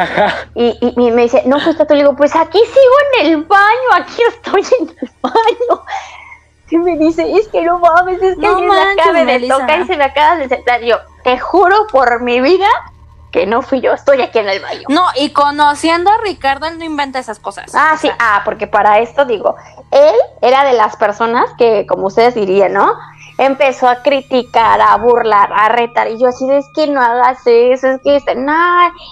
Y, 0.55 0.77
y, 0.81 1.11
me 1.11 1.23
dice, 1.23 1.43
no 1.45 1.59
fuiste 1.59 1.85
tú, 1.85 1.93
le 1.93 2.01
digo, 2.01 2.15
pues 2.15 2.35
aquí 2.35 2.57
sigo 2.57 2.95
en 3.19 3.27
el 3.27 3.43
baño, 3.43 3.89
aquí 3.95 4.21
estoy 4.29 4.61
en 4.79 4.89
el 4.89 5.11
baño 5.21 5.83
me 6.77 6.97
dice, 6.97 7.25
es 7.37 7.47
que 7.47 7.61
no 7.63 7.79
mames, 7.79 8.21
es 8.21 8.35
que 8.35 8.41
no 8.41 8.49
alguien 8.49 8.69
me 8.69 9.01
acaba 9.01 9.23
de 9.23 9.47
tocar 9.47 9.79
y 9.81 9.87
se 9.87 9.97
me 9.97 10.03
acaba 10.03 10.35
de 10.37 10.49
sentar. 10.49 10.81
Yo, 10.81 10.97
te 11.23 11.39
juro 11.39 11.87
por 11.91 12.21
mi 12.21 12.41
vida 12.41 12.67
que 13.31 13.45
no 13.45 13.61
fui 13.61 13.81
yo, 13.81 13.93
estoy 13.93 14.21
aquí 14.21 14.39
en 14.39 14.49
el 14.49 14.61
baño. 14.61 14.85
No, 14.89 15.05
y 15.15 15.31
conociendo 15.31 16.09
a 16.09 16.17
Ricardo, 16.17 16.67
él 16.67 16.77
no 16.77 16.83
inventa 16.83 17.19
esas 17.19 17.39
cosas. 17.39 17.71
Ah, 17.75 17.95
sí, 17.99 18.09
ah, 18.19 18.41
porque 18.43 18.67
para 18.67 18.99
esto 18.99 19.25
digo, 19.25 19.55
él 19.91 20.15
era 20.41 20.63
de 20.63 20.73
las 20.73 20.95
personas 20.95 21.51
que, 21.57 21.85
como 21.87 22.07
ustedes 22.07 22.35
dirían, 22.35 22.73
¿no? 22.73 22.93
Empezó 23.39 23.87
a 23.87 24.03
criticar, 24.03 24.81
a 24.81 24.97
burlar, 24.97 25.49
a 25.53 25.69
retar. 25.69 26.09
Y 26.09 26.19
yo 26.19 26.27
así, 26.27 26.45
es 26.51 26.65
que 26.75 26.87
no 26.87 27.01
hagas 27.01 27.39
eso, 27.45 27.87
es 27.87 28.01
que, 28.01 28.17
este, 28.17 28.35
no, 28.35 28.53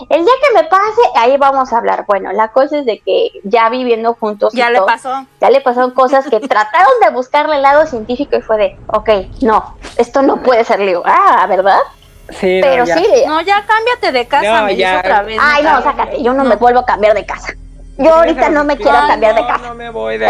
el 0.09 0.23
día 0.23 0.33
que 0.43 0.61
me 0.61 0.63
pase, 0.65 1.01
ahí 1.15 1.37
vamos 1.37 1.71
a 1.71 1.77
hablar. 1.77 2.03
Bueno, 2.05 2.31
la 2.33 2.49
cosa 2.49 2.79
es 2.79 2.85
de 2.85 2.99
que 2.99 3.31
ya 3.43 3.69
viviendo 3.69 4.13
juntos. 4.13 4.53
Ya 4.53 4.69
le 4.69 4.81
pasó. 4.81 5.25
Ya 5.39 5.49
le 5.49 5.61
pasaron 5.61 5.91
cosas 5.91 6.27
que 6.27 6.39
trataron 6.41 6.91
de 7.01 7.09
buscarle 7.11 7.55
el 7.55 7.61
lado 7.61 7.87
científico 7.87 8.35
y 8.35 8.41
fue 8.41 8.57
de, 8.57 8.79
ok, 8.87 9.09
no, 9.41 9.77
esto 9.97 10.21
no 10.21 10.43
puede 10.43 10.63
ser. 10.65 10.81
Le 10.81 10.99
ah, 11.05 11.45
¿verdad? 11.47 11.79
Sí, 12.29 12.59
pero 12.61 12.85
sí. 12.85 13.05
No, 13.25 13.39
ya 13.41 13.65
cámbiate 13.65 14.11
de 14.11 14.27
casa, 14.27 14.63
me 14.63 14.75
ya. 14.75 14.99
otra 14.99 15.21
vez. 15.21 15.39
Ay, 15.41 15.63
no, 15.63 15.81
sácate, 15.81 16.21
yo 16.21 16.33
no, 16.33 16.43
me 16.43 16.57
vuelvo 16.57 16.81
a 16.81 16.85
cambiar 16.85 17.13
de 17.13 17.25
casa. 17.25 17.53
Yo 17.97 18.13
ahorita 18.13 18.49
no 18.49 18.63
me 18.63 18.77
quiero 18.77 18.97
cambiar 19.07 19.35
de 19.35 19.45
casa. 19.45 19.73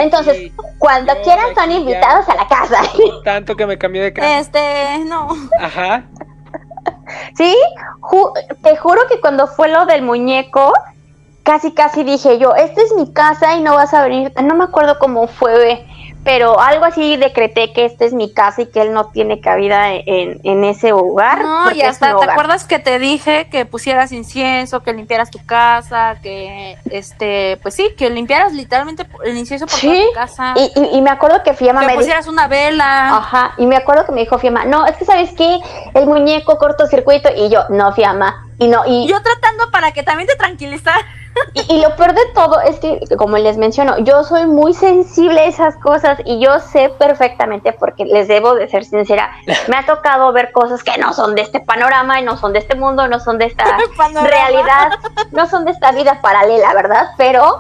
Entonces, 0.01 0.51
cuando 0.77 1.13
quieran 1.21 1.53
son 1.53 1.71
invitados 1.71 2.27
a 2.30 2.36
la 2.36 2.47
casa. 2.47 2.82
Tanto 3.25 3.56
que 3.56 3.65
me 3.65 3.77
cambié 3.77 4.03
de 4.03 4.13
casa. 4.13 4.39
Este, 4.39 4.99
no. 5.06 5.27
Ajá. 5.60 6.03
Sí, 7.36 7.56
te 8.63 8.77
juro 8.77 9.01
que 9.10 9.19
cuando 9.19 9.47
fue 9.47 9.69
lo 9.69 9.86
del 9.86 10.01
muñeco, 10.01 10.73
casi 11.43 11.73
casi 11.73 12.03
dije 12.03 12.39
yo, 12.39 12.56
esta 12.56 12.82
es 12.82 12.93
mi 12.93 13.12
casa 13.13 13.56
y 13.56 13.62
no 13.62 13.75
vas 13.75 13.93
a 13.93 14.03
venir. 14.03 14.34
No 14.43 14.56
me 14.56 14.65
acuerdo 14.65 14.97
cómo 14.99 15.27
fue 15.27 15.86
pero 16.28 16.60
algo 16.60 16.84
así 16.84 17.16
decreté 17.16 17.72
que 17.72 17.86
esta 17.86 18.04
es 18.04 18.12
mi 18.12 18.34
casa 18.34 18.63
y 18.63 18.66
que 18.66 18.82
él 18.82 18.92
no 18.92 19.12
tiene 19.12 19.40
cabida 19.40 19.94
en, 19.94 20.42
en 20.44 20.66
ese 20.66 20.90
lugar. 20.90 21.42
No, 21.42 21.72
y 21.72 21.82
hasta 21.82 22.20
te 22.20 22.30
acuerdas 22.30 22.66
que 22.66 22.80
te 22.80 23.00
dije 23.00 23.48
que 23.50 23.66
pusieras 23.66 24.12
incienso, 24.12 24.84
que 24.84 24.92
limpiaras 24.92 25.32
tu 25.32 25.40
casa, 25.46 26.18
que 26.22 26.78
este, 26.92 27.58
pues 27.62 27.76
sí, 27.76 27.96
que 27.98 28.10
limpiaras 28.10 28.52
literalmente 28.52 29.08
el 29.24 29.38
incienso 29.38 29.68
por 29.68 29.80
toda 29.80 29.94
tu 29.94 30.13
casa. 30.16 30.54
Y, 30.58 30.98
y, 30.98 31.02
me 31.02 31.12
acuerdo 31.12 31.44
que 31.44 31.54
Fiamma 31.54 31.80
que 31.80 31.88
me 31.88 31.96
pusieras 31.96 32.28
una 32.28 32.50
vela. 32.50 33.16
Ajá, 33.16 33.54
y 33.58 33.66
me 33.66 33.78
acuerdo 33.78 34.06
que 34.06 34.12
me 34.12 34.20
dijo 34.20 34.38
Fiamma, 34.38 34.66
no, 34.66 34.86
es 34.86 34.98
que 34.98 35.06
sabes 35.06 35.32
qué, 35.32 35.60
el 35.94 36.08
muñeco 36.08 36.58
cortocircuito 36.58 37.30
y 37.38 37.48
yo, 37.48 37.62
no 37.70 37.94
Fiamma, 37.94 38.50
y 38.60 38.68
no, 38.68 38.84
y 38.86 39.08
yo 39.08 39.16
tratando 39.22 39.72
para 39.72 39.94
que 39.94 40.04
también 40.04 40.28
te 40.28 40.36
tranquilizara. 40.36 41.06
Y, 41.54 41.82
lo 41.82 41.95
peor 41.95 42.13
de 42.13 42.26
todo 42.34 42.60
es 42.62 42.80
que, 42.80 43.00
como 43.17 43.38
les 43.38 43.58
menciono, 43.58 43.97
yo 44.00 44.23
soy 44.23 44.45
muy 44.45 44.73
sensible 44.73 45.41
a 45.41 45.45
esas 45.45 45.76
cosas 45.78 46.19
y 46.26 46.39
yo 46.39 46.60
sé 46.60 46.89
perfectamente, 46.89 47.73
porque 47.73 48.06
les 48.06 48.28
debo 48.28 48.56
de 48.56 48.67
ser 48.67 48.86
sincera, 48.86 49.32
me 49.67 49.78
ha 49.78 49.86
tocado 49.86 50.32
ver 50.34 50.52
cosas 50.52 50.84
que 50.84 50.97
no 50.97 51.13
son 51.13 51.36
de 51.36 51.41
este 51.41 51.60
panorama 51.60 52.19
y 52.19 52.23
no 52.23 52.38
son 52.38 52.54
de 52.54 52.60
este 52.60 52.76
mundo, 52.76 53.08
no 53.08 53.19
son 53.19 53.38
de 53.38 53.45
esta 53.45 53.63
realidad, 54.21 54.91
no 55.32 55.47
son 55.47 55.65
de 55.65 55.71
esta 55.71 55.91
vida 55.91 56.19
paralela, 56.21 56.73
¿verdad? 56.73 57.07
Pero, 57.18 57.59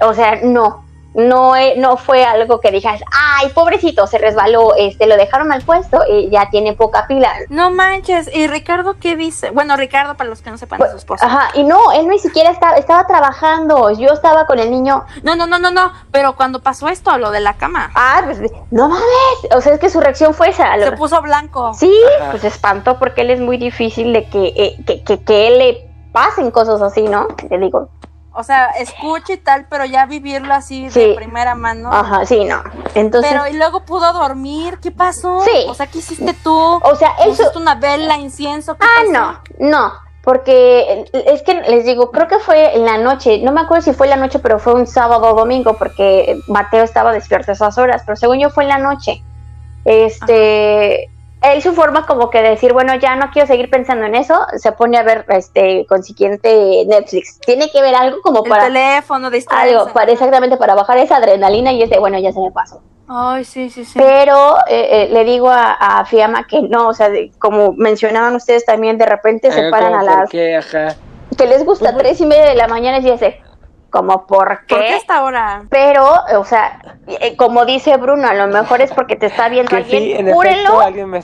o 0.00 0.14
sea, 0.14 0.40
no, 0.42 0.85
no, 1.16 1.54
no 1.76 1.96
fue 1.96 2.24
algo 2.24 2.60
que 2.60 2.70
dijeras, 2.70 3.00
ay, 3.10 3.48
pobrecito, 3.48 4.06
se 4.06 4.18
resbaló, 4.18 4.74
este, 4.76 5.06
lo 5.06 5.16
dejaron 5.16 5.48
mal 5.48 5.62
puesto 5.62 6.02
y 6.08 6.28
ya 6.30 6.50
tiene 6.50 6.74
poca 6.74 7.06
pila. 7.06 7.32
No 7.48 7.70
manches, 7.70 8.30
¿y 8.34 8.46
Ricardo 8.46 8.96
qué 9.00 9.16
dice? 9.16 9.50
Bueno, 9.50 9.76
Ricardo, 9.76 10.16
para 10.16 10.28
los 10.28 10.42
que 10.42 10.50
no 10.50 10.58
sepan, 10.58 10.82
es 10.82 10.90
su 10.90 10.98
esposo. 10.98 11.24
Ajá, 11.24 11.48
y 11.54 11.64
no, 11.64 11.92
él 11.92 12.06
ni 12.06 12.18
siquiera 12.18 12.50
estaba, 12.50 12.76
estaba 12.76 13.06
trabajando, 13.06 13.90
yo 13.92 14.10
estaba 14.10 14.46
con 14.46 14.58
el 14.58 14.70
niño. 14.70 15.04
No, 15.22 15.36
no, 15.36 15.46
no, 15.46 15.58
no, 15.58 15.70
no, 15.70 15.90
pero 16.10 16.36
cuando 16.36 16.60
pasó 16.60 16.88
esto, 16.88 17.16
lo 17.16 17.30
de 17.30 17.40
la 17.40 17.54
cama. 17.54 17.90
Ah, 17.94 18.20
pues, 18.24 18.38
no 18.70 18.88
mames, 18.88 19.54
o 19.54 19.60
sea, 19.62 19.74
es 19.74 19.80
que 19.80 19.88
su 19.88 20.00
reacción 20.00 20.34
fue 20.34 20.50
esa. 20.50 20.76
Se 20.76 20.92
puso 20.92 21.22
blanco. 21.22 21.72
Sí, 21.74 21.94
pues 22.30 22.44
espantó 22.44 22.98
porque 22.98 23.22
él 23.22 23.30
es 23.30 23.40
muy 23.40 23.56
difícil 23.56 24.12
de 24.12 24.28
que, 24.28 24.52
eh, 24.56 24.76
que, 24.86 25.02
que, 25.02 25.22
que 25.22 25.48
él 25.48 25.58
le 25.58 25.90
pasen 26.12 26.50
cosas 26.50 26.82
así, 26.82 27.02
¿no? 27.02 27.28
Le 27.50 27.58
digo, 27.58 27.88
O 28.36 28.42
sea, 28.42 28.66
escucha 28.78 29.32
y 29.32 29.38
tal, 29.38 29.66
pero 29.68 29.86
ya 29.86 30.04
vivirlo 30.04 30.52
así 30.52 30.88
de 30.90 31.14
primera 31.14 31.54
mano. 31.54 31.90
Ajá, 31.90 32.26
sí, 32.26 32.44
no. 32.44 32.62
Entonces. 32.94 33.32
Pero 33.32 33.48
y 33.48 33.54
luego 33.54 33.84
pudo 33.84 34.12
dormir. 34.12 34.78
¿Qué 34.82 34.90
pasó? 34.90 35.40
Sí. 35.40 35.64
O 35.68 35.74
sea, 35.74 35.86
¿qué 35.86 35.98
hiciste 35.98 36.34
tú? 36.44 36.54
O 36.54 36.96
sea, 36.96 37.12
eso. 37.20 37.28
¿Pusiste 37.30 37.58
una 37.58 37.76
vela, 37.76 38.16
incienso? 38.18 38.76
ah, 38.78 39.02
no, 39.10 39.40
no. 39.58 39.92
Porque 40.22 41.04
es 41.12 41.42
que 41.42 41.54
les 41.62 41.84
digo, 41.84 42.10
creo 42.10 42.26
que 42.26 42.40
fue 42.40 42.74
en 42.74 42.84
la 42.84 42.98
noche, 42.98 43.38
no 43.42 43.52
me 43.52 43.60
acuerdo 43.60 43.84
si 43.84 43.92
fue 43.92 44.06
en 44.06 44.10
la 44.10 44.16
noche, 44.16 44.40
pero 44.40 44.58
fue 44.58 44.74
un 44.74 44.86
sábado 44.86 45.28
o 45.28 45.34
domingo, 45.34 45.78
porque 45.78 46.40
Mateo 46.48 46.82
estaba 46.82 47.12
despierto 47.12 47.52
a 47.52 47.54
esas 47.54 47.78
horas, 47.78 48.02
pero 48.04 48.16
según 48.16 48.40
yo 48.40 48.50
fue 48.50 48.64
en 48.64 48.70
la 48.70 48.78
noche. 48.78 49.22
Este, 49.84 51.08
él 51.42 51.62
su 51.62 51.74
forma 51.74 52.06
como 52.06 52.30
que 52.30 52.42
de 52.42 52.50
decir, 52.50 52.72
bueno, 52.72 52.94
ya 52.96 53.14
no 53.16 53.30
quiero 53.30 53.46
seguir 53.46 53.70
pensando 53.70 54.04
en 54.04 54.14
eso, 54.14 54.38
se 54.56 54.72
pone 54.72 54.98
a 54.98 55.02
ver 55.02 55.24
este 55.28 55.86
consiguiente 55.86 56.84
Netflix. 56.86 57.38
Tiene 57.40 57.70
que 57.70 57.82
ver 57.82 57.94
algo 57.94 58.20
como 58.22 58.44
el 58.44 58.50
para 58.50 58.64
teléfono, 58.64 59.30
algo 59.48 59.92
para 59.92 60.12
exactamente 60.12 60.56
para 60.56 60.74
bajar 60.74 60.98
esa 60.98 61.16
adrenalina 61.16 61.72
y 61.72 61.82
es 61.82 61.90
de, 61.90 61.98
bueno, 61.98 62.18
ya 62.18 62.32
se 62.32 62.40
me 62.40 62.50
pasó. 62.50 62.80
Ay, 63.08 63.44
sí, 63.44 63.70
sí, 63.70 63.84
sí. 63.84 63.96
Pero 63.96 64.56
eh, 64.68 64.88
eh, 64.90 65.08
le 65.12 65.24
digo 65.24 65.48
a, 65.50 66.04
Fiamma 66.06 66.46
que 66.46 66.62
no, 66.62 66.88
o 66.88 66.94
sea, 66.94 67.08
como 67.38 67.72
mencionaban 67.72 68.34
ustedes 68.34 68.64
también, 68.64 68.98
de 68.98 69.06
repente 69.06 69.52
se 69.52 69.70
paran 69.70 69.94
a 69.94 70.02
las... 70.02 70.30
Qué? 70.30 70.56
Ajá. 70.56 70.96
Que 71.36 71.46
les 71.46 71.64
gusta, 71.64 71.92
pues, 71.92 72.02
tres 72.02 72.20
y 72.20 72.26
media 72.26 72.46
de 72.46 72.54
la 72.56 72.66
mañana 72.66 72.98
y 72.98 73.02
dice, 73.02 73.40
como 73.90 74.26
por 74.26 74.66
qué. 74.66 74.74
¿Por 74.74 74.84
qué 74.84 74.96
esta 74.96 75.22
hora? 75.22 75.64
Pero, 75.70 76.08
o 76.38 76.44
sea, 76.44 76.80
eh, 77.06 77.36
como 77.36 77.64
dice 77.64 77.96
Bruno, 77.96 78.28
a 78.28 78.34
lo 78.34 78.46
mejor 78.48 78.80
es 78.80 78.92
porque 78.92 79.16
te 79.16 79.26
está 79.26 79.48
viendo 79.48 79.74
alguien. 79.76 80.32
Júrelo 80.32 80.80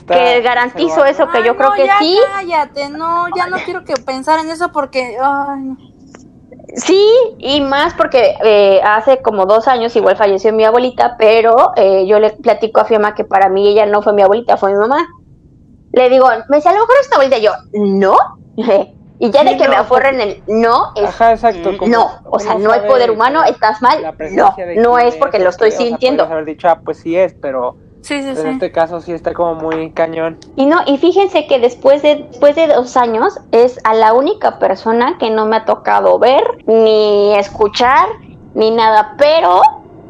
que 0.07 0.41
garantizo 0.41 1.05
eso, 1.05 1.29
que 1.29 1.43
yo 1.43 1.55
creo 1.55 1.73
que 1.73 1.85
ya 1.85 1.99
sí. 1.99 2.17
Cállate, 2.33 2.89
no, 2.89 3.27
ya 3.35 3.47
no 3.47 3.57
quiero 3.57 3.83
que 3.83 3.93
pensar 3.95 4.39
en 4.39 4.49
eso 4.49 4.71
porque. 4.71 5.17
Ay, 5.21 5.77
Sí, 6.75 7.07
y 7.37 7.61
más 7.61 7.93
porque 7.93 8.35
eh, 8.43 8.81
hace 8.83 9.21
como 9.21 9.45
dos 9.45 9.67
años 9.67 9.95
igual 9.95 10.17
falleció 10.17 10.51
mi 10.53 10.63
abuelita, 10.63 11.17
pero 11.19 11.71
eh, 11.75 12.07
yo 12.07 12.19
le 12.19 12.31
platico 12.31 12.81
a 12.81 12.85
Fiamma 12.85 13.13
que 13.13 13.25
para 13.25 13.47
mí 13.47 13.67
ella 13.67 13.85
no 13.85 14.01
fue 14.01 14.13
mi 14.13 14.23
abuelita, 14.23 14.57
fue 14.57 14.71
mi 14.71 14.79
mamá. 14.79 15.05
Le 15.91 16.09
digo, 16.09 16.27
me 16.49 16.57
dice, 16.57 16.69
a 16.69 16.73
lo 16.73 16.79
mejor 16.79 16.95
es 16.99 17.09
tu 17.09 17.15
abuelita. 17.15 17.37
yo, 17.37 17.51
no. 17.73 18.17
Y 19.19 19.31
ya 19.31 19.43
de 19.43 19.57
que 19.57 19.67
me 19.69 19.75
aforren 19.75 20.19
el 20.19 20.43
no 20.47 20.91
es 20.95 21.05
Ajá, 21.05 21.31
exacto, 21.31 21.71
no, 21.87 22.11
o 22.25 22.39
sea, 22.39 22.55
no 22.55 22.71
hay 22.71 22.81
poder 22.81 23.11
humano, 23.11 23.43
estás 23.43 23.81
mal. 23.81 24.13
No, 24.31 24.55
no 24.77 24.99
es 24.99 25.15
porque 25.15 25.39
lo 25.39 25.49
estoy 25.49 25.71
sintiendo. 25.71 26.23
haber 26.23 26.45
dicho, 26.45 26.67
ah, 26.67 26.81
pues 26.83 26.97
sí 26.97 27.15
es, 27.15 27.33
pero 27.33 27.77
sí, 28.01 28.21
sí, 28.21 28.29
en 28.29 28.47
este 28.47 28.71
caso 28.71 29.01
sí 29.01 29.13
está 29.13 29.33
como 29.33 29.55
muy 29.55 29.91
cañón. 29.91 30.39
Y 30.55 30.65
no, 30.65 30.81
y 30.85 30.97
fíjense 30.97 31.47
que 31.47 31.59
después 31.59 32.01
de 32.01 32.25
después 32.29 32.55
de 32.55 32.67
dos 32.67 32.97
años 32.97 33.39
es 33.51 33.79
a 33.83 33.93
la 33.93 34.13
única 34.13 34.59
persona 34.59 35.17
que 35.19 35.29
no 35.29 35.45
me 35.45 35.57
ha 35.57 35.65
tocado 35.65 36.19
ver 36.19 36.43
ni 36.65 37.35
escuchar 37.35 38.07
ni 38.55 38.71
nada, 38.71 39.15
pero 39.17 39.61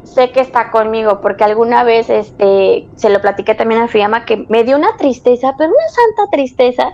sé 0.02 0.30
que 0.30 0.40
está 0.40 0.70
conmigo 0.70 1.20
porque 1.20 1.44
alguna 1.44 1.82
vez 1.82 2.10
este 2.10 2.88
se 2.94 3.10
lo 3.10 3.20
platiqué 3.20 3.54
también 3.54 3.82
a 3.82 3.88
Fiamma 3.88 4.24
que 4.24 4.46
me 4.48 4.64
dio 4.64 4.76
una 4.76 4.96
tristeza, 4.96 5.54
pero 5.56 5.70
una 5.70 5.88
santa 5.88 6.30
tristeza 6.30 6.92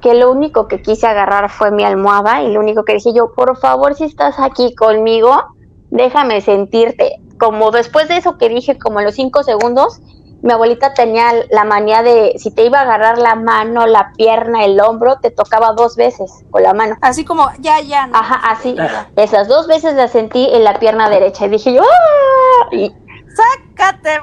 que 0.00 0.14
lo 0.14 0.30
único 0.30 0.68
que 0.68 0.82
quise 0.82 1.06
agarrar 1.06 1.50
fue 1.50 1.70
mi 1.70 1.84
almohada 1.84 2.42
y 2.42 2.52
lo 2.52 2.60
único 2.60 2.84
que 2.84 2.94
dije 2.94 3.12
yo, 3.12 3.32
por 3.32 3.56
favor, 3.58 3.94
si 3.94 4.04
estás 4.04 4.38
aquí 4.38 4.74
conmigo, 4.74 5.54
déjame 5.90 6.40
sentirte. 6.40 7.20
Como 7.38 7.70
después 7.70 8.08
de 8.08 8.18
eso 8.18 8.36
que 8.36 8.48
dije, 8.48 8.78
como 8.78 9.00
los 9.00 9.14
cinco 9.14 9.42
segundos, 9.42 10.00
mi 10.42 10.52
abuelita 10.52 10.94
tenía 10.94 11.32
la 11.50 11.64
manía 11.64 12.02
de, 12.02 12.34
si 12.38 12.50
te 12.50 12.64
iba 12.64 12.78
a 12.78 12.82
agarrar 12.82 13.18
la 13.18 13.34
mano, 13.34 13.86
la 13.86 14.12
pierna, 14.16 14.64
el 14.64 14.80
hombro, 14.80 15.18
te 15.20 15.30
tocaba 15.30 15.72
dos 15.72 15.96
veces 15.96 16.30
con 16.50 16.62
la 16.62 16.72
mano. 16.72 16.96
Así 17.02 17.24
como, 17.24 17.50
ya, 17.58 17.80
ya. 17.80 18.08
Ajá, 18.12 18.40
así. 18.50 18.74
Esas 19.16 19.48
dos 19.48 19.66
veces 19.66 19.94
la 19.94 20.08
sentí 20.08 20.48
en 20.52 20.64
la 20.64 20.78
pierna 20.78 21.10
derecha 21.10 21.46
y 21.46 21.50
dije 21.50 21.74
yo, 21.74 21.82
¡ah! 21.82 22.68
Y, 22.72 22.92
sácate, 23.34 24.20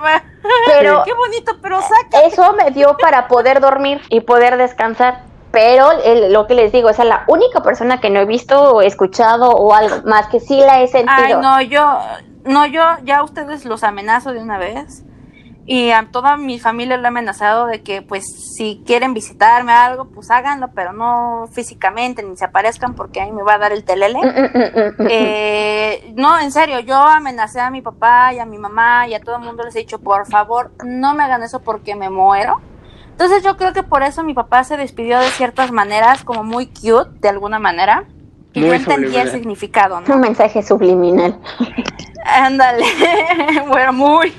pero 0.68 1.04
qué 1.06 1.14
bonito, 1.14 1.54
pero 1.62 1.82
sácate. 1.82 2.28
Eso 2.28 2.54
me 2.54 2.72
dio 2.72 2.98
para 2.98 3.28
poder 3.28 3.60
dormir 3.60 4.02
y 4.10 4.22
poder 4.22 4.58
descansar 4.58 5.24
pero 5.58 5.90
lo 6.30 6.46
que 6.46 6.54
les 6.54 6.72
digo, 6.72 6.88
es 6.92 7.00
la 7.00 7.24
única 7.26 7.64
persona 7.64 8.00
que 8.00 8.12
no 8.12 8.20
he 8.20 8.26
visto 8.26 8.76
o 8.76 8.84
escuchado 8.84 9.50
o 9.50 9.74
algo 9.74 10.04
más 10.06 10.28
que 10.28 10.40
sí 10.40 10.60
la 10.60 10.84
he 10.84 10.88
sentido. 10.88 11.16
Ay, 11.18 11.34
no, 11.34 11.60
yo, 11.64 11.98
no, 12.46 12.68
yo 12.68 12.84
ya 13.04 13.24
ustedes 13.24 13.66
los 13.66 13.84
amenazo 13.84 14.34
de 14.34 14.40
una 14.40 14.60
vez 14.60 15.04
y 15.66 15.90
a 15.90 16.10
toda 16.12 16.38
mi 16.38 16.60
familia 16.60 16.98
le 16.98 17.06
he 17.06 17.08
amenazado 17.08 17.66
de 17.66 17.82
que 17.82 18.04
pues 18.04 18.54
si 18.56 18.84
quieren 18.86 19.16
visitarme 19.16 19.72
algo, 19.72 20.06
pues 20.06 20.30
háganlo, 20.30 20.68
pero 20.76 20.94
no 20.94 21.50
físicamente 21.52 22.22
ni 22.22 22.38
se 22.38 22.46
aparezcan 22.46 22.94
porque 22.94 23.20
ahí 23.20 23.32
me 23.32 23.42
va 23.42 23.56
a 23.56 23.58
dar 23.58 23.72
el 23.72 23.84
telele. 23.84 24.20
Mm, 24.20 24.58
mm, 24.58 25.04
mm, 25.04 25.08
eh, 25.10 26.14
no, 26.16 26.40
en 26.40 26.52
serio, 26.52 26.82
yo 26.82 26.98
amenacé 26.98 27.62
a 27.62 27.72
mi 27.72 27.82
papá 27.82 28.32
y 28.32 28.38
a 28.38 28.46
mi 28.46 28.60
mamá 28.60 29.08
y 29.08 29.16
a 29.16 29.22
todo 29.22 29.38
el 29.38 29.42
mundo 29.42 29.64
les 29.64 29.76
he 29.76 29.80
dicho, 29.80 29.98
por 29.98 30.28
favor, 30.28 30.70
no 30.86 31.16
me 31.16 31.24
hagan 31.24 31.42
eso 31.42 31.62
porque 31.62 31.96
me 31.96 32.12
muero. 32.12 32.62
Entonces 33.18 33.42
yo 33.42 33.58
creo 33.58 33.74
que 33.74 33.82
por 33.82 34.04
eso 34.04 34.22
mi 34.22 34.36
papá 34.36 34.64
se 34.64 34.78
despidió 34.78 35.18
de 35.18 35.26
ciertas 35.30 35.72
maneras, 35.72 36.24
como 36.24 36.44
muy 36.44 36.68
cute, 36.68 37.10
de 37.20 37.30
alguna 37.30 37.58
manera. 37.58 38.04
Y 38.54 38.62
yo 38.62 38.72
entendía 38.72 39.24
el 39.24 39.32
significado, 39.32 40.02
¿no? 40.02 40.14
Un 40.14 40.22
mensaje 40.22 40.62
subliminal. 40.62 41.40
Ándale, 42.24 42.86
bueno, 43.70 43.92
muy. 43.92 44.32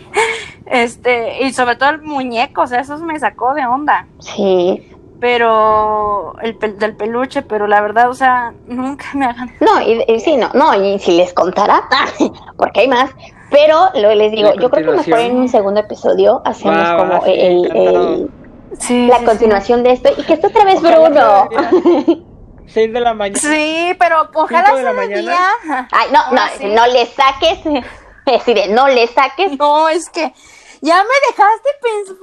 Este, 0.67 1.45
y 1.45 1.53
sobre 1.53 1.75
todo 1.75 1.91
el 1.91 2.03
muñeco, 2.03 2.63
o 2.63 2.67
sea, 2.69 2.79
eso 2.79 2.97
me 2.99 3.19
sacó 3.19 3.53
de 3.55 3.67
onda. 3.67 4.07
Sí. 4.21 4.89
Pero, 5.19 6.37
el 6.41 6.57
del 6.79 6.95
peluche, 6.95 7.43
pero 7.43 7.67
la 7.67 7.81
verdad, 7.81 8.09
o 8.09 8.15
sea, 8.15 8.55
nunca 8.69 9.07
me 9.15 9.27
hagan. 9.27 9.51
No, 9.59 9.83
y, 9.83 10.21
sí, 10.21 10.37
no, 10.37 10.51
no, 10.55 10.81
y 10.81 11.01
si 11.01 11.17
les 11.17 11.33
contara, 11.33 11.83
porque 12.57 12.83
hay 12.83 12.89
más, 12.89 13.11
pero 13.51 13.89
lo 13.97 14.15
les 14.15 14.31
digo, 14.31 14.55
yo 14.55 14.71
creo 14.71 14.93
que 14.93 14.99
mejor 14.99 15.19
en 15.19 15.37
un 15.37 15.49
segundo 15.49 15.81
episodio 15.81 16.43
hacemos 16.45 16.89
como 16.91 17.25
el, 17.27 18.31
la 18.91 19.25
continuación 19.25 19.83
de 19.83 19.93
esto 19.93 20.11
y 20.17 20.23
que 20.25 20.35
esto 20.35 20.49
otra 20.49 20.65
vez 20.65 20.81
Bruno. 20.81 21.49
6 22.67 22.93
de 22.93 23.01
la 23.01 23.15
mañana. 23.15 23.39
Sí, 23.39 23.95
pero 23.99 24.29
ojalá 24.35 24.75
de 24.75 24.83
la 24.83 24.93
mañana. 24.93 25.89
Ay, 25.93 26.09
no, 26.13 26.21
no, 26.33 26.75
no 26.75 26.87
le 26.87 27.07
saques. 27.07 27.59
Decide, 28.27 28.69
no 28.69 28.89
le 28.89 29.07
saques. 29.07 29.59
No, 29.59 29.89
es 29.89 30.11
que 30.11 30.33
ya 30.81 30.97
me 31.03 31.15
dejaste, 31.29 31.69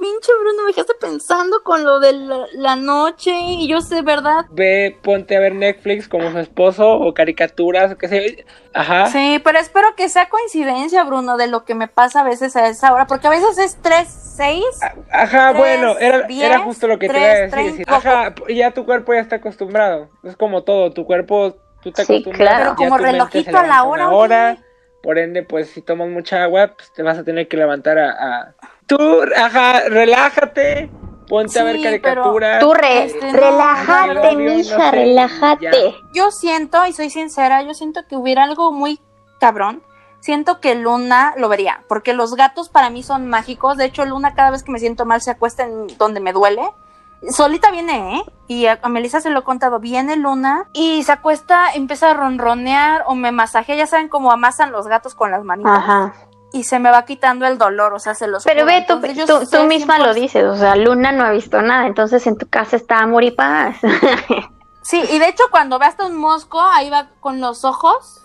pinche 0.00 0.32
Bruno, 0.40 0.62
me 0.62 0.68
dejaste 0.68 0.94
pensando 0.94 1.62
con 1.62 1.84
lo 1.84 2.00
de 2.00 2.12
la, 2.54 2.76
noche 2.76 3.32
y 3.32 3.68
yo 3.68 3.80
sé, 3.80 4.02
¿verdad? 4.02 4.46
Ve, 4.50 4.98
ponte 5.02 5.36
a 5.36 5.40
ver 5.40 5.54
Netflix 5.54 6.08
como 6.08 6.30
su 6.30 6.38
esposo 6.38 6.90
o 6.90 7.12
caricaturas 7.12 7.92
o 7.92 7.98
qué 7.98 8.08
sé. 8.08 8.46
Ajá. 8.72 9.06
Sí, 9.06 9.40
pero 9.44 9.58
espero 9.58 9.94
que 9.94 10.08
sea 10.08 10.28
coincidencia, 10.28 11.04
Bruno, 11.04 11.36
de 11.36 11.48
lo 11.48 11.64
que 11.64 11.74
me 11.74 11.88
pasa 11.88 12.20
a 12.20 12.24
veces 12.24 12.56
a 12.56 12.66
esa 12.68 12.92
hora, 12.94 13.06
porque 13.06 13.26
a 13.26 13.30
veces 13.30 13.58
es 13.58 13.76
3, 13.82 14.08
6. 14.36 14.64
Ajá, 15.10 15.52
bueno, 15.52 15.98
era, 15.98 16.26
era 16.28 16.60
justo 16.60 16.86
lo 16.86 16.98
que 16.98 17.08
te 17.08 17.18
iba 17.18 17.26
a 17.26 17.62
decir. 17.62 17.84
Ajá, 17.88 18.34
ya 18.48 18.70
tu 18.72 18.84
cuerpo 18.84 19.14
ya 19.14 19.20
está 19.20 19.36
acostumbrado. 19.36 20.10
Es 20.22 20.36
como 20.36 20.62
todo, 20.62 20.92
tu 20.92 21.04
cuerpo, 21.06 21.56
tú 21.82 21.92
te 21.92 22.04
sí, 22.04 22.22
Claro, 22.22 22.74
pero 22.76 22.76
como 22.76 22.98
relojito 22.98 23.56
a 23.56 23.66
la 23.66 23.84
hora 23.84 24.58
por 25.02 25.18
ende, 25.18 25.44
pues 25.44 25.70
si 25.70 25.82
tomas 25.82 26.08
mucha 26.08 26.42
agua, 26.42 26.74
pues 26.76 26.92
te 26.92 27.04
vas 27.04 27.16
a 27.16 27.22
tener 27.22 27.46
que 27.46 27.56
levantar 27.56 27.96
a... 27.96 28.54
Tú, 28.86 28.98
ajá, 29.36 29.88
relájate, 29.88 30.90
ponte 31.28 31.60
a 31.60 31.62
ver 31.62 31.80
caricaturas. 31.80 32.58
Tú 32.58 32.74
este, 32.74 33.32
relájate, 33.32 34.34
mija, 34.34 34.90
relájate. 34.90 35.94
Yo 36.12 36.32
siento, 36.32 36.84
y 36.86 36.92
soy 36.92 37.10
sincera, 37.10 37.62
yo 37.62 37.72
siento 37.72 38.00
que 38.08 38.16
hubiera 38.16 38.42
algo 38.42 38.72
muy 38.72 38.98
cabrón. 39.38 39.80
Siento 40.20 40.60
que 40.60 40.74
Luna 40.74 41.34
lo 41.36 41.48
vería, 41.48 41.84
porque 41.88 42.12
los 42.12 42.34
gatos 42.34 42.68
para 42.68 42.90
mí 42.90 43.02
son 43.02 43.28
mágicos. 43.28 43.76
De 43.76 43.84
hecho, 43.84 44.04
Luna 44.04 44.34
cada 44.34 44.50
vez 44.50 44.62
que 44.62 44.72
me 44.72 44.78
siento 44.78 45.04
mal 45.04 45.20
se 45.22 45.30
acuesta 45.30 45.64
en 45.64 45.86
donde 45.98 46.20
me 46.20 46.32
duele 46.32 46.62
solita 47.30 47.70
viene, 47.70 48.16
¿eh? 48.16 48.24
Y 48.48 48.66
a, 48.66 48.78
Melissa 48.88 49.20
se 49.20 49.30
lo 49.30 49.40
he 49.40 49.44
contado, 49.44 49.80
viene 49.80 50.16
Luna 50.16 50.68
y 50.72 51.02
se 51.02 51.12
acuesta, 51.12 51.72
empieza 51.74 52.10
a 52.10 52.14
ronronear 52.14 53.04
o 53.06 53.14
me 53.14 53.32
masajea, 53.32 53.76
ya 53.76 53.86
saben 53.86 54.08
cómo 54.08 54.32
amasan 54.32 54.72
los 54.72 54.86
gatos 54.86 55.14
con 55.14 55.30
las 55.30 55.44
manitas. 55.44 55.78
Ajá. 55.78 56.14
Y 56.52 56.64
se 56.64 56.78
me 56.78 56.90
va 56.90 57.04
quitando 57.04 57.46
el 57.46 57.58
dolor, 57.58 57.92
o 57.92 57.98
sea, 57.98 58.14
se 58.14 58.28
los... 58.28 58.44
Pero 58.44 58.64
ve, 58.64 58.86
tú, 58.86 59.00
tú, 59.50 59.64
misma 59.64 59.98
lo 59.98 60.14
dices, 60.14 60.44
o 60.44 60.56
sea, 60.56 60.76
Luna 60.76 61.12
no 61.12 61.24
ha 61.24 61.30
visto 61.30 61.60
nada, 61.60 61.86
entonces 61.86 62.26
en 62.26 62.38
tu 62.38 62.48
casa 62.48 62.76
está 62.76 62.98
amor 63.00 63.24
y 63.24 63.32
paz. 63.32 63.76
sí, 64.82 65.02
y 65.10 65.18
de 65.18 65.28
hecho 65.28 65.44
cuando 65.50 65.78
ve 65.78 65.86
hasta 65.86 66.06
un 66.06 66.16
mosco, 66.16 66.60
ahí 66.60 66.88
va 66.88 67.08
con 67.20 67.40
los 67.40 67.64
ojos 67.64 68.22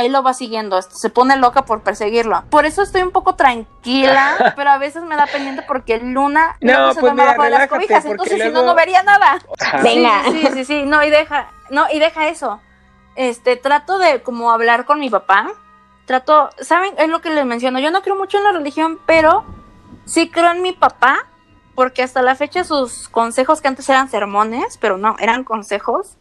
ahí 0.00 0.08
lo 0.08 0.22
va 0.22 0.32
siguiendo, 0.32 0.80
se 0.80 1.10
pone 1.10 1.36
loca 1.36 1.66
por 1.66 1.82
perseguirlo. 1.82 2.42
Por 2.48 2.64
eso 2.64 2.82
estoy 2.82 3.02
un 3.02 3.10
poco 3.10 3.34
tranquila, 3.34 4.52
pero 4.56 4.70
a 4.70 4.78
veces 4.78 5.02
me 5.02 5.14
da 5.14 5.26
pendiente 5.26 5.62
porque 5.62 5.98
Luna 5.98 6.56
no, 6.60 6.94
se 6.94 7.00
pues 7.00 7.12
abajo 7.12 7.42
de 7.42 7.50
las 7.50 7.68
cobijas, 7.68 8.04
entonces 8.06 8.42
si 8.42 8.50
no, 8.50 8.62
no 8.62 8.74
vería 8.74 9.02
nada. 9.02 9.38
Venga. 9.82 10.22
Sí, 10.24 10.48
sí, 10.54 10.64
sí, 10.64 10.82
no, 10.84 11.04
y 11.04 11.10
deja, 11.10 11.50
no, 11.68 11.84
y 11.92 11.98
deja 11.98 12.28
eso. 12.28 12.60
Este, 13.14 13.56
trato 13.56 13.98
de 13.98 14.22
como 14.22 14.50
hablar 14.50 14.86
con 14.86 15.00
mi 15.00 15.10
papá, 15.10 15.50
trato, 16.06 16.48
¿saben? 16.60 16.94
Es 16.96 17.08
lo 17.08 17.20
que 17.20 17.28
les 17.28 17.44
menciono, 17.44 17.78
yo 17.78 17.90
no 17.90 18.00
creo 18.00 18.16
mucho 18.16 18.38
en 18.38 18.44
la 18.44 18.52
religión, 18.52 18.98
pero 19.04 19.44
sí 20.06 20.30
creo 20.30 20.50
en 20.52 20.62
mi 20.62 20.72
papá, 20.72 21.26
porque 21.74 22.02
hasta 22.02 22.22
la 22.22 22.36
fecha 22.36 22.64
sus 22.64 23.10
consejos 23.10 23.60
que 23.60 23.68
antes 23.68 23.86
eran 23.90 24.08
sermones, 24.08 24.78
pero 24.78 24.96
no, 24.96 25.16
eran 25.18 25.44
consejos, 25.44 26.16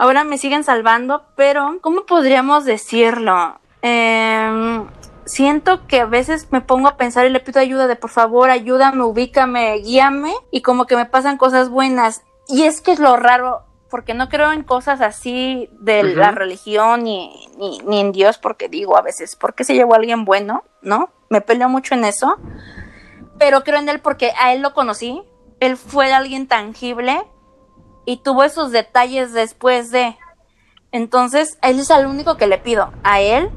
ahora 0.00 0.24
me 0.24 0.38
siguen 0.38 0.64
salvando, 0.64 1.26
pero 1.36 1.76
¿cómo 1.82 2.06
podríamos 2.06 2.64
decirlo? 2.64 3.60
Em, 3.82 4.86
siento 5.26 5.86
que 5.86 6.00
a 6.00 6.06
veces 6.06 6.48
me 6.50 6.62
pongo 6.62 6.88
a 6.88 6.96
pensar 6.96 7.26
y 7.26 7.30
le 7.30 7.40
pido 7.40 7.60
ayuda 7.60 7.86
de 7.86 7.96
por 7.96 8.08
favor, 8.08 8.48
ayúdame, 8.48 9.02
ubícame, 9.02 9.76
guíame 9.80 10.32
y 10.50 10.62
como 10.62 10.86
que 10.86 10.96
me 10.96 11.04
pasan 11.04 11.36
cosas 11.36 11.68
buenas. 11.68 12.22
Y 12.48 12.62
es 12.62 12.80
que 12.80 12.92
es 12.92 12.98
lo 12.98 13.14
raro, 13.18 13.66
porque 13.90 14.14
no 14.14 14.30
creo 14.30 14.52
en 14.52 14.62
cosas 14.62 15.02
así 15.02 15.68
de 15.80 16.02
la 16.02 16.30
religión 16.30 17.04
ni, 17.04 17.48
ni, 17.58 17.80
ni, 17.80 18.00
en 18.00 18.12
Dios, 18.12 18.38
porque 18.38 18.70
digo 18.70 18.96
a 18.96 19.02
veces, 19.02 19.36
¿por 19.36 19.54
qué 19.54 19.64
se 19.64 19.74
llevó 19.74 19.92
a 19.92 19.98
alguien 19.98 20.24
bueno? 20.24 20.64
¿No? 20.80 21.10
Me 21.28 21.42
peleo 21.42 21.68
mucho 21.68 21.94
en 21.94 22.06
eso. 22.06 22.38
Pero 23.38 23.64
creo 23.64 23.78
en 23.78 23.90
él 23.90 24.00
porque 24.00 24.32
a 24.40 24.54
él 24.54 24.62
lo 24.62 24.72
conocí. 24.72 25.22
Él 25.60 25.76
fue 25.76 26.10
alguien 26.10 26.46
tangible 26.46 27.22
y 28.04 28.18
tuvo 28.18 28.44
esos 28.44 28.72
detalles 28.72 29.32
después 29.32 29.90
de. 29.90 30.16
Entonces, 30.92 31.58
él 31.62 31.78
es 31.78 31.90
el 31.90 32.06
único 32.06 32.36
que 32.36 32.46
le 32.46 32.58
pido. 32.58 32.92
A 33.02 33.20
él 33.20 33.50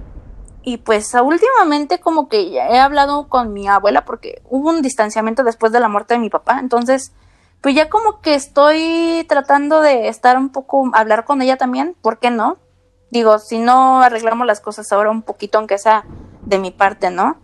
y 0.65 0.77
pues 0.77 1.13
últimamente 1.13 1.99
como 1.99 2.29
que 2.29 2.49
ya 2.49 2.67
he 2.69 2.79
hablado 2.79 3.27
con 3.27 3.51
mi 3.51 3.67
abuela 3.67 4.05
porque 4.05 4.41
hubo 4.49 4.69
un 4.69 4.81
distanciamiento 4.81 5.43
después 5.43 5.73
de 5.73 5.81
la 5.81 5.89
muerte 5.89 6.13
de 6.13 6.21
mi 6.21 6.29
papá. 6.29 6.59
Entonces, 6.59 7.11
pues 7.59 7.75
ya 7.75 7.89
como 7.89 8.21
que 8.21 8.33
estoy 8.35 9.25
tratando 9.27 9.81
de 9.81 10.07
estar 10.07 10.37
un 10.37 10.49
poco, 10.49 10.89
hablar 10.93 11.25
con 11.25 11.41
ella 11.41 11.57
también. 11.57 11.95
¿Por 12.01 12.19
qué 12.19 12.29
no? 12.29 12.57
Digo, 13.11 13.39
si 13.39 13.59
no 13.59 14.01
arreglamos 14.01 14.47
las 14.47 14.61
cosas 14.61 14.91
ahora 14.91 15.11
un 15.11 15.21
poquito, 15.21 15.57
aunque 15.57 15.77
sea 15.77 16.05
de 16.41 16.59
mi 16.59 16.71
parte, 16.71 17.11
¿no? 17.11 17.37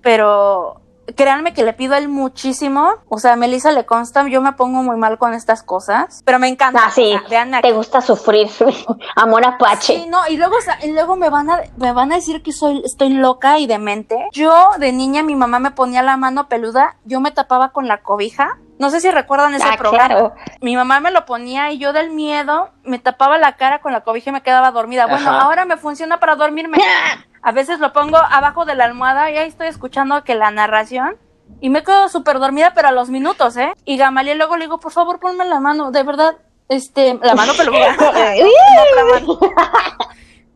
Pero 0.00 0.81
créanme 1.16 1.52
que 1.52 1.64
le 1.64 1.72
pido 1.72 1.94
a 1.94 1.98
él 1.98 2.08
muchísimo. 2.08 2.88
O 3.08 3.18
sea, 3.18 3.34
a 3.34 3.36
Melissa 3.36 3.72
le 3.72 3.84
consta, 3.84 4.26
yo 4.28 4.40
me 4.40 4.52
pongo 4.52 4.82
muy 4.82 4.96
mal 4.96 5.18
con 5.18 5.34
estas 5.34 5.62
cosas, 5.62 6.22
pero 6.24 6.38
me 6.38 6.48
encanta. 6.48 6.80
Ah, 6.86 6.90
sí, 6.90 7.14
te 7.62 7.72
gusta 7.72 8.00
sufrir, 8.00 8.48
amor 9.16 9.46
apache. 9.46 9.94
Sí, 10.00 10.06
no, 10.08 10.18
y 10.28 10.36
luego, 10.36 10.56
y 10.82 10.92
luego 10.92 11.16
me 11.16 11.30
van 11.30 11.50
a, 11.50 11.60
me 11.76 11.92
van 11.92 12.12
a 12.12 12.16
decir 12.16 12.42
que 12.42 12.52
soy, 12.52 12.82
estoy 12.84 13.10
loca 13.10 13.58
y 13.58 13.66
demente. 13.66 14.28
Yo, 14.32 14.54
de 14.78 14.92
niña, 14.92 15.22
mi 15.22 15.34
mamá 15.34 15.58
me 15.58 15.70
ponía 15.70 16.02
la 16.02 16.16
mano 16.16 16.48
peluda, 16.48 16.96
yo 17.04 17.20
me 17.20 17.30
tapaba 17.30 17.70
con 17.70 17.88
la 17.88 18.02
cobija. 18.02 18.58
No 18.78 18.90
sé 18.90 19.00
si 19.00 19.10
recuerdan 19.10 19.54
ese 19.54 19.66
Ah, 19.68 19.76
programa. 19.78 20.06
claro. 20.08 20.34
Mi 20.60 20.76
mamá 20.76 21.00
me 21.00 21.10
lo 21.10 21.24
ponía 21.24 21.70
y 21.70 21.78
yo 21.78 21.92
del 21.92 22.10
miedo 22.10 22.70
me 22.84 22.98
tapaba 22.98 23.38
la 23.38 23.52
cara 23.56 23.80
con 23.80 23.92
la 23.92 24.00
cobija 24.00 24.30
y 24.30 24.32
me 24.32 24.42
quedaba 24.42 24.70
dormida. 24.72 25.06
Bueno, 25.06 25.30
Ajá. 25.30 25.40
ahora 25.42 25.64
me 25.64 25.76
funciona 25.76 26.18
para 26.18 26.36
dormirme. 26.36 26.78
A 27.42 27.52
veces 27.52 27.78
lo 27.80 27.92
pongo 27.92 28.16
abajo 28.18 28.64
de 28.64 28.74
la 28.74 28.84
almohada 28.84 29.30
y 29.30 29.36
ahí 29.36 29.48
estoy 29.48 29.66
escuchando 29.68 30.22
que 30.24 30.34
la 30.36 30.50
narración 30.52 31.16
y 31.60 31.70
me 31.70 31.82
quedo 31.82 32.08
súper 32.08 32.38
dormida, 32.38 32.72
pero 32.74 32.88
a 32.88 32.92
los 32.92 33.08
minutos, 33.10 33.56
¿eh? 33.56 33.72
Y 33.84 33.96
Gamaliel 33.96 34.38
luego 34.38 34.56
le 34.56 34.64
digo, 34.66 34.78
por 34.80 34.92
favor, 34.92 35.18
ponme 35.20 35.44
la 35.44 35.58
mano, 35.60 35.90
de 35.90 36.02
verdad, 36.04 36.36
este, 36.68 37.18
la 37.22 37.34
mano 37.34 37.52
peluda. 37.54 37.96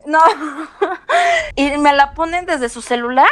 No. 0.06 0.20
y 1.56 1.76
me 1.78 1.92
la 1.92 2.12
ponen 2.14 2.46
desde 2.46 2.68
su 2.68 2.80
celular 2.80 3.26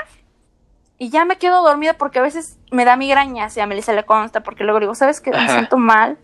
y 1.04 1.10
ya 1.10 1.26
me 1.26 1.36
quedo 1.36 1.62
dormida 1.62 1.92
porque 1.92 2.18
a 2.18 2.22
veces 2.22 2.58
me 2.70 2.86
da 2.86 2.96
migrañas 2.96 3.54
y 3.58 3.60
a 3.60 3.66
Melissa 3.66 3.92
le 3.92 4.04
consta 4.04 4.42
porque 4.42 4.64
luego 4.64 4.80
digo, 4.80 4.94
¿sabes 4.94 5.20
qué? 5.20 5.32
Me 5.32 5.36
Ajá. 5.36 5.52
siento 5.52 5.76
mal. 5.76 6.16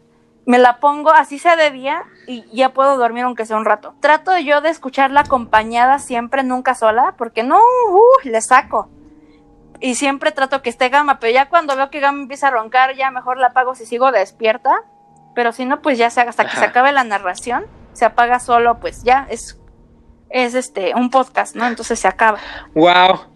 Me 0.46 0.56
la 0.56 0.78
pongo 0.80 1.10
así 1.10 1.38
sea 1.38 1.54
de 1.54 1.70
día 1.70 2.02
y 2.26 2.46
ya 2.56 2.70
puedo 2.70 2.96
dormir 2.96 3.24
aunque 3.24 3.44
sea 3.44 3.58
un 3.58 3.66
rato. 3.66 3.94
Trato 4.00 4.38
yo 4.38 4.62
de 4.62 4.70
escucharla 4.70 5.20
acompañada 5.20 5.98
siempre, 5.98 6.44
nunca 6.44 6.74
sola, 6.74 7.14
porque 7.18 7.42
no, 7.42 7.58
uh, 7.58 8.00
le 8.24 8.40
saco. 8.40 8.88
Y 9.80 9.96
siempre 9.96 10.32
trato 10.32 10.62
que 10.62 10.70
esté 10.70 10.88
Gama, 10.88 11.20
pero 11.20 11.34
ya 11.34 11.50
cuando 11.50 11.76
veo 11.76 11.90
que 11.90 12.00
Gama 12.00 12.22
empieza 12.22 12.48
a 12.48 12.50
roncar, 12.50 12.96
ya 12.96 13.10
mejor 13.10 13.36
la 13.36 13.48
apago 13.48 13.74
si 13.74 13.84
sigo 13.84 14.10
despierta. 14.12 14.82
Pero 15.34 15.52
si 15.52 15.66
no, 15.66 15.82
pues 15.82 15.98
ya 15.98 16.08
se, 16.08 16.22
hasta 16.22 16.46
que 16.46 16.56
se 16.56 16.64
acabe 16.64 16.90
la 16.92 17.04
narración, 17.04 17.66
se 17.92 18.06
apaga 18.06 18.40
solo, 18.40 18.80
pues 18.80 19.02
ya 19.02 19.26
es, 19.28 19.60
es 20.30 20.54
este, 20.54 20.94
un 20.94 21.10
podcast, 21.10 21.54
¿no? 21.54 21.66
Entonces 21.66 21.98
se 21.98 22.08
acaba. 22.08 22.38
Wow. 22.74 23.29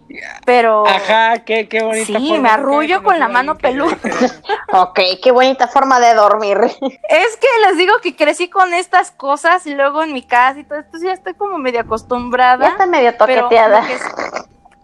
Pero 0.45 0.87
Ajá, 0.87 1.39
qué, 1.45 1.67
qué 1.67 1.81
bonita. 1.83 2.05
Sí, 2.05 2.13
forma 2.29 2.43
me 2.43 2.49
arrullo 2.49 3.03
con 3.03 3.19
la 3.19 3.27
mano 3.27 3.57
que- 3.57 3.67
Ok, 4.71 4.99
qué 5.21 5.31
bonita 5.31 5.67
forma 5.67 5.99
de 5.99 6.13
dormir. 6.13 6.57
es 6.61 7.37
que 7.37 7.47
les 7.67 7.77
digo 7.77 7.93
que 8.01 8.15
crecí 8.15 8.49
con 8.49 8.73
estas 8.73 9.11
cosas 9.11 9.65
y 9.65 9.73
luego 9.73 10.03
en 10.03 10.13
mi 10.13 10.21
casa 10.21 10.59
y 10.59 10.63
todo 10.63 10.79
esto, 10.79 10.97
ya 11.03 11.13
estoy 11.13 11.33
como 11.33 11.57
medio 11.57 11.81
acostumbrada. 11.81 12.65
Ya 12.65 12.71
está 12.71 12.85
medio 12.85 13.13
pero 13.17 13.43
toqueteada. 13.43 13.89
es- 13.89 14.01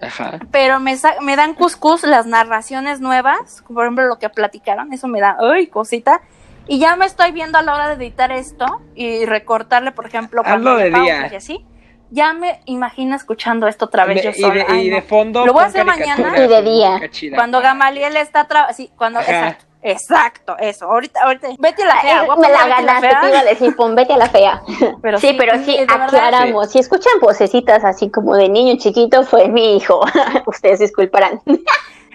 Ajá. 0.03 0.39
pero 0.49 0.79
me, 0.79 0.97
sa- 0.97 1.21
me 1.21 1.35
dan 1.35 1.53
cuscús 1.53 2.01
las 2.03 2.25
narraciones 2.25 2.99
nuevas, 3.01 3.63
por 3.71 3.83
ejemplo 3.85 4.05
lo 4.07 4.17
que 4.17 4.29
platicaron, 4.29 4.91
eso 4.93 5.07
me 5.07 5.21
da, 5.21 5.37
¡ay, 5.39 5.67
cosita! 5.67 6.21
Y 6.67 6.79
ya 6.79 6.95
me 6.95 7.05
estoy 7.05 7.31
viendo 7.31 7.59
a 7.59 7.61
la 7.61 7.75
hora 7.75 7.87
de 7.89 8.03
editar 8.03 8.31
esto 8.31 8.65
y 8.95 9.25
recortarle, 9.25 9.91
por 9.91 10.07
ejemplo, 10.07 10.41
cuando 10.43 10.71
Hazlo 10.71 10.81
hay 10.83 10.91
de 10.91 10.99
día. 11.01 11.29
y 11.31 11.35
así. 11.35 11.65
Ya 12.13 12.33
me 12.33 12.59
imagino 12.65 13.15
escuchando 13.15 13.67
esto 13.67 13.85
otra 13.85 14.05
vez 14.05 14.17
De- 14.17 14.23
yo 14.23 14.29
y, 14.31 14.41
sola. 14.41 14.53
de, 14.53 14.65
Ay, 14.67 14.87
y 14.87 14.89
no. 14.89 14.95
de 14.97 15.01
fondo. 15.01 15.45
Lo 15.45 15.53
voy 15.53 15.63
a 15.63 15.67
hacer 15.67 15.85
mañana. 15.85 16.33
Y 16.37 16.47
de 16.47 16.61
día. 16.61 17.01
Cuando 17.35 17.61
Gamaliel 17.61 18.17
está 18.17 18.47
tra- 18.49 18.71
sí, 18.73 18.91
cuando 18.97 19.19
Ajá. 19.19 19.31
exacto, 19.31 19.65
exacto, 19.81 20.57
eso. 20.59 20.85
Ahorita, 20.91 21.21
ahorita. 21.23 21.47
Betty 21.57 21.83
la 21.83 21.95
fea, 22.01 22.23
Eh, 22.25 22.27
a 22.29 22.35
me 22.35 22.49
la 22.49 22.67
ganaste, 22.67 23.07
te 23.07 23.27
iba 23.29 23.39
a 23.39 23.43
decir, 23.45 23.75
pon 23.77 23.95
vete 23.95 24.13
a 24.13 24.17
la 24.17 24.27
fea. 24.29 24.61
Pero 25.01 25.19
sí, 25.19 25.29
sí, 25.29 25.35
pero 25.37 25.57
sí, 25.63 25.77
aclaramos. 25.87 26.69
Si 26.71 26.79
escuchan 26.79 27.13
vocecitas 27.21 27.83
así 27.85 28.11
como 28.11 28.35
de 28.35 28.49
niño 28.49 28.75
chiquito, 28.77 29.23
fue 29.23 29.47
mi 29.47 29.77
hijo. 29.77 30.01
Ustedes 30.45 30.79
disculparán. 30.79 31.41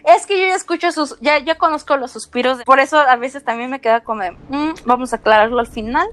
Es 0.04 0.24
que 0.24 0.40
yo 0.40 0.46
ya 0.46 0.54
escucho 0.54 0.92
sus, 0.92 1.18
ya, 1.20 1.38
ya 1.38 1.56
conozco 1.56 1.96
los 1.96 2.12
suspiros, 2.12 2.62
por 2.62 2.78
eso 2.78 2.96
a 2.96 3.16
veces 3.16 3.42
también 3.42 3.70
me 3.70 3.80
queda 3.80 4.02
como 4.04 4.22
de, 4.22 4.30
"Mm, 4.50 4.74
vamos 4.84 5.12
a 5.12 5.16
aclararlo 5.16 5.58
al 5.58 5.66
final, 5.66 6.06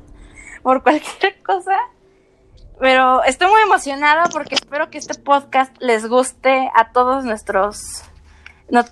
por 0.64 0.82
cualquier 0.82 1.44
cosa. 1.44 1.78
Pero 2.80 3.24
estoy 3.24 3.48
muy 3.50 3.62
emocionada 3.62 4.24
porque 4.32 4.56
espero 4.56 4.90
que 4.90 4.98
este 4.98 5.14
podcast 5.16 5.76
les 5.80 6.08
guste 6.08 6.70
a 6.76 6.92
todos 6.92 7.24
nuestros 7.24 8.04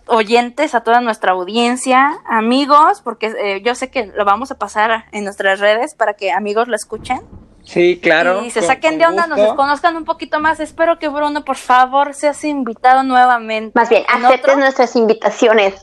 oyentes, 0.07 0.75
a 0.75 0.81
toda 0.81 1.01
nuestra 1.01 1.31
audiencia, 1.31 2.19
amigos, 2.29 3.01
porque 3.01 3.33
eh, 3.39 3.61
yo 3.63 3.73
sé 3.75 3.89
que 3.89 4.05
lo 4.15 4.25
vamos 4.25 4.51
a 4.51 4.55
pasar 4.55 5.05
en 5.11 5.23
nuestras 5.23 5.59
redes 5.59 5.95
para 5.95 6.13
que 6.13 6.31
amigos 6.31 6.67
lo 6.67 6.75
escuchen. 6.75 7.21
Sí, 7.63 7.99
claro. 8.01 8.43
y 8.43 8.49
se 8.49 8.59
con- 8.59 8.67
saquen 8.67 8.91
con 8.93 8.99
de 8.99 9.05
onda, 9.07 9.27
nos 9.27 9.53
conozcan 9.53 9.95
un 9.95 10.03
poquito 10.05 10.39
más. 10.39 10.59
Espero 10.59 10.97
que 10.99 11.07
Bruno, 11.09 11.45
por 11.45 11.57
favor, 11.57 12.13
seas 12.13 12.43
invitado 12.43 13.03
nuevamente. 13.03 13.71
Más 13.75 13.89
bien, 13.89 14.03
otro. 14.25 14.57
nuestras 14.57 14.95
invitaciones. 14.95 15.75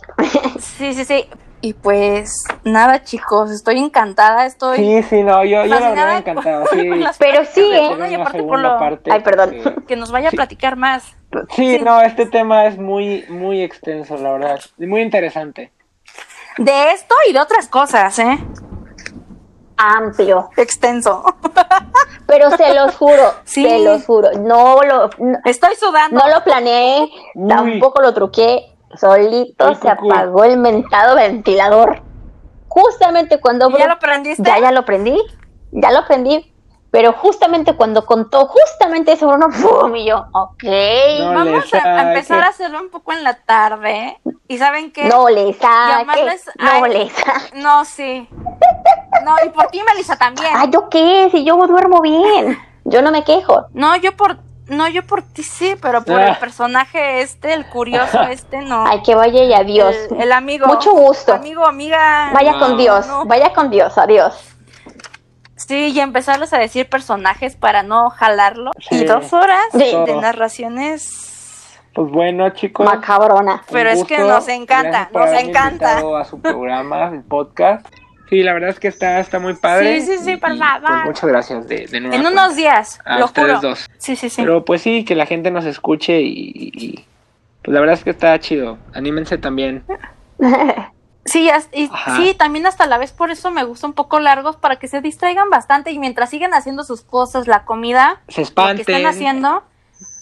Sí, 0.77 0.93
sí, 0.95 1.05
sí. 1.05 1.29
Y 1.61 1.73
pues 1.73 2.45
nada, 2.63 3.03
chicos, 3.03 3.51
estoy 3.51 3.79
encantada, 3.81 4.47
estoy 4.47 4.77
Sí, 4.79 5.03
sí, 5.03 5.23
no, 5.23 5.43
yo, 5.45 5.65
yo 5.65 5.81
la 5.81 5.89
verdad 5.91 6.19
encantado. 6.19 6.67
con 6.67 6.79
Sí. 6.79 6.89
Pero 7.19 7.45
sí, 7.45 7.61
¿eh? 7.73 7.89
Bruno 7.89 8.07
y 8.07 8.15
Una 8.15 8.23
aparte 8.23 8.39
por 8.39 8.59
segunda 8.59 8.73
lo 8.75 8.79
parte, 8.79 9.11
Ay, 9.13 9.21
perdón. 9.21 9.85
que 9.89 9.97
nos 9.97 10.13
vaya 10.13 10.29
a 10.29 10.31
Sí. 10.31 10.37
platicar 10.37 10.77
más. 10.77 11.03
Sí, 11.57 11.79
Sí. 11.79 11.85
no, 11.85 12.01
este 12.01 12.27
tema 12.27 12.67
es 12.67 12.79
muy, 12.79 13.25
muy 13.29 13.63
extenso, 13.63 14.17
la 14.19 14.33
verdad. 14.33 14.61
y 14.79 14.87
Muy 14.87 15.03
interesante. 15.03 15.73
De 16.59 16.93
esto 16.93 17.15
y 17.29 17.33
de 17.33 17.41
otras 17.41 17.67
cosas, 17.69 18.17
¿eh? 18.21 18.39
Amplio. 19.77 20.51
Extenso. 20.57 21.25
Pero 22.27 22.51
se 22.51 22.75
los 22.75 22.97
juro, 22.97 23.33
Sí. 23.45 23.65
se 23.65 23.79
los 23.81 24.05
juro. 24.05 24.31
No 24.39 24.81
lo, 24.83 25.09
no, 25.19 25.39
Estoy 25.45 25.75
sudando. 25.77 26.19
no 26.21 26.29
lo 26.29 26.43
planeé, 26.45 27.09
Uy. 27.35 27.49
tampoco 27.49 28.03
lo 28.03 28.13
truqué. 28.13 28.75
Solito 28.97 29.67
Ay, 29.67 29.75
se 29.77 29.89
apagó 29.91 30.45
el 30.45 30.57
mentado 30.59 31.17
ventilador. 31.17 32.03
Justamente 32.69 33.41
cuando 33.41 33.71
¿Y 33.71 33.79
¿Ya 33.79 33.87
lo 33.89 33.99
prendiste? 33.99 34.43
ya, 34.43 34.59
ya 34.59 34.73
lo 34.73 34.85
prendí, 34.85 35.19
ya 35.73 35.91
lo 35.91 36.07
prendí. 36.07 36.55
Pero 36.91 37.13
justamente 37.13 37.77
cuando 37.77 38.07
contó, 38.07 38.47
justamente 38.47 39.13
ese 39.13 39.27
Bruno, 39.27 39.49
¡pum! 39.63 39.95
Y 39.95 40.07
yo, 40.07 40.25
ok. 40.33 40.65
No 41.21 41.35
Vamos 41.35 41.75
a, 41.75 42.09
empezar 42.09 42.43
a 42.43 42.49
hacerlo 42.49 42.81
un 42.81 42.89
poco 42.89 43.13
en 43.13 43.25
la 43.25 43.35
tarde. 43.35 44.19
¿Y 44.49 44.57
saben 44.57 44.91
qué? 44.91 45.05
No 45.05 45.29
le 45.29 45.53
saque, 45.53 46.07
Llamarles- 46.07 46.51
no 46.59 46.85
ay. 46.85 46.93
le 46.93 47.11
saque. 47.11 47.61
No, 47.61 47.85
sí. 47.85 48.27
No, 49.25 49.37
y 49.45 49.51
por 49.51 49.67
ti, 49.67 49.83
Melissa, 49.83 50.17
también. 50.17 50.51
Ah, 50.55 50.65
¿yo 50.71 50.89
qué? 50.89 51.29
Si 51.31 51.45
yo 51.45 51.57
duermo 51.67 52.01
bien. 52.01 52.57
Yo 52.85 53.03
no 53.03 53.11
me 53.11 53.23
quejo. 53.23 53.67
No, 53.75 53.95
yo 53.97 54.17
por 54.17 54.39
no, 54.69 54.89
yo 54.89 55.03
por 55.07 55.23
ti 55.23 55.43
sí, 55.43 55.75
pero 55.81 56.03
por 56.05 56.21
Ah. 56.21 56.29
el 56.31 56.37
personaje 56.39 57.21
este, 57.23 57.53
el 57.55 57.67
curioso 57.67 58.21
este, 58.31 58.59
no. 58.63 58.87
Ay, 58.87 59.03
que 59.03 59.15
vaya 59.15 59.45
y 59.45 59.53
adiós. 59.55 59.95
El, 60.13 60.23
el 60.23 60.33
amigo. 60.33 60.67
Mucho 60.67 60.93
gusto. 60.93 61.33
Amigo, 61.35 61.67
amiga. 61.67 62.31
Vaya 62.33 62.53
No. 62.53 62.59
con 62.61 62.77
Dios, 62.77 63.07
No. 63.07 63.25
vaya 63.25 63.53
con 63.53 63.71
Dios, 63.71 63.97
adiós. 63.99 64.55
Sí, 65.57 65.89
y 65.93 66.01
empezarles 66.01 66.53
a 66.53 66.59
decir 66.59 66.89
personajes 66.89 67.57
para 67.57 67.83
no 67.83 68.11
jalarlo. 68.11 68.71
Sí. 68.89 68.97
Y 69.03 69.05
dos 69.05 69.33
horas 69.33 69.65
Sí. 69.73 69.79
de 70.07 70.17
narraciones. 70.17 71.25
Pues 71.95 72.13
bueno, 72.13 72.51
chicos. 72.51 72.87
Macabrona. 72.87 73.65
Pero 73.73 73.91
es 73.91 74.05
que 74.05 74.19
nos 74.19 74.47
encanta, 74.49 75.11
nos 75.13 75.31
encanta. 75.31 75.99
a 76.21 76.25
su 76.25 76.41
programa, 76.41 77.09
el 77.09 77.23
podcast. 77.23 77.85
Sí, 78.29 78.43
la 78.43 78.53
verdad 78.53 78.71
es 78.71 78.79
que 78.81 78.89
está, 78.89 79.21
está 79.21 79.39
muy 79.39 79.55
padre. 79.55 80.01
Sí, 80.01 80.07
sí, 80.19 80.25
sí, 80.25 80.31
y- 80.33 80.37
por 80.37 80.53
y, 80.53 80.59
favor. 80.59 80.89
Pues 80.89 81.05
muchas 81.07 81.25
gracias 81.31 81.69
de, 81.69 81.87
de 81.87 82.01
nuevo. 82.01 82.15
En 82.15 82.27
unos 82.27 82.57
días, 82.57 83.01
A 83.05 83.19
lo 83.19 83.25
ustedes 83.27 83.57
juro. 83.57 83.69
dos. 83.71 83.89
Sí, 83.99 84.17
sí, 84.17 84.29
sí. 84.29 84.43
Pero 84.43 84.65
pues 84.65 84.83
sí, 84.83 85.05
que 85.05 85.15
la 85.15 85.27
gente 85.27 85.51
nos 85.51 85.65
escuche 85.65 86.21
y, 86.21 86.53
y- 86.75 87.05
pues 87.63 87.73
la 87.75 87.81
verdad 87.81 87.95
es 87.95 88.05
que 88.05 88.11
está 88.11 88.39
chido. 88.41 88.79
Anímense 88.95 89.39
también. 89.39 89.85
Sí, 91.25 91.51
y, 91.75 91.91
sí, 92.17 92.35
también 92.39 92.67
hasta 92.67 92.87
la 92.87 92.97
vez 92.97 93.13
por 93.13 93.31
eso 93.31 93.51
me 93.51 93.63
gusta 93.63 93.87
un 93.87 93.93
poco 93.93 94.19
largos 94.19 94.57
para 94.57 94.77
que 94.77 94.89
se 94.89 95.03
distraigan 95.03 95.51
bastante 95.51 95.91
y 95.91 95.99
mientras 95.99 96.31
siguen 96.31 96.55
haciendo 96.55 96.85
sus 96.85 97.03
cosas, 97.03 97.47
la 97.47 97.67
comida, 97.67 98.23
se 98.29 98.41
espanten. 98.41 98.79
lo 98.79 98.85
que 98.87 98.93
están 98.93 99.07
haciendo, 99.11 99.63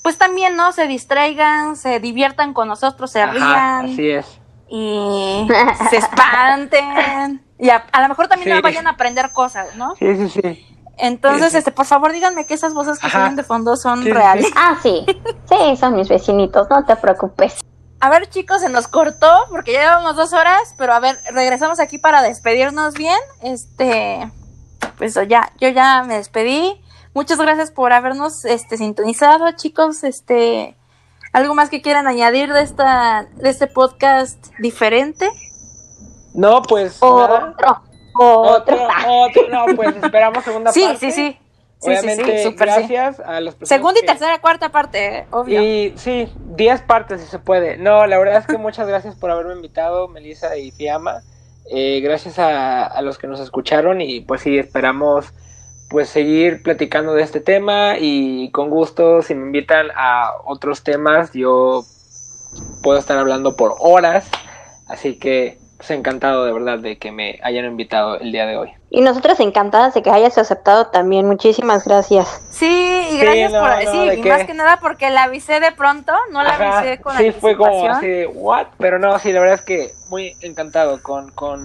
pues 0.02 0.18
también, 0.18 0.56
¿no? 0.56 0.72
Se 0.72 0.88
distraigan, 0.88 1.76
se 1.76 2.00
diviertan 2.00 2.54
con 2.54 2.66
nosotros, 2.66 3.12
se 3.12 3.24
rían. 3.24 3.84
Así 3.86 4.10
es. 4.10 4.40
Y 4.68 5.46
se 5.90 5.96
espanten. 5.98 7.40
Y 7.58 7.70
a, 7.70 7.84
lo 8.00 8.08
mejor 8.08 8.28
también 8.28 8.60
vayan 8.60 8.86
a 8.86 8.90
aprender 8.90 9.30
cosas, 9.32 9.74
¿no? 9.76 9.94
Sí, 9.96 10.16
sí, 10.16 10.28
sí. 10.28 10.76
Entonces, 10.98 11.54
este, 11.54 11.72
por 11.72 11.86
favor, 11.86 12.12
díganme 12.12 12.46
que 12.46 12.54
esas 12.54 12.72
voces 12.72 12.98
que 12.98 13.10
suenan 13.10 13.36
de 13.36 13.42
fondo 13.42 13.76
son 13.76 14.04
reales. 14.04 14.50
Ah, 14.56 14.78
sí. 14.82 15.04
Sí, 15.48 15.76
son 15.78 15.94
mis 15.94 16.08
vecinitos, 16.08 16.68
no 16.70 16.84
te 16.84 16.96
preocupes. 16.96 17.60
A 18.00 18.10
ver, 18.10 18.28
chicos, 18.28 18.60
se 18.60 18.68
nos 18.68 18.88
cortó 18.88 19.30
porque 19.50 19.72
ya 19.72 19.80
llevamos 19.80 20.16
dos 20.16 20.32
horas, 20.32 20.74
pero 20.76 20.92
a 20.92 21.00
ver, 21.00 21.18
regresamos 21.32 21.80
aquí 21.80 21.98
para 21.98 22.22
despedirnos 22.22 22.94
bien. 22.94 23.18
Este, 23.42 24.30
pues 24.98 25.18
ya, 25.28 25.52
yo 25.60 25.68
ya 25.68 26.02
me 26.02 26.16
despedí. 26.16 26.80
Muchas 27.14 27.38
gracias 27.38 27.70
por 27.70 27.92
habernos 27.92 28.44
este, 28.44 28.76
sintonizado, 28.76 29.50
chicos. 29.52 30.04
Este, 30.04 30.76
¿algo 31.32 31.54
más 31.54 31.70
que 31.70 31.80
quieran 31.80 32.06
añadir 32.06 32.52
de 32.52 32.62
esta, 32.62 33.26
de 33.36 33.48
este 33.48 33.66
podcast 33.66 34.46
diferente? 34.58 35.28
No, 36.36 36.62
pues. 36.62 36.98
Otro. 37.00 37.54
Otro, 38.18 38.88
otro, 39.08 39.48
no, 39.50 39.76
pues 39.76 39.94
esperamos 39.96 40.42
segunda 40.42 40.72
parte. 40.72 40.96
Sí, 40.96 40.96
sí, 40.98 41.12
sí. 41.12 41.38
Obviamente, 41.82 42.42
sí, 42.42 42.54
gracias 42.56 43.20
a 43.20 43.40
los 43.40 43.56
Segunda 43.62 44.00
y 44.02 44.06
tercera, 44.06 44.40
cuarta 44.40 44.70
parte, 44.70 45.26
obvio. 45.30 45.62
Y 45.62 45.92
sí, 45.96 46.32
diez 46.56 46.80
partes 46.80 47.20
si 47.20 47.26
se 47.26 47.38
puede. 47.38 47.76
No, 47.76 48.06
la 48.06 48.18
verdad 48.18 48.38
es 48.38 48.46
que 48.46 48.56
muchas 48.56 48.88
gracias 48.88 49.14
por 49.14 49.30
haberme 49.30 49.52
invitado, 49.54 50.08
Melissa 50.08 50.56
y 50.56 50.70
Fiamma. 50.70 51.22
Eh, 51.70 52.00
gracias 52.00 52.38
a, 52.38 53.00
los 53.02 53.18
que 53.18 53.26
nos 53.26 53.40
escucharon 53.40 54.00
y 54.00 54.20
pues 54.20 54.40
sí, 54.40 54.56
esperamos 54.56 55.34
pues 55.90 56.08
seguir 56.08 56.62
platicando 56.62 57.12
de 57.12 57.22
este 57.22 57.40
tema 57.40 57.96
y 57.98 58.50
con 58.50 58.70
gusto 58.70 59.22
si 59.22 59.34
me 59.34 59.46
invitan 59.46 59.88
a 59.94 60.32
otros 60.44 60.82
temas 60.82 61.32
yo 61.32 61.84
puedo 62.82 62.98
estar 62.98 63.18
hablando 63.18 63.56
por 63.56 63.74
horas. 63.78 64.28
Así 64.88 65.18
que 65.18 65.58
pues 65.76 65.90
encantado 65.90 66.44
de 66.44 66.52
verdad 66.52 66.78
de 66.78 66.98
que 66.98 67.12
me 67.12 67.38
hayan 67.42 67.66
invitado 67.66 68.18
el 68.18 68.32
día 68.32 68.46
de 68.46 68.56
hoy. 68.56 68.72
Y 68.88 69.02
nosotras 69.02 69.40
encantadas 69.40 69.94
de 69.94 70.02
que 70.02 70.10
hayas 70.10 70.38
aceptado 70.38 70.86
también. 70.86 71.26
Muchísimas 71.26 71.84
gracias. 71.84 72.28
Sí, 72.50 73.08
y 73.10 73.18
gracias 73.18 73.52
por 73.52 73.92
sí, 73.92 74.20
y 74.20 74.22
más 74.28 74.44
que 74.44 74.54
nada 74.54 74.78
porque 74.80 75.10
la 75.10 75.24
avisé 75.24 75.60
de 75.60 75.72
pronto, 75.72 76.12
no 76.32 76.42
la 76.42 76.54
avisé 76.54 77.00
con 77.00 77.16
Sí, 77.16 77.32
fue 77.32 77.56
como 77.56 77.88
así 77.88 78.06
de 78.06 78.26
what, 78.26 78.68
pero 78.78 78.98
no, 78.98 79.18
sí, 79.18 79.32
la 79.32 79.40
verdad 79.40 79.56
es 79.56 79.62
que 79.62 79.92
muy 80.08 80.34
encantado 80.40 81.02
con 81.02 81.30
con 81.32 81.60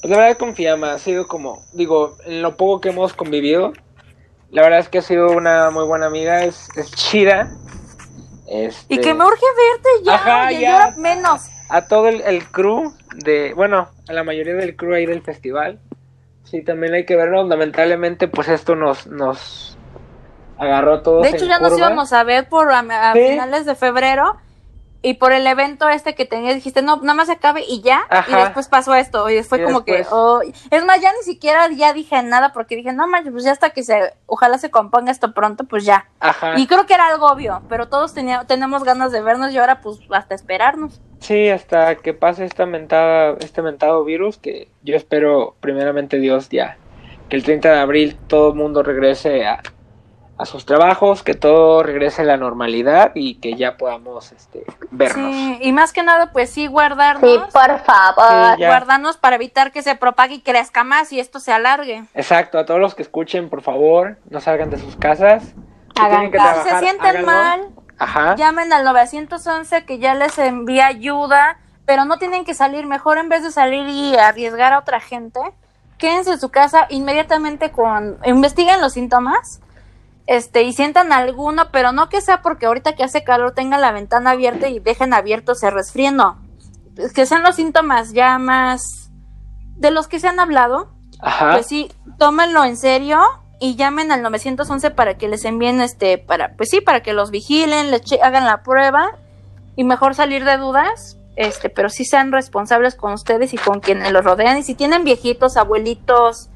pues 0.00 0.10
la 0.10 0.18
verdad 0.18 0.38
con 0.38 0.54
Fiamma 0.54 0.92
ha 0.92 0.98
sido 0.98 1.26
como 1.26 1.62
digo, 1.72 2.16
en 2.24 2.40
lo 2.40 2.56
poco 2.56 2.80
que 2.80 2.88
hemos 2.90 3.12
convivido, 3.12 3.72
la 4.50 4.62
verdad 4.62 4.78
es 4.78 4.88
que 4.88 4.98
ha 4.98 5.02
sido 5.02 5.28
una 5.32 5.70
muy 5.70 5.84
buena 5.84 6.06
amiga, 6.06 6.44
es, 6.44 6.68
es 6.76 6.90
chida. 6.92 7.50
Este... 8.46 8.94
Y 8.94 9.00
que 9.00 9.12
me 9.12 9.24
urge 9.24 9.44
verte 9.56 10.04
ya, 10.04 10.14
Ajá, 10.14 10.52
ya, 10.52 10.94
menos. 10.96 11.42
A 11.68 11.88
todo 11.88 12.08
el, 12.08 12.20
el 12.20 12.46
crew 12.46 12.94
de, 13.16 13.54
bueno, 13.54 13.88
a 14.08 14.12
la 14.12 14.24
mayoría 14.24 14.54
del 14.54 14.76
crew 14.76 14.94
ahí 14.94 15.06
del 15.06 15.22
festival. 15.22 15.78
Sí, 16.44 16.62
también 16.62 16.94
hay 16.94 17.04
que 17.04 17.16
vernos. 17.16 17.48
Lamentablemente, 17.48 18.28
pues 18.28 18.48
esto 18.48 18.76
nos, 18.76 19.06
nos 19.06 19.76
agarró 20.58 21.02
todos. 21.02 21.22
De 21.22 21.30
hecho, 21.30 21.46
ya 21.46 21.58
nos 21.58 21.76
íbamos 21.76 22.12
a 22.12 22.22
ver 22.24 22.48
por 22.48 22.70
a, 22.72 23.12
finales 23.12 23.66
de 23.66 23.74
febrero 23.74 24.36
y 25.02 25.14
por 25.14 25.32
el 25.32 25.46
evento 25.46 25.88
este 25.88 26.14
que 26.14 26.24
tenías, 26.24 26.54
dijiste, 26.54 26.82
no, 26.82 26.96
nada 26.96 27.14
más 27.14 27.26
se 27.26 27.34
acabe 27.34 27.64
y 27.66 27.80
ya. 27.80 28.06
Y 28.28 28.32
después 28.32 28.68
pasó 28.68 28.94
esto. 28.94 29.28
Y 29.28 29.42
fue 29.42 29.62
como 29.62 29.84
que. 29.84 30.06
Oh, 30.10 30.40
es 30.70 30.84
más, 30.84 31.00
ya 31.00 31.12
ni 31.12 31.22
siquiera 31.22 31.68
ya 31.70 31.92
dije 31.92 32.22
nada 32.22 32.52
porque 32.52 32.76
dije, 32.76 32.92
no 32.92 33.06
manches, 33.06 33.32
pues 33.32 33.44
ya 33.44 33.52
hasta 33.52 33.70
que 33.70 33.82
se. 33.82 34.14
Ojalá 34.26 34.58
se 34.58 34.70
componga 34.70 35.10
esto 35.10 35.32
pronto, 35.32 35.64
pues 35.64 35.84
ya. 35.84 36.08
Y 36.56 36.66
creo 36.66 36.86
que 36.86 36.94
era 36.94 37.08
algo 37.08 37.26
obvio, 37.26 37.62
pero 37.68 37.88
todos 37.88 38.14
teníamos, 38.14 38.46
tenemos 38.46 38.84
ganas 38.84 39.12
de 39.12 39.20
vernos 39.20 39.52
y 39.52 39.58
ahora, 39.58 39.80
pues 39.80 39.98
hasta 40.10 40.34
esperarnos. 40.34 41.00
Sí, 41.20 41.48
hasta 41.48 41.96
que 41.96 42.14
pase 42.14 42.44
esta 42.44 42.66
mentada, 42.66 43.36
este 43.40 43.62
mentado 43.62 44.04
virus, 44.04 44.38
que 44.38 44.68
yo 44.82 44.96
espero, 44.96 45.56
primeramente 45.60 46.18
Dios, 46.18 46.48
ya. 46.50 46.76
Que 47.28 47.36
el 47.36 47.42
30 47.42 47.72
de 47.72 47.78
abril 47.78 48.16
todo 48.28 48.50
el 48.50 48.54
mundo 48.54 48.82
regrese 48.82 49.46
a, 49.46 49.60
a 50.38 50.44
sus 50.44 50.66
trabajos, 50.66 51.22
que 51.22 51.34
todo 51.34 51.82
regrese 51.82 52.22
a 52.22 52.24
la 52.26 52.36
normalidad 52.36 53.12
y 53.14 53.36
que 53.36 53.54
ya 53.54 53.76
podamos 53.76 54.32
este, 54.32 54.64
vernos. 54.90 55.34
Sí, 55.34 55.58
y 55.62 55.72
más 55.72 55.92
que 55.92 56.02
nada, 56.02 56.30
pues 56.32 56.50
sí, 56.50 56.66
guardarnos. 56.66 57.30
Sí, 57.30 57.38
por 57.52 57.78
favor. 57.80 58.58
guardarnos 58.58 59.16
para 59.16 59.36
evitar 59.36 59.72
que 59.72 59.82
se 59.82 59.96
propague 59.96 60.34
y 60.34 60.40
crezca 60.42 60.84
más 60.84 61.12
y 61.12 61.20
esto 61.20 61.40
se 61.40 61.52
alargue. 61.52 62.04
Exacto, 62.14 62.58
a 62.58 62.66
todos 62.66 62.80
los 62.80 62.94
que 62.94 63.02
escuchen, 63.02 63.48
por 63.48 63.62
favor, 63.62 64.18
no 64.28 64.40
salgan 64.40 64.70
de 64.70 64.78
sus 64.78 64.96
casas. 64.96 65.54
Hagan 65.98 66.30
que 66.30 66.38
si 66.38 66.68
se 66.68 66.78
sienten 66.80 67.24
mal, 67.24 67.70
llamen 68.36 68.72
al 68.72 68.84
911 68.84 69.84
que 69.84 69.98
ya 69.98 70.14
les 70.14 70.38
envía 70.38 70.86
ayuda, 70.86 71.58
pero 71.84 72.04
no 72.04 72.18
tienen 72.18 72.44
que 72.44 72.54
salir, 72.54 72.86
mejor 72.86 73.18
en 73.18 73.28
vez 73.28 73.42
de 73.42 73.50
salir 73.50 73.88
y 73.88 74.16
arriesgar 74.16 74.72
a 74.72 74.80
otra 74.80 75.00
gente, 75.00 75.40
quédense 75.98 76.32
en 76.32 76.40
su 76.40 76.50
casa 76.50 76.86
inmediatamente 76.90 77.70
con, 77.70 78.18
investiguen 78.24 78.80
los 78.80 78.92
síntomas 78.92 79.60
este, 80.26 80.62
y 80.62 80.72
sientan 80.72 81.12
alguno, 81.12 81.70
pero 81.70 81.92
no 81.92 82.08
que 82.08 82.20
sea 82.20 82.42
porque 82.42 82.66
ahorita 82.66 82.94
que 82.96 83.04
hace 83.04 83.24
calor 83.24 83.52
tengan 83.52 83.80
la 83.80 83.92
ventana 83.92 84.32
abierta 84.32 84.68
y 84.68 84.80
dejen 84.80 85.14
abierto, 85.14 85.54
se 85.54 85.70
resfríen, 85.70 86.16
no. 86.16 86.38
Que 87.14 87.26
sean 87.26 87.42
los 87.42 87.56
síntomas 87.56 88.12
ya 88.12 88.38
más 88.38 89.10
de 89.76 89.90
los 89.90 90.08
que 90.08 90.18
se 90.18 90.28
han 90.28 90.40
hablado. 90.40 90.90
Pues 91.52 91.66
sí, 91.66 91.92
tómenlo 92.18 92.64
en 92.64 92.76
serio 92.76 93.20
y 93.58 93.76
llamen 93.76 94.12
al 94.12 94.22
911 94.22 94.90
para 94.90 95.16
que 95.16 95.28
les 95.28 95.44
envíen 95.44 95.80
este, 95.80 96.18
para, 96.18 96.52
pues 96.56 96.70
sí, 96.70 96.80
para 96.80 97.00
que 97.00 97.12
los 97.12 97.30
vigilen, 97.30 97.90
les 97.90 98.02
hagan 98.22 98.44
la 98.44 98.62
prueba 98.62 99.16
y 99.76 99.84
mejor 99.84 100.14
salir 100.14 100.44
de 100.44 100.56
dudas, 100.58 101.18
este, 101.36 101.68
pero 101.70 101.88
sí 101.88 102.04
sean 102.04 102.32
responsables 102.32 102.94
con 102.94 103.12
ustedes 103.12 103.54
y 103.54 103.56
con 103.58 103.80
quienes 103.80 104.12
los 104.12 104.24
rodean 104.24 104.58
y 104.58 104.62
si 104.62 104.74
tienen 104.74 105.04
viejitos, 105.04 105.56
abuelitos, 105.56 106.48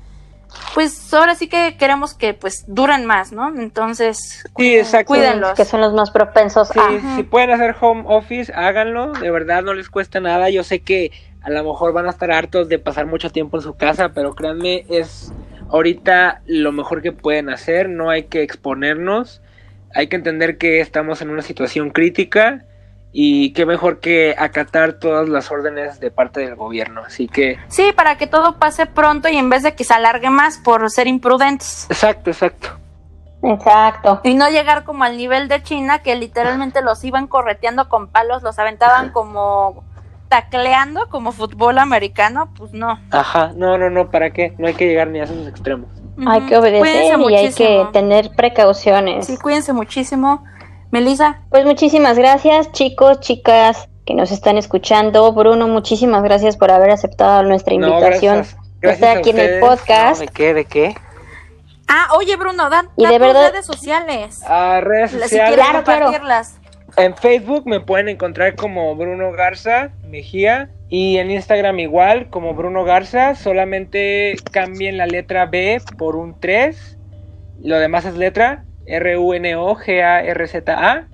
pues 0.74 1.12
ahora 1.14 1.34
sí 1.34 1.48
que 1.48 1.76
queremos 1.78 2.14
que 2.14 2.34
pues 2.34 2.64
duren 2.66 3.06
más, 3.06 3.32
¿no? 3.32 3.48
Entonces, 3.48 4.44
cuídenlos. 4.52 5.54
Que 5.54 5.64
son 5.64 5.80
los 5.80 5.92
más 5.92 6.10
propensos 6.10 6.68
sí, 6.68 6.80
Si 7.16 7.22
pueden 7.22 7.50
hacer 7.50 7.76
home 7.80 8.04
office, 8.06 8.52
háganlo, 8.54 9.12
de 9.12 9.30
verdad 9.30 9.62
no 9.62 9.74
les 9.74 9.88
cuesta 9.88 10.20
nada. 10.20 10.50
Yo 10.50 10.64
sé 10.64 10.80
que 10.80 11.12
a 11.42 11.50
lo 11.50 11.64
mejor 11.64 11.92
van 11.92 12.06
a 12.06 12.10
estar 12.10 12.30
hartos 12.30 12.68
de 12.68 12.78
pasar 12.78 13.06
mucho 13.06 13.30
tiempo 13.30 13.56
en 13.56 13.62
su 13.62 13.74
casa, 13.74 14.10
pero 14.12 14.34
créanme, 14.34 14.84
es 14.88 15.32
ahorita 15.70 16.42
lo 16.46 16.72
mejor 16.72 17.02
que 17.02 17.12
pueden 17.12 17.48
hacer, 17.48 17.88
no 17.88 18.10
hay 18.10 18.24
que 18.24 18.42
exponernos, 18.42 19.42
hay 19.94 20.08
que 20.08 20.16
entender 20.16 20.58
que 20.58 20.80
estamos 20.80 21.22
en 21.22 21.30
una 21.30 21.42
situación 21.42 21.90
crítica 21.90 22.64
y 23.12 23.52
qué 23.52 23.66
mejor 23.66 23.98
que 23.98 24.36
acatar 24.38 24.94
todas 24.94 25.28
las 25.28 25.50
órdenes 25.50 25.98
de 26.00 26.10
parte 26.10 26.40
del 26.40 26.54
gobierno. 26.54 27.02
Así 27.04 27.26
que... 27.26 27.58
Sí, 27.68 27.92
para 27.94 28.16
que 28.16 28.26
todo 28.26 28.58
pase 28.58 28.86
pronto 28.86 29.28
y 29.28 29.36
en 29.36 29.50
vez 29.50 29.62
de 29.62 29.74
que 29.74 29.84
se 29.84 29.94
alargue 29.94 30.30
más 30.30 30.58
por 30.58 30.88
ser 30.90 31.06
imprudentes. 31.06 31.86
Exacto, 31.90 32.30
exacto. 32.30 32.68
Exacto. 33.42 34.20
Y 34.22 34.34
no 34.34 34.50
llegar 34.50 34.84
como 34.84 35.04
al 35.04 35.16
nivel 35.16 35.48
de 35.48 35.62
China, 35.62 36.00
que 36.00 36.14
literalmente 36.14 36.82
los 36.82 37.02
iban 37.04 37.26
correteando 37.26 37.88
con 37.88 38.08
palos, 38.08 38.42
los 38.42 38.58
aventaban 38.58 39.10
como 39.12 39.82
tacleando 40.30 41.08
como 41.08 41.32
fútbol 41.32 41.78
americano, 41.78 42.54
pues 42.56 42.72
no. 42.72 42.98
Ajá, 43.10 43.52
no, 43.56 43.76
no, 43.76 43.90
no, 43.90 44.10
¿para 44.10 44.32
qué? 44.32 44.54
No 44.58 44.68
hay 44.68 44.74
que 44.74 44.86
llegar 44.86 45.08
ni 45.08 45.18
a 45.18 45.24
esos 45.24 45.46
extremos. 45.46 45.90
Hay 46.26 46.42
que 46.42 46.56
obedecer 46.56 47.18
y 47.18 47.34
hay 47.34 47.52
que 47.52 47.86
tener 47.92 48.30
precauciones. 48.36 49.26
Sí, 49.26 49.36
cuídense 49.36 49.72
muchísimo. 49.72 50.44
Melissa. 50.92 51.40
Pues 51.50 51.64
muchísimas 51.64 52.16
gracias, 52.16 52.70
chicos, 52.72 53.20
chicas 53.20 53.88
que 54.06 54.14
nos 54.14 54.30
están 54.30 54.56
escuchando. 54.56 55.32
Bruno, 55.32 55.66
muchísimas 55.66 56.22
gracias 56.22 56.56
por 56.56 56.70
haber 56.70 56.90
aceptado 56.90 57.42
nuestra 57.42 57.74
invitación. 57.74 58.46
No, 58.82 58.90
estar 58.90 59.18
aquí 59.18 59.30
en 59.30 59.38
el 59.38 59.60
podcast. 59.60 60.20
¿De 60.20 60.28
qué? 60.28 60.54
¿De 60.54 60.64
qué? 60.64 60.94
Ah, 61.88 62.08
oye, 62.14 62.36
Bruno, 62.36 62.70
dan, 62.70 62.88
y 62.96 63.04
de 63.04 63.18
verdad, 63.18 63.50
redes 63.50 63.66
sociales. 63.66 64.42
Ah, 64.46 64.80
redes 64.80 65.10
sociales. 65.10 65.58
Si 65.58 65.72
compartirlas. 65.72 66.59
En 66.96 67.16
Facebook 67.16 67.66
me 67.66 67.80
pueden 67.80 68.08
encontrar 68.08 68.56
como 68.56 68.94
Bruno 68.96 69.32
Garza 69.32 69.90
Mejía 70.08 70.70
y 70.88 71.18
en 71.18 71.30
Instagram 71.30 71.78
igual 71.78 72.28
como 72.30 72.54
Bruno 72.54 72.84
Garza, 72.84 73.34
solamente 73.34 74.36
cambien 74.50 74.96
la 74.96 75.06
letra 75.06 75.46
B 75.46 75.80
por 75.96 76.16
un 76.16 76.38
3, 76.40 76.98
lo 77.62 77.78
demás 77.78 78.04
es 78.04 78.16
letra 78.16 78.64
R-U-N-O-G-A-R-Z-A. 78.86 81.06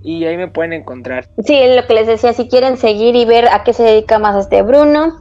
Y 0.00 0.24
ahí 0.26 0.36
me 0.36 0.46
pueden 0.46 0.72
encontrar. 0.72 1.26
Sí, 1.44 1.60
lo 1.74 1.84
que 1.84 1.94
les 1.94 2.06
decía, 2.06 2.32
si 2.32 2.48
quieren 2.48 2.76
seguir 2.76 3.16
y 3.16 3.24
ver 3.24 3.48
a 3.48 3.64
qué 3.64 3.72
se 3.72 3.82
dedica 3.82 4.20
más 4.20 4.36
este 4.36 4.62
Bruno, 4.62 5.18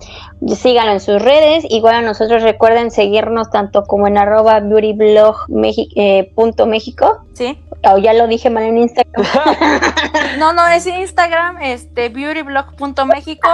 síganlo 0.55 0.93
en 0.93 0.99
sus 0.99 1.21
redes. 1.21 1.65
Igual 1.69 1.95
a 1.95 2.01
nosotros 2.01 2.43
recuerden 2.43 2.91
seguirnos 2.91 3.49
tanto 3.49 3.83
como 3.83 4.07
en 4.07 4.17
arroba 4.17 4.59
beautyblog.mexico. 4.59 5.85
Eh, 5.95 6.31
sí. 7.33 7.59
O 7.89 7.97
ya 7.97 8.13
lo 8.13 8.27
dije 8.27 8.49
mal 8.49 8.63
en 8.63 8.77
Instagram. 8.77 9.25
no, 10.39 10.53
no, 10.53 10.67
es 10.67 10.85
Instagram, 10.87 11.61
este 11.61 12.09
beautyblog.mexico 12.09 13.49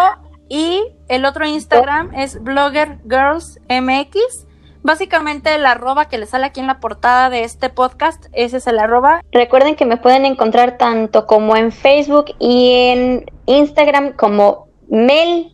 Y 0.49 0.81
el 1.07 1.25
otro 1.25 1.45
Instagram 1.45 2.13
es 2.15 2.41
Blogger 2.43 2.99
Girls 3.09 3.59
MX. 3.69 4.47
Básicamente 4.85 5.55
el 5.55 5.65
arroba 5.65 6.09
que 6.09 6.17
le 6.17 6.25
sale 6.25 6.47
aquí 6.47 6.59
en 6.59 6.67
la 6.67 6.81
portada 6.81 7.29
de 7.29 7.45
este 7.45 7.69
podcast, 7.69 8.25
ese 8.33 8.57
es 8.57 8.67
el 8.67 8.79
arroba. 8.79 9.23
Recuerden 9.31 9.77
que 9.77 9.85
me 9.85 9.95
pueden 9.95 10.25
encontrar 10.25 10.77
tanto 10.77 11.25
como 11.25 11.55
en 11.55 11.71
Facebook 11.71 12.25
y 12.37 12.73
en 12.73 13.31
Instagram 13.45 14.11
como 14.11 14.67
Mel 14.89 15.52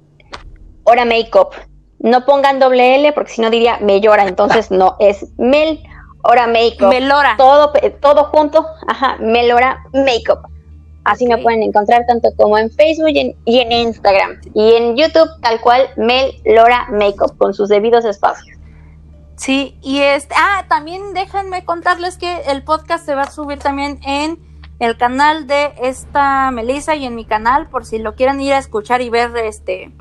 Hora 0.89 1.05
Makeup. 1.05 1.53
No 1.99 2.25
pongan 2.25 2.59
doble 2.59 2.95
L 2.95 3.11
porque 3.13 3.33
si 3.33 3.41
no 3.41 3.49
diría 3.49 3.77
me 3.81 4.01
llora, 4.01 4.27
entonces 4.27 4.71
no, 4.71 4.95
es 4.99 5.25
Mel 5.37 5.79
Hora 6.23 6.47
Makeup. 6.47 6.89
Melora. 6.89 7.35
Todo, 7.37 7.71
todo 8.01 8.25
junto, 8.25 8.65
ajá, 8.87 9.17
Melora 9.19 9.83
Makeup. 9.93 10.39
Así 11.03 11.25
me 11.25 11.37
pueden 11.37 11.63
encontrar 11.63 12.05
tanto 12.05 12.29
como 12.37 12.57
en 12.57 12.69
Facebook 12.71 13.09
y 13.09 13.19
en, 13.19 13.35
y 13.45 13.59
en 13.59 13.71
Instagram. 13.71 14.39
Y 14.53 14.73
en 14.73 14.95
YouTube, 14.95 15.29
tal 15.41 15.59
cual, 15.61 15.89
Mel 15.97 16.33
Lora 16.45 16.87
Makeup, 16.91 17.37
con 17.37 17.53
sus 17.53 17.69
debidos 17.69 18.05
espacios. 18.05 18.57
Sí, 19.35 19.77
y 19.81 19.99
este, 20.01 20.35
ah, 20.37 20.65
también 20.67 21.13
déjenme 21.13 21.63
contarles 21.63 22.17
que 22.17 22.41
el 22.47 22.63
podcast 22.63 23.05
se 23.05 23.15
va 23.15 23.23
a 23.23 23.31
subir 23.31 23.57
también 23.57 23.99
en 24.05 24.37
el 24.79 24.97
canal 24.97 25.47
de 25.47 25.71
esta 25.81 26.51
Melissa 26.51 26.95
y 26.95 27.05
en 27.05 27.15
mi 27.15 27.25
canal, 27.25 27.69
por 27.69 27.85
si 27.85 27.99
lo 27.99 28.15
quieren 28.15 28.41
ir 28.41 28.53
a 28.53 28.57
escuchar 28.57 29.01
y 29.01 29.09
ver, 29.09 29.35
este, 29.37 29.91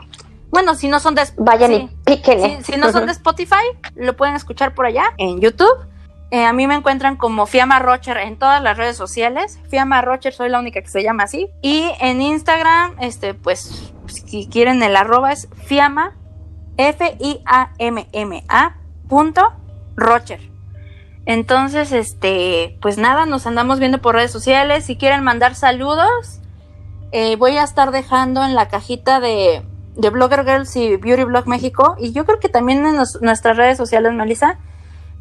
bueno, 0.51 0.75
si 0.75 0.89
no 0.89 1.01
son 1.01 1.15
de, 1.15 1.25
Vayan 1.37 1.71
sí, 1.71 1.77
y 1.77 1.89
píquenle. 2.05 2.63
si, 2.63 2.73
si 2.73 2.79
no 2.79 2.91
son 2.91 3.07
de 3.07 3.13
Spotify, 3.13 3.57
lo 3.97 4.17
pueden 4.17 4.35
escuchar 4.35 4.75
por 4.75 4.87
allá 4.87 5.13
en 5.19 5.41
YouTube. 5.41 5.87
Eh, 6.31 6.45
a 6.45 6.53
mí 6.53 6.67
me 6.67 6.75
encuentran 6.75 7.17
como 7.17 7.47
Fiamma 7.47 7.79
Rocher 7.79 8.19
en 8.19 8.39
todas 8.39 8.63
las 8.63 8.77
redes 8.77 8.97
sociales. 8.97 9.59
Fiamma 9.71 10.03
Rocher, 10.03 10.35
soy 10.35 10.51
la 10.51 10.59
única 10.59 10.83
que 10.83 10.89
se 10.89 11.03
llama 11.03 11.25
así. 11.25 11.49
Y 11.63 11.91
en 12.01 12.21
Instagram, 12.21 12.97
este, 13.01 13.35
pues, 13.35 13.93
si 14.07 14.47
quieren 14.47 14.83
el 14.83 14.97
arroba 14.97 15.33
es 15.33 15.49
Fiamma, 15.65 16.17
F-I-A-M-M-A 16.77 18.77
punto 19.09 19.53
Rocher. 19.97 20.41
Entonces, 21.25 21.93
este, 21.93 22.79
pues 22.81 22.99
nada, 22.99 23.27
nos 23.27 23.47
andamos 23.47 23.79
viendo 23.79 23.99
por 23.99 24.15
redes 24.15 24.31
sociales. 24.31 24.85
Si 24.85 24.97
quieren 24.97 25.25
mandar 25.25 25.55
saludos, 25.55 26.41
eh, 27.13 27.37
voy 27.37 27.57
a 27.57 27.65
estar 27.65 27.91
dejando 27.91 28.45
en 28.45 28.55
la 28.55 28.69
cajita 28.69 29.21
de, 29.21 29.63
de 29.99 30.09
Blogger 30.11 30.45
Girls 30.45 30.75
y 30.77 30.97
Beauty 30.97 31.25
Blog 31.25 31.47
México. 31.47 31.95
Y 31.99 32.13
yo 32.13 32.25
creo 32.25 32.41
que 32.41 32.49
también 32.49 32.87
en 32.87 32.97
nos- 32.97 33.21
nuestras 33.21 33.57
redes 33.59 33.77
sociales, 33.77 34.13
Melissa, 34.15 34.59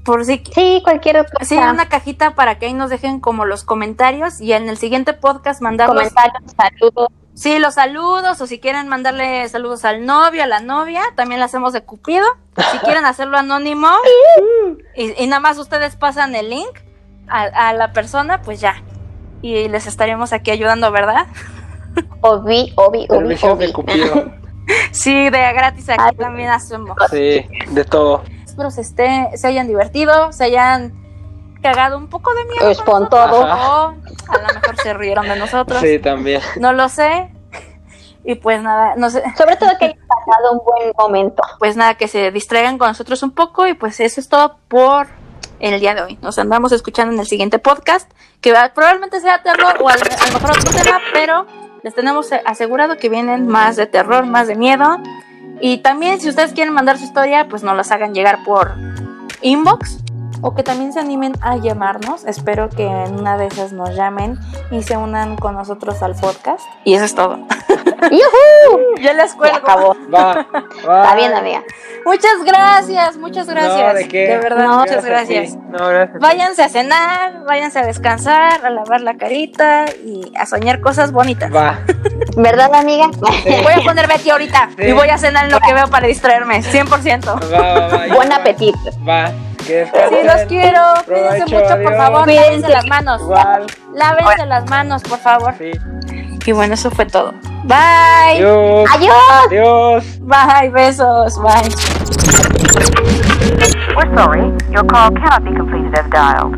por 0.06 0.24
si 0.24 0.42
Sí, 0.56 0.80
cualquier 0.84 1.18
otra 1.20 1.44
Sí, 1.44 1.58
una 1.58 1.90
cajita 1.90 2.34
para 2.36 2.58
que 2.60 2.68
ahí 2.68 2.74
nos 2.74 2.90
dejen 2.90 3.20
como 3.20 3.44
los 3.44 3.64
comentarios 3.66 4.40
y 4.40 4.54
en 4.54 4.70
el 4.70 4.78
siguiente 4.78 5.12
podcast 5.14 5.62
mandarlos. 5.62 5.98
comentarios, 5.98 6.54
saludos. 6.56 7.10
Sí, 7.34 7.60
los 7.60 7.74
saludos 7.76 8.40
o 8.42 8.48
si 8.48 8.60
quieren 8.60 8.88
mandarle 8.88 9.48
saludos 9.50 9.84
al 9.86 10.06
novio, 10.06 10.42
a 10.44 10.48
la 10.48 10.60
novia, 10.60 11.02
también 11.16 11.40
lo 11.40 11.46
hacemos 11.46 11.72
de 11.74 11.82
Cupido. 11.84 12.26
Si 12.72 12.78
quieren 12.80 13.06
hacerlo 13.06 13.38
anónimo 13.38 13.90
y, 14.96 15.22
y 15.24 15.28
nada 15.28 15.40
más 15.40 15.58
ustedes 15.60 15.96
pasan 15.98 16.34
el 16.36 16.50
link 16.50 16.70
a, 17.28 17.44
a 17.44 17.74
la 17.74 17.92
persona, 17.94 18.42
pues 18.42 18.60
ya. 18.62 18.82
Y 19.44 19.68
les 19.70 19.86
estaremos 19.88 20.34
aquí 20.34 20.50
ayudando, 20.52 20.90
¿verdad? 20.92 21.28
Obi, 22.22 22.74
obi, 22.76 23.06
obi, 23.10 23.36
obi. 23.44 23.74
Sí, 24.92 25.30
de 25.30 25.54
gratis 25.54 25.90
aquí 25.90 26.04
Ay. 26.10 26.16
también 26.16 26.50
hacemos. 26.50 26.98
Sí, 27.12 27.46
de 27.70 27.86
todo. 27.86 28.24
Espero 28.46 28.72
se, 28.72 28.82
esté, 28.82 29.30
se 29.36 29.48
hayan 29.48 29.68
divertido, 29.68 30.32
se 30.34 30.46
hayan 30.46 30.94
cagado 31.62 31.98
un 31.98 32.08
poco 32.08 32.34
de 32.34 32.44
miedo. 32.46 32.60
Pues 32.66 32.82
con 32.82 33.08
todo. 33.10 33.40
O 33.42 33.46
a 33.46 33.94
lo 33.94 34.54
mejor 34.54 34.76
se 34.82 34.94
rieron 34.94 35.28
de 35.28 35.36
nosotros. 35.38 35.80
Sí, 35.82 36.00
también. 36.00 36.42
No 36.60 36.74
lo 36.74 36.90
sé. 36.90 37.32
Y 38.26 38.36
pues 38.36 38.62
nada, 38.62 38.96
no 38.98 39.10
sé, 39.10 39.24
Sobre 39.38 39.56
todo 39.56 39.70
que 39.80 39.86
hayan 39.86 40.00
pasado 40.08 40.52
un 40.52 40.62
buen 40.66 40.92
momento. 40.98 41.42
pues 41.60 41.78
nada, 41.78 41.96
que 41.96 42.10
se 42.10 42.30
distraigan 42.32 42.78
con 42.78 42.90
nosotros 42.90 43.24
un 43.24 43.32
poco 43.32 43.68
y 43.68 43.74
pues 43.74 44.00
eso 44.02 44.20
es 44.20 44.28
todo 44.28 44.58
por 44.68 45.08
el 45.60 45.80
día 45.80 45.96
de 45.96 46.02
hoy. 46.02 46.20
Nos 46.22 46.38
andamos 46.38 46.74
escuchando 46.74 47.14
en 47.14 47.20
el 47.22 47.26
siguiente 47.26 47.58
podcast, 47.58 48.12
que 48.42 48.52
va- 48.52 48.74
probablemente 48.74 49.22
sea 49.22 49.42
terror 49.44 49.78
o 49.82 49.88
al- 49.88 50.02
a 50.02 50.28
lo 50.28 50.34
mejor 50.40 50.52
otro 50.52 50.72
tema, 50.84 51.00
pero 51.14 51.46
les 51.88 51.96
tenemos 51.96 52.34
asegurado 52.44 52.98
que 52.98 53.08
vienen 53.08 53.48
más 53.48 53.78
de 53.78 53.86
terror, 53.86 54.26
más 54.26 54.50
de 54.50 54.58
miedo. 54.58 55.02
Y 55.62 55.78
también 55.78 56.20
si 56.20 56.28
ustedes 56.28 56.52
quieren 56.52 56.74
mandar 56.74 56.98
su 56.98 57.06
historia, 57.06 57.48
pues 57.48 57.64
nos 57.64 57.78
las 57.78 57.92
hagan 57.92 58.14
llegar 58.14 58.44
por 58.44 58.74
inbox 59.42 60.00
o 60.42 60.54
que 60.56 60.64
también 60.64 60.94
se 60.94 61.00
animen 61.00 61.34
a 61.42 61.58
llamarnos. 61.58 62.26
Espero 62.26 62.70
que 62.70 62.86
en 62.86 63.20
una 63.20 63.38
de 63.38 63.48
esas 63.48 63.72
nos 63.74 63.96
llamen 63.96 64.38
y 64.72 64.84
se 64.84 64.98
unan 64.98 65.36
con 65.38 65.56
nosotros 65.56 66.02
al 66.04 66.16
podcast. 66.16 66.64
Y 66.84 66.94
eso 66.96 67.06
es 67.06 67.16
todo. 67.16 67.38
¡Yujú! 68.12 68.80
Yo 69.02 69.14
les 69.14 69.34
cuelgo. 69.34 69.58
acabó. 69.58 69.96
Va. 70.14 70.46
va. 70.88 71.02
Está 71.04 71.16
bien, 71.16 71.34
amiga. 71.34 71.64
Muchas 72.06 72.44
gracias, 72.46 73.18
muchas 73.18 73.48
gracias. 73.48 73.88
No, 73.88 73.94
¿de 73.94 74.08
qué? 74.08 74.38
verdad, 74.42 74.64
No, 74.66 74.80
muchas 74.80 75.04
ti. 75.04 75.10
gracias. 75.10 75.56
No, 75.56 75.88
gracias. 75.90 76.20
Váyanse 76.20 76.64
a 76.64 76.70
cenar, 76.70 77.44
váyanse 77.46 77.80
a 77.80 77.86
descansar, 77.86 78.66
a 78.66 78.70
lavar 78.70 79.02
la 79.02 79.18
carita 79.18 79.86
y 80.06 80.32
a 80.38 80.46
soñar 80.46 80.80
cosas 80.80 81.12
bonitas. 81.12 81.54
Va. 81.54 81.80
¿Verdad, 82.38 82.74
amiga? 82.76 83.08
Voy 83.18 83.74
a 83.74 83.82
poner 83.84 84.08
Betty 84.08 84.30
ahorita 84.30 84.70
Sí. 84.78 84.84
y 84.84 84.92
voy 84.94 85.10
a 85.10 85.18
cenar 85.18 85.46
en 85.46 85.52
lo 85.52 85.60
que 85.60 85.74
veo 85.74 85.88
para 85.90 86.08
distraerme, 86.08 86.62
100%. 86.64 87.26
Va, 87.52 87.60
va, 87.62 87.88
va. 87.88 88.16
Buen 88.16 88.30
va. 88.32 88.36
apetito. 88.38 88.78
Va. 89.08 89.32
Sí, 89.68 90.24
los 90.24 90.42
quiero. 90.48 90.82
Cuídense 91.06 91.40
mucho, 91.44 91.68
por 91.68 91.94
adiós. 91.94 91.98
favor. 91.98 92.24
Cuídense. 92.24 92.52
Lávense 92.52 92.70
las 92.70 92.86
manos. 92.88 93.22
Igual. 93.22 93.68
Lávense 93.94 94.46
las 94.46 94.70
manos, 94.70 95.04
por 95.04 95.20
favor. 95.20 95.54
Sí. 95.58 95.72
Y 96.46 96.52
bueno, 96.54 96.74
eso 96.76 96.90
fue 96.90 97.06
todo. 97.06 97.34
Bye. 97.66 98.38
Adiós. 98.38 98.90
¡Adiós! 98.96 99.14
Adiós. 99.48 100.20
Bye, 100.22 100.70
besos. 100.70 101.38
Bye. 101.42 101.70
We're 103.98 104.16
sorry, 104.16 104.42
your 104.72 104.86
call 104.86 105.12
cannot 105.12 105.44
be 105.44 105.52
completed 105.56 105.94
as 105.98 106.10
dialed. 106.12 106.54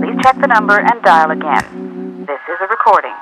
Please 0.00 0.16
check 0.24 0.36
the 0.40 0.48
number 0.48 0.78
and 0.78 1.00
dial 1.04 1.30
again. 1.30 2.24
This 2.26 2.40
is 2.48 2.58
a 2.60 2.66
recording. 2.66 3.12